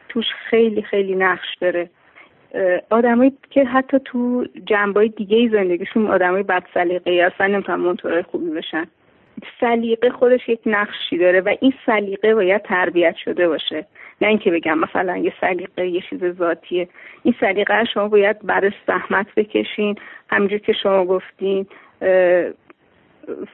[0.08, 1.90] توش خیلی خیلی نقش داره.
[2.90, 8.86] آدمایی که حتی تو جنبای دیگه زندگیشون آدمای بد سلیقه هستن نمی‌تونن مونتورای خوبی بشن
[9.60, 13.86] سلیقه خودش یک نقشی داره و این سلیقه باید تربیت شده باشه.
[14.20, 16.88] نه اینکه بگم مثلا یه سلیقه یه چیز ذاتیه.
[17.22, 19.96] این سلیقه شما باید برای زحمت بکشین.
[20.30, 21.66] همینجور که شما گفتین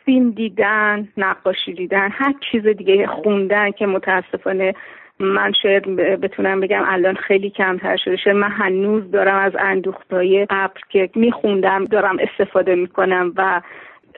[0.04, 4.74] فیلم دیدن نقاشی دیدن هر چیز دیگه خوندن که متاسفانه
[5.18, 10.80] من شاید بتونم بگم الان خیلی کمتر شده شاید من هنوز دارم از اندوختهای قبل
[10.88, 13.60] که میخوندم دارم استفاده می‌کنم و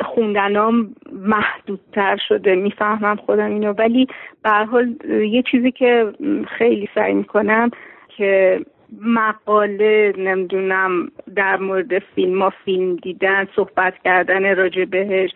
[0.01, 2.55] خوندنام محدودتر شده.
[2.55, 3.73] می‌فهمم خودم اینو.
[3.73, 4.07] ولی
[4.43, 6.13] به حال یه چیزی که
[6.59, 7.71] خیلی سعی می‌کنم
[8.17, 8.61] که
[9.01, 15.31] مقاله نمی‌دونم در مورد فیلم ها فیلم دیدن صحبت کردن راجع بهش.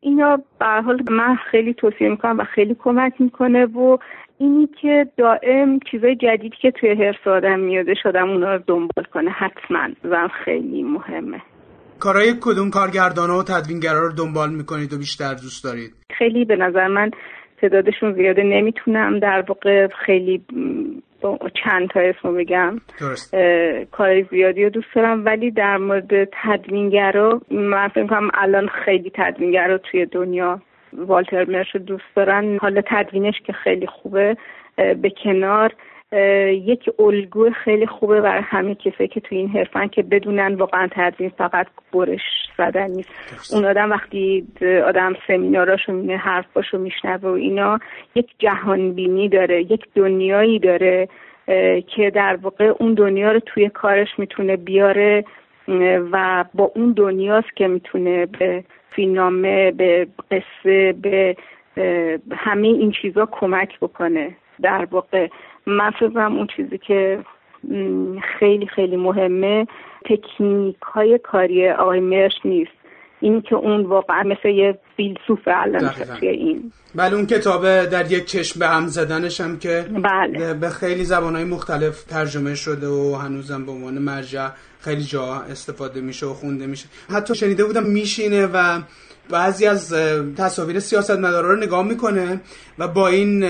[0.00, 3.98] اینا به حال من خیلی توصیه می‌کنم و خیلی کمک می‌کنه و
[4.38, 9.30] اینی که دائم چیزای جدیدی که توی حرف آدم میاده شدم اونا رو دنبال کنه
[9.30, 9.88] حتما.
[10.04, 11.40] و خیلی مهمه.
[11.98, 16.86] کارهای کدوم کارگردان و تدوینگرا رو دنبال می‌کنید و بیشتر دوست دارید؟ خیلی به نظر
[16.86, 17.10] من
[17.60, 18.42] تعدادشون زیاده.
[18.42, 20.42] نمی‌تونم در واقع خیلی
[21.64, 22.80] چند تا اسمو بگم
[23.90, 29.78] کار زیادی رو دوست دارم ولی در مورد تدوینگرا من فکر کنم الان خیلی تدوینگرا
[29.78, 30.60] توی دنیا
[30.92, 32.58] والتر مرش رو دوست دارن.
[32.58, 34.36] حالا تدوینش که خیلی خوبه
[34.76, 35.74] به کنار.
[36.12, 41.30] یک الگو خیلی خوبه برای همه کسایی که توی این حرفن که بدونن واقعا تدوین
[41.38, 42.20] فقط برش
[42.58, 43.54] زدن نیست.
[43.54, 44.46] اون آدم وقتی
[44.86, 47.78] آدم سمیناراشو می‌بینه حرفاشو میشنوه و اینا
[48.14, 51.08] یک جهان بینی داره یک دنیایی داره
[51.86, 55.24] که در واقع اون دنیا رو توی کارش می‌تونه بیاره
[56.12, 61.36] و با اون دنیاست که می‌تونه به فیلمنامه به قصه به
[62.36, 64.36] همه این چیزا کمک بکنه.
[64.62, 65.28] در واقع
[65.68, 65.92] من
[66.36, 67.24] اون چیزی که
[68.38, 69.66] خیلی خیلی مهمه
[70.04, 72.70] تکنیک های کاری آقای مرش نیست.
[73.20, 75.90] این که اون واقعا مثل یه فیلسوف الان
[76.20, 76.72] توی این.
[76.94, 80.54] بله اون کتاب در یک چشم به هم زدنش هم که بله.
[80.54, 84.48] به خیلی های مختلف ترجمه شده و هنوزم به عنوان مرجع
[84.80, 86.86] خیلی جا استفاده میشه و خونده میشه.
[87.10, 88.80] حتی شنیده بودم میشینه و
[89.30, 89.94] بعضی از
[90.36, 92.40] تصاویر سیاست مدارا رو نگاه می‌کنه
[92.78, 93.44] و با این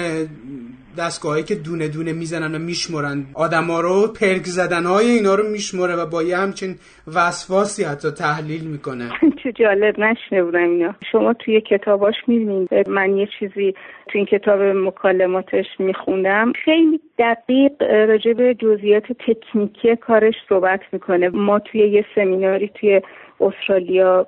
[0.98, 5.96] دستگاهایی که دونه دونه می‌زنن و میشمرن آدما رو پرک زدن های اینا رو میشمره
[5.96, 6.74] و با یه همچین
[7.14, 9.10] وسواسی حتی تحلیل می‌کنه.
[9.42, 10.94] چه جالب نشنه بودم اینا.
[11.12, 13.74] شما توی کتاباش می‌بینید من یه چیزی
[14.08, 16.52] توی این کتاب مکالماتش میخوندم.
[16.64, 21.28] خیلی دقیق راجع به جزئیات تکنیکی کارش صحبت می‌کنه.
[21.28, 23.00] ما توی یه سمیناری توی
[23.40, 24.26] استرالیا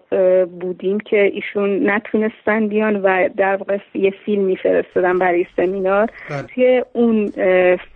[0.60, 6.10] بودیم که ایشون نتونستن بیان و در واقع یه فیلم میفرستادن برای سمینار.
[6.30, 6.42] بله.
[6.42, 7.26] توی اون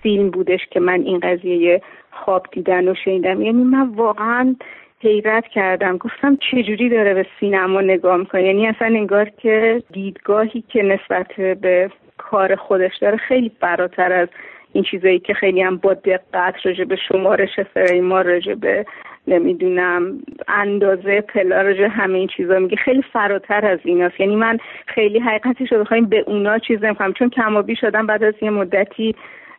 [0.02, 3.42] فیلم بودش که من این قضیه خواب دیدن و شنیدم.
[3.42, 4.56] یعنی من واقعا
[5.04, 5.96] حیرت کردم.
[5.96, 11.90] گفتم چجوری داره به سینما نگاه می‌کنه؟ یعنی اصلا انگار که دیدگاهی که نسبت به
[12.18, 14.28] کار خودش داره خیلی فراتر از
[14.72, 18.86] این چیزایی که خیلی هم با دقت راجع به شمارش فریما راجع به
[19.26, 20.18] نمی‌دونم
[20.48, 22.76] اندازه پلا راجع همه این چیزا میگه.
[22.76, 24.20] خیلی فراتر از ایناست.
[24.20, 28.22] یعنی من خیلی حقیقتش رو بخوایم به اونا چیز نمی‌کنم چون کم و بیش بعد
[28.22, 29.14] از یه مدتی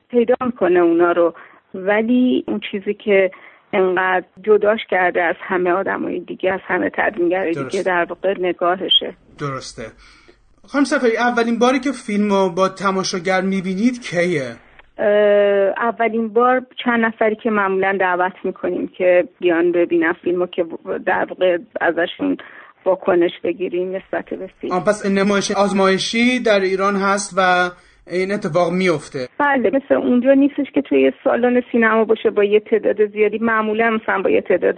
[0.09, 1.33] پیدا می‌کنه اونا رو.
[1.73, 3.31] ولی اون چیزی که
[3.73, 9.13] انقدر جداش کرده از همه آدمای دیگه از همه تدوینگرای دیگه در واقع نگاهشه.
[9.39, 9.83] درسته.
[10.67, 14.55] خانم سفری اولین باری که فیلم رو با تماشاگر می‌بینید کیه؟
[15.77, 20.65] اولین بار چند نفری که معمولا دعوت می‌کنیم که بیان ببینن فیلم که
[21.05, 22.37] در واقع ازشون
[22.85, 24.79] واکنش بگیریم نسبت به فیلم.
[24.79, 27.69] پس نمایش آزمایشی در ایران هست و
[28.07, 33.05] این اتفاق میفته بله مثل اونجا نیستش که توی سالن سینما باشه با یه تعداد
[33.05, 33.37] زیادی.
[33.37, 34.77] معمولا مثلا با یه تعداد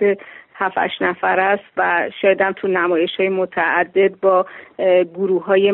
[0.55, 4.45] هفت نفر است و شاید هم تو نمایش های متعدد با
[5.15, 5.71] گروه های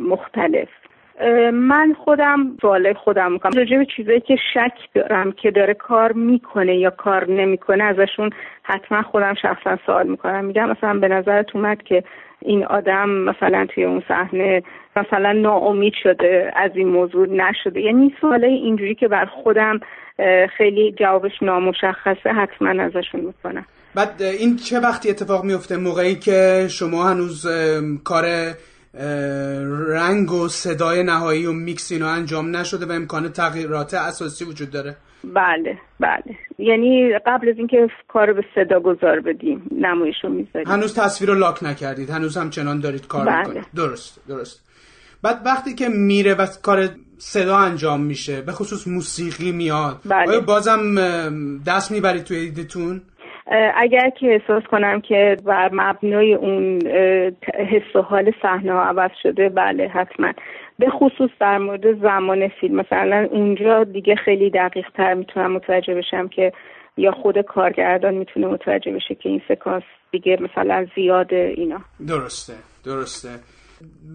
[0.00, 0.68] مختلف.
[1.52, 3.52] من خودم سوال خودم می‌کنم.
[3.56, 8.30] راجع به چیزایی که شک دارم که داره کار می‌کنه یا کار نمی‌کنه ازشون
[8.62, 10.44] حتما خودم شخصا سوال می‌کنم.
[10.44, 12.04] میگم مثلا به نظرت اومد که
[12.44, 14.62] این آدم مثلا توی اون صحنه
[14.96, 17.80] مثلا ناامید شده از این موضوع نشده.
[17.80, 19.80] یعنی سوالای اینجوری که بر خودم
[20.56, 23.64] خیلی جوابش نامشخصه حتما ازشون می‌کنم.
[23.94, 27.46] بعد این چه وقتی اتفاق میفته موقعی که شما هنوز
[28.04, 28.24] کار
[29.88, 34.96] رنگ و صدای نهایی و میکس اینا انجام نشده و امکان تغییرات اساسی وجود داره.
[35.24, 36.36] بله بله.
[36.58, 40.68] یعنی قبل از اینکه کار به صدا گذار بدیم نمایش رو می‌ذاریم.
[40.68, 42.10] هنوز تصویر رو لاک نکردید.
[42.10, 43.38] هنوز همچنان دارید کار بله.
[43.38, 43.64] می‌کنید.
[43.76, 44.64] درست درست.
[45.22, 46.88] بعد وقتی که میره و کار
[47.18, 50.28] صدا انجام میشه به خصوص موسیقی میاد بله.
[50.28, 50.94] آیا بازم
[51.66, 53.02] دست می‌برید توی ایدتون
[53.74, 56.86] اگر که احساس کنم که بر مبنای اون
[57.70, 60.32] حس و حال صحنه عوض شده بله حتما.
[60.78, 62.76] به خصوص در مورد زمان فیلم.
[62.76, 66.52] مثلا اونجا دیگه خیلی دقیق تر می‌تونم متوجه بشم که
[66.96, 71.80] یا خود کارگردان می‌تونه متوجه بشه که این سکانس دیگه مثلا زیاده اینا.
[72.08, 72.52] درسته
[72.84, 73.28] درسته.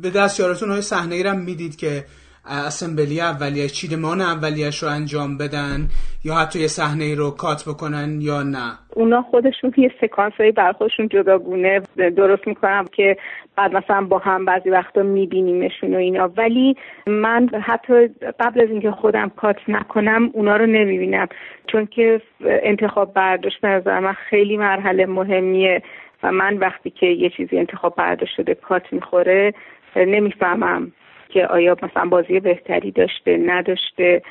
[0.02, 2.04] به دست یارتون های صحنه ای می‌دید که
[2.50, 5.90] اسمبلی اولیه چیدمان اولیش رو انجام بدن
[6.26, 10.72] یا حتی یه صحنه رو کات بکنن یا نه؟ اونا خودشون یه سکانس های بر
[10.72, 11.82] خودشون جداگونه
[12.18, 13.18] درست می‌کنم که
[13.58, 16.32] بعد مثلا با هم بعضی وقتا میبینیمشون و اینا.
[16.38, 16.76] ولی
[17.08, 18.08] من حتی
[18.40, 21.28] قبل از اینکه خودم کات نکنم اونا رو نمی‌بینم.
[21.68, 25.82] چون که انتخاب برداشت نظر من خیلی مرحله مهمیه
[26.24, 29.54] و من وقتی که یه چیزی انتخاب برداشت شده کات می‌خوره
[29.96, 30.92] نمی‌فهمم.
[31.30, 34.22] که آیا مثلا بازی بهتری داشته نداشته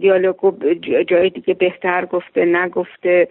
[0.00, 0.74] دیالوگو
[1.08, 3.28] جای دیگه بهتر گفته نگفته.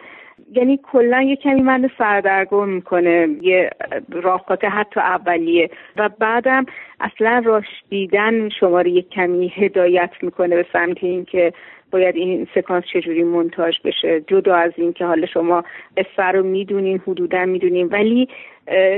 [0.52, 3.70] یعنی کلا یه کمی من سردرگم می‌کنه یه
[4.10, 5.70] راهکات حتی اولیه.
[5.98, 6.66] و بعدم
[7.00, 11.54] اصلا راش دیدن شما رو یه کمی هدایت می‌کنه به سمت اینکه
[11.92, 14.22] باید این سکانس چجوری منتاج بشه.
[14.28, 15.64] جدا از اینکه حالا شما
[15.98, 17.88] قصه رو می‌دونین حدودا می‌دونین.
[17.88, 18.28] ولی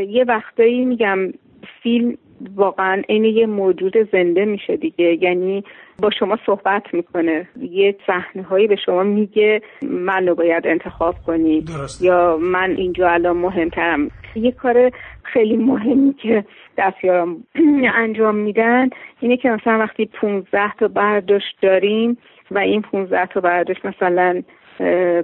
[0.10, 1.34] یه وقتایی میگم
[1.84, 2.18] فیلم
[2.56, 5.24] واقعا عین یه موجود زنده میشه دیگه.
[5.24, 5.64] یعنی
[6.02, 7.48] با شما صحبت می‌کنه.
[7.62, 11.66] یه صحنه هایی به شما میگه من رو باید انتخاب کنی.
[12.02, 14.12] یا من اینجا الان مهمترم.
[14.36, 14.92] یه کار
[15.24, 16.46] خیلی مهمی که
[16.78, 17.44] دستیارم
[17.96, 18.90] انجام میدن
[19.20, 22.18] اینه که مثلا وقتی 15 تا برداشت داریم
[22.52, 24.44] و این 15 تا برداشت مثلا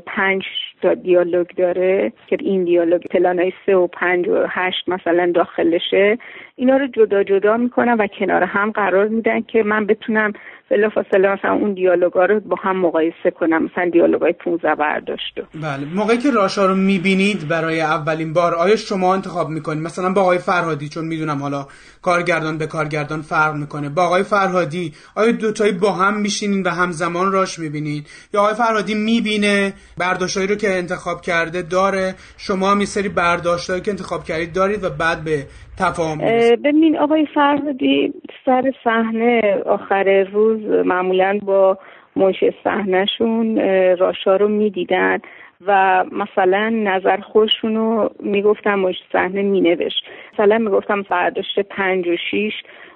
[0.05, 0.43] پنج
[0.81, 6.17] تا دیالوگ داره که این دیالوگ پلانای سه و پنج و هشت مثلا داخلشه
[6.55, 10.33] اینا رو جدا جدا می‌کنم و کنار هم قرار میدن که من بتونم
[10.69, 13.63] فاصله مثلا اون دیالوگا رو با هم مقایسه کنم.
[13.63, 15.85] مثلا دیالوگای 15 برداشت بله.
[15.95, 20.37] موقعی که راشا رو می‌بینید برای اولین بار آیا شما انتخاب می‌کنید؟ مثلا با آقای
[20.37, 21.67] فرهادی چون می‌دونم حالا
[22.01, 23.89] کارگردان به کارگردان فرق می‌کنه.
[23.89, 28.95] با آقای فرهادی آیا دوتایی با هم میشینین و همزمان راش می‌بینید یا آقای فرهادی
[28.95, 34.83] می‌بینه برداشتایی رو که انتخاب کرده داره؟ شما هم سری برداشتایی که انتخاب کردید دارید
[34.83, 35.45] و بعد به
[35.79, 36.17] تفاهم
[36.63, 38.13] ببین آقای فرهادی
[38.45, 41.77] سر صحنه آخر روز معمولا با
[42.15, 43.57] منش صحنهشون
[43.95, 45.19] راشا رو می‌دیدن
[45.67, 49.93] و مثلا نظر خودشون رو می‌گفتم مش صحنه مینوش
[50.33, 52.53] مثلا می‌گفتم برداشت پنج و شیش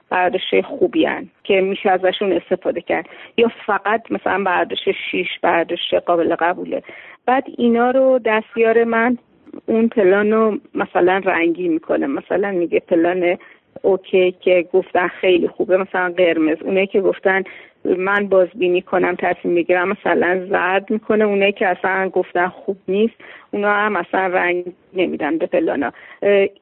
[0.10, 3.06] برداشت خوبی هن که میشه ازشون استفاده کرد.
[3.38, 6.84] یا فقط مثلا برداشت شیش برداشت قابل قبوله.
[7.26, 9.18] بعد اینا رو دستیار من
[9.66, 12.08] اون پلان رو مثلا رنگی می‌کنه.
[12.08, 13.38] مثلا میگه پلان
[13.82, 16.58] اوکی که گفتن خیلی خوبه مثلا قرمز.
[16.62, 17.44] اونه که گفتن
[17.86, 21.24] من بازبینی کنم تصمیم بگیرم مثلا زرد می‌کنه.
[21.24, 23.14] اونه که اصلا گفتن خوب نیست
[23.52, 25.92] اونا هم اصلا رنگ نمیدن به پلانا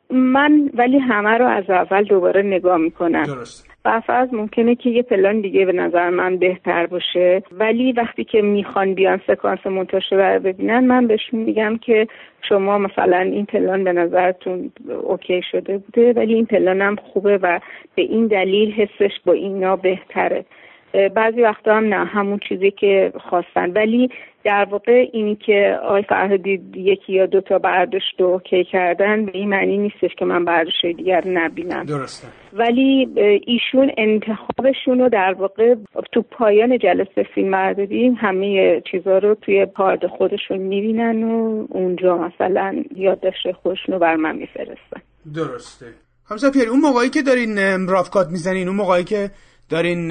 [0.10, 3.23] من ولی همه رو از اول دوباره نگاه می‌کنم.
[3.23, 3.72] درست.
[4.07, 7.43] فرض ممکنه که یه پلان دیگه به نظر من بهتر باشه.
[7.52, 12.07] ولی وقتی که می‌خوان بیان سکانس منتاج رو ببینن من بهشون میگم که
[12.49, 14.72] شما مثلا این پلان به نظرتون
[15.03, 17.60] اوکی شده بوده ولی این پلان هم خوبه و
[17.95, 20.45] به این دلیل حسش با اینا بهتره.
[21.15, 23.72] بعضی وقتا هم نه همون چیزی که خواستن.
[23.72, 24.09] ولی
[24.43, 29.49] در واقع اینی که آقای فرهادی یکی یا دوتا برداشت و اوکی کردن به این
[29.49, 31.84] معنی نیستش که من برداشت دیگر نبینم.
[31.84, 32.27] درسته.
[32.53, 33.07] ولی
[33.45, 35.76] ایشون انتخابشون رو در واقع
[36.11, 37.53] تو پایان جلسه فیلم
[38.18, 44.35] همه چیزها رو توی پارد خودشون می‌بینن و اونجا مثلا یادداشت خودشون رو بر من
[44.35, 45.01] میفرستن.
[45.35, 45.85] درسته.
[46.30, 47.57] همسا پیری اون موقعی که دارین
[47.88, 49.30] rough cut می‌زنین اون موقعی که
[49.72, 50.07] دارین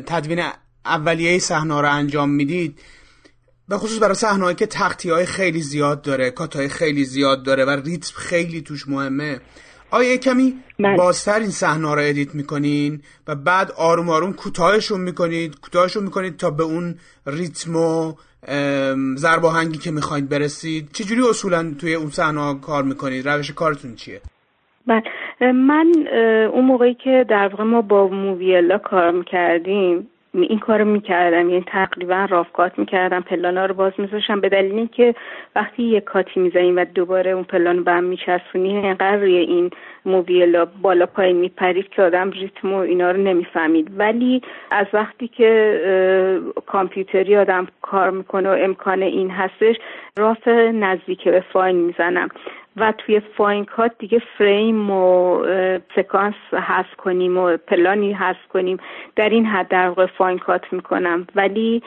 [0.00, 0.44] تدوین
[0.84, 2.78] اولیه صحنه رو انجام می‌دید
[3.68, 7.64] به خصوص برای صحنه‌ای که تقطیع های خیلی زیاد داره کات های خیلی زیاد داره
[7.64, 9.40] و ریتم خیلی توش مهمه.
[9.90, 10.96] آیا کمی بله.
[10.96, 16.50] بازتر این صحنه رو edit می‌کنین و بعد آروم آروم کوتاهشون می‌کنید کوتاهشون می‌کنید تا
[16.50, 18.14] به اون ریتم و
[19.16, 24.20] زرباهنگی که می‌خواید برسید؟ چجوری اصولا توی اون صحنه کار می‌کنید؟ روش کارتون چیه؟
[24.86, 25.02] بله.
[25.52, 25.92] من
[26.52, 31.50] اون موقعی که در واقع ما با موویلا کار می‌کردیم این کارو می‌کردم.
[31.50, 35.14] یعنی تقریبا رافکات می‌کردم پلانا رو باز میذاشم به دلیل اینکه
[35.56, 39.70] وقتی یه کاتی می‌زنیم و دوباره اون پلان رو به هم میچسبونی انقدر روی این
[40.06, 43.90] موبیلا بالا پایین میپرید که آدم ریتم و اینا رو نمی‌فهمید.
[43.98, 45.80] ولی از وقتی که
[46.66, 49.76] کامپیوتری آدم کار می‌کنه و امکان این هستش
[50.16, 52.28] راف نزدیک به فاین می‌زنم.
[52.76, 55.38] و توی فاین کات دیگه فریم و
[55.96, 58.78] سکانس هست کنیم و پلانی هست کنیم.
[59.16, 61.26] در این حد در واقع فاین کات می‌کنم.
[61.34, 61.82] ولی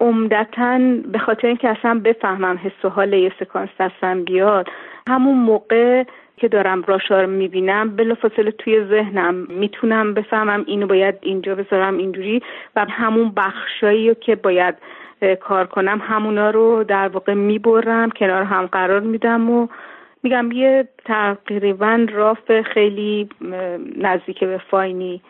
[0.00, 0.78] عمدتا
[1.12, 4.68] به خاطر اینکه اصلا بفهمم حس و حال یه سکانس دستم بیاد
[5.08, 6.04] همون موقع
[6.36, 12.42] که دارم راشا رو می‌بینم بلافاصله توی ذهنم می‌تونم بفهمم اینو باید اینجا بذارم اینجوری
[12.76, 14.74] و همون بخشایی که باید
[15.40, 19.68] کار کنم همونا رو در واقع می‌برم کنار هم قرار میدم و
[20.22, 23.28] میگم یه تقریبا راف خیلی
[23.96, 25.22] نزدیک به فاینی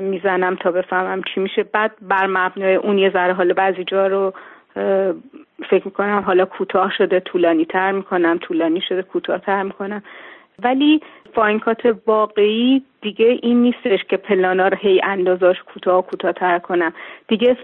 [0.00, 1.62] می‌زنم تا بفهمم چی میشه.
[1.62, 4.32] بعد بر مبنای اون یه ذره حالا بعضی جا رو
[5.70, 10.02] فکر می‌کنم حالا کوتاه شده طولانی تر می‌کنم طولانی شده کوتاه تر می‌کنم.
[10.62, 11.00] ولی
[11.34, 16.92] فاینکات واقعی دیگه این نیستش که پلانا رو هی اندازاش کوتاه کوتاه تر کنم.
[17.28, 17.56] دیگه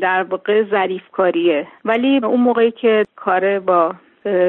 [0.00, 3.94] در واقع ظریف کاریه ولی اون موقعی که کار با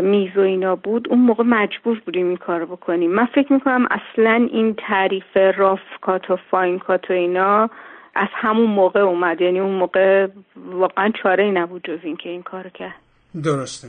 [0.03, 3.11] میز و اینا بود اون موقع مجبور بودیم این کار بکنیم.
[3.11, 7.69] من فکر می‌کنم اصلا این تعریف راف کات و فاین کات و اینا
[8.15, 9.41] از همون موقع اومد.
[9.41, 12.95] یعنی اون موقع واقعا چاره ای نبود جز این که این کار کرد.
[13.43, 13.87] درسته.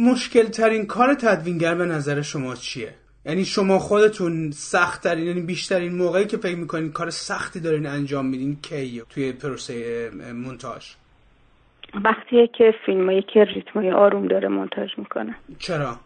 [0.00, 2.94] مشکل ترین کار تدوینگر به نظر شما چیه؟
[3.26, 8.26] یعنی شما خودتون سخت ترین یعنی بیشترین موقعی که فکر می‌کنین کار سختی دارین انجام
[8.26, 10.84] میدین کی توی پروسه مونتاژ؟
[12.04, 15.34] وقتیه که فیلمایی که ریتمای آروم داره مونتاژ می‌کنه.
[15.58, 15.96] چرا؟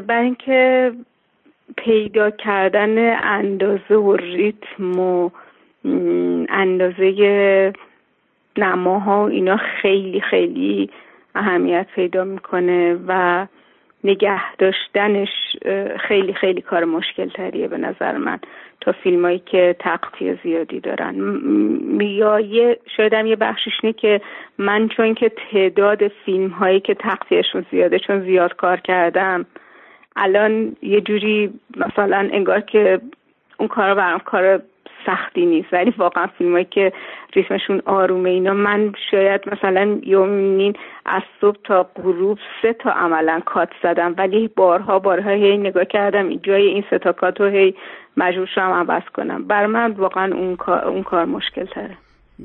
[0.00, 0.92] برای اینکه
[1.76, 5.30] پیدا کردن اندازه و ریتم و
[6.48, 7.72] اندازه
[8.56, 10.90] نماها و اینا خیلی خیلی
[11.34, 13.46] اهمیت پیدا می‌کنه و
[14.04, 15.28] نگه داشتنش
[16.08, 18.38] خیلی خیلی کار مشکل تریه به نظر من.
[18.80, 21.14] تا فیلمایی که تقطیه زیادی دارن.
[22.00, 24.20] یا یه شاید هم یه بخشش نه که
[24.58, 29.46] من چون که تعداد فیلم هایی که تقطیهشون زیاده چون زیاد کار کردم
[30.16, 33.00] الان یه جوری مثلا انگار که
[33.58, 34.62] اون کار برام کار
[35.06, 35.72] سختی نیست.
[35.72, 36.92] ولی واقعا فیلمایی که
[37.34, 40.74] ریتمشون آرومه اینا من شاید مثلا یومین
[41.06, 44.14] از صبح تا غروب سه تا عملا کات زدم.
[44.18, 47.74] ولی بارها بارها هی نگاه کردم جای این سه تا کات رو هی
[48.16, 49.44] مجبور شدم عوض کنم.
[49.44, 51.96] بر من واقعا اون کار, اون کار مشکل تره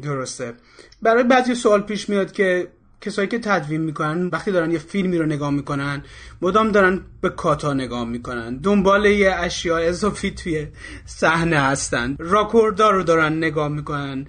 [0.03, 0.53] درسته.
[1.01, 2.67] برای بعضی سوال پیش میاد که
[3.05, 6.03] کسایی که تدوین می‌کنن وقتی دارن یه فیلمی رو نگاه می‌کنن
[6.41, 8.57] مدام دارن به کاتا نگاه می‌کنن.
[8.57, 10.67] دنبال یه اشیاء اضافی توی
[11.05, 12.15] صحنه هستن.
[12.19, 14.25] راکوردا رو دارن نگاه می‌کنن.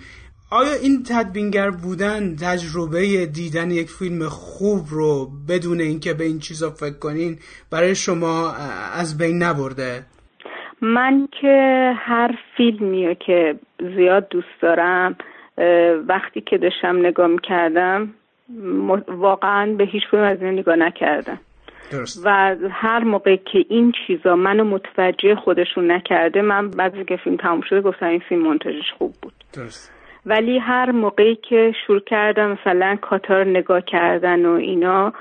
[0.51, 6.71] آیا این تدوینگر بودن تجربه دیدن یک فیلم خوب رو بدون اینکه به این چیزا
[6.71, 7.39] فکر کنین
[7.71, 8.53] برای شما
[8.95, 10.07] از بین نبرده؟
[10.83, 13.55] من که هر فیلمی که
[13.97, 15.17] زیاد دوست دارم
[16.09, 18.15] وقتی که داشتم نگاه می‌کردم
[19.09, 21.41] واقعا به هیچ فیلم از این نگاه نکردم
[21.93, 22.27] درست.
[22.27, 27.61] و هر موقع که این چیزا منو متوجه خودشون نکرده من بعد که فیلم تموم
[27.61, 29.93] شده گفتم این فیلم منتاجش خوب بود درست.
[30.27, 35.13] ولی هر موقعی که شروع کردم مثلا کاتار نگاه کردن و اینا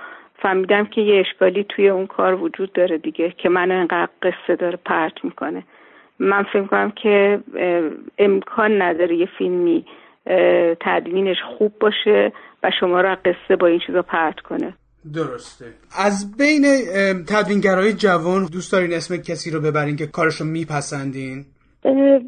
[0.41, 4.79] فهمیدم که یه اشکالی توی اون کار وجود داره دیگه که منو اینقدر قصه داره
[4.85, 5.63] پرت می‌کنه
[6.19, 7.39] من فکر کنم که
[8.17, 9.85] امکان نداره یه فیلمی
[10.79, 12.31] تدوینش خوب باشه
[12.63, 14.73] و شما را قصه با این چیزا پرت کنه.
[15.13, 15.65] درسته.
[15.91, 16.65] از بین
[17.25, 21.45] تدوینگرهای جوان دوست دارین اسم کسی رو ببرین که کارشو میپسندین؟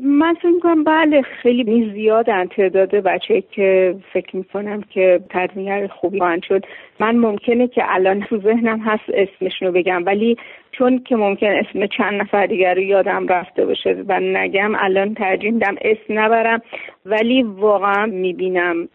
[0.04, 6.44] من فکر می‌کنم بله خیلی زیادن تعداد بچه که فکر می‌کنم که تدوینگر خوبی خواهند
[6.44, 6.66] شد.
[7.00, 10.38] من ممکنه که الان تو ذهنم هست اسمشون رو بگم ولی
[10.72, 15.52] چون که ممکن اسم چند نفر دیگر رو یادم رفته باشه و نگم الان ترجیح
[15.52, 16.62] میدم اسم نبرم
[17.06, 18.88] ولی واقعا می‌بینم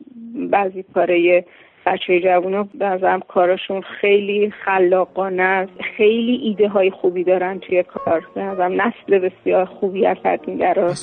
[0.51, 1.43] بعضی کارای
[1.90, 5.72] بچه جوونا به کارشون خیلی خلاقانه است.
[5.96, 8.26] خیلی ایده های خوبی دارن توی کار.
[8.34, 10.16] به نسل بسیار خوبی از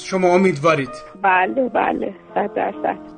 [0.05, 0.89] شما امیدوارید.
[1.22, 2.14] بله بله.
[2.35, 3.16] صد درصد.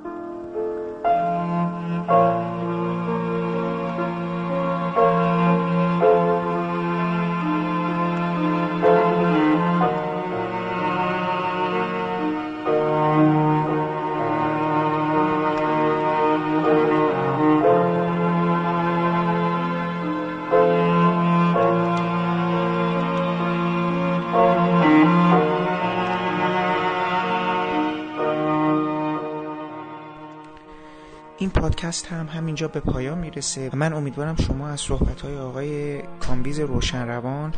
[31.79, 36.59] پادکست هم همینجا به پایان می‌رسه من امیدوارم شما از صحبت های آقای کامبیز
[36.93, 37.53] روان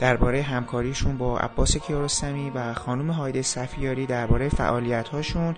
[0.00, 5.56] درباره همکاریشون با عباس کیارستمی و خانم هایده صفیاری درباره فعالیت هاشون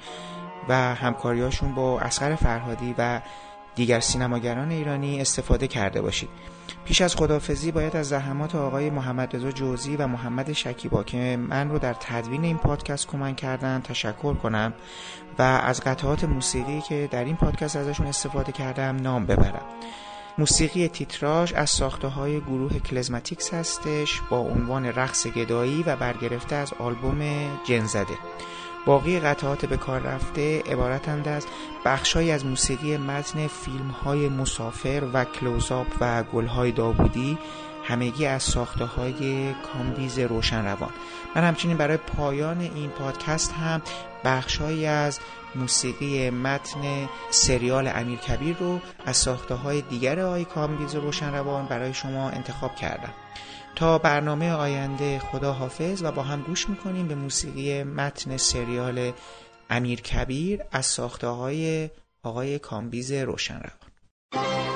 [0.68, 3.20] و همکاریاشون با اسقر فرهادی و
[3.74, 6.28] دیگر سینماگران ایرانی استفاده کرده باشید.
[6.84, 11.70] پیش از خدافزی باید از زحمات آقای محمد رضا جوزی و محمد شکیبا که من
[11.70, 14.74] رو در تدوین این پادکست کمک کردن تشکر کنم
[15.38, 19.64] و از قطعات موسیقی که در این پادکست ازشون استفاده کردم نام ببرم.
[20.38, 26.72] موسیقی تیتراژ از ساخته های گروه Klezmatics هستش با عنوان رقص گدایی و برگرفته از
[26.72, 27.20] آلبوم
[27.64, 28.18] جنزده.
[28.86, 31.46] باقی قطعات به کار رفته عبارتند از
[31.84, 37.38] بخشهایی از موسیقی متن فیلم های مسافر و کلوزاپ و گلهای داوودی
[37.84, 40.90] همگی از ساخته های کامبیز روشن روان
[41.36, 43.82] من همچنین برای پایان این پادکست هم
[44.24, 45.20] بخشهایی از
[45.54, 51.94] موسیقی متن سریال امیر کبیر رو از ساخته های دیگر آقای کامبیز روشن روان برای
[51.94, 53.12] شما انتخاب کردم.
[53.76, 59.12] تا برنامه آینده خدا حافظ و با هم گوش می‌کنیم به موسیقی متن سریال
[59.70, 61.90] امیر کبیر از ساخته های
[62.22, 64.73] آقای کامبیز روشن روان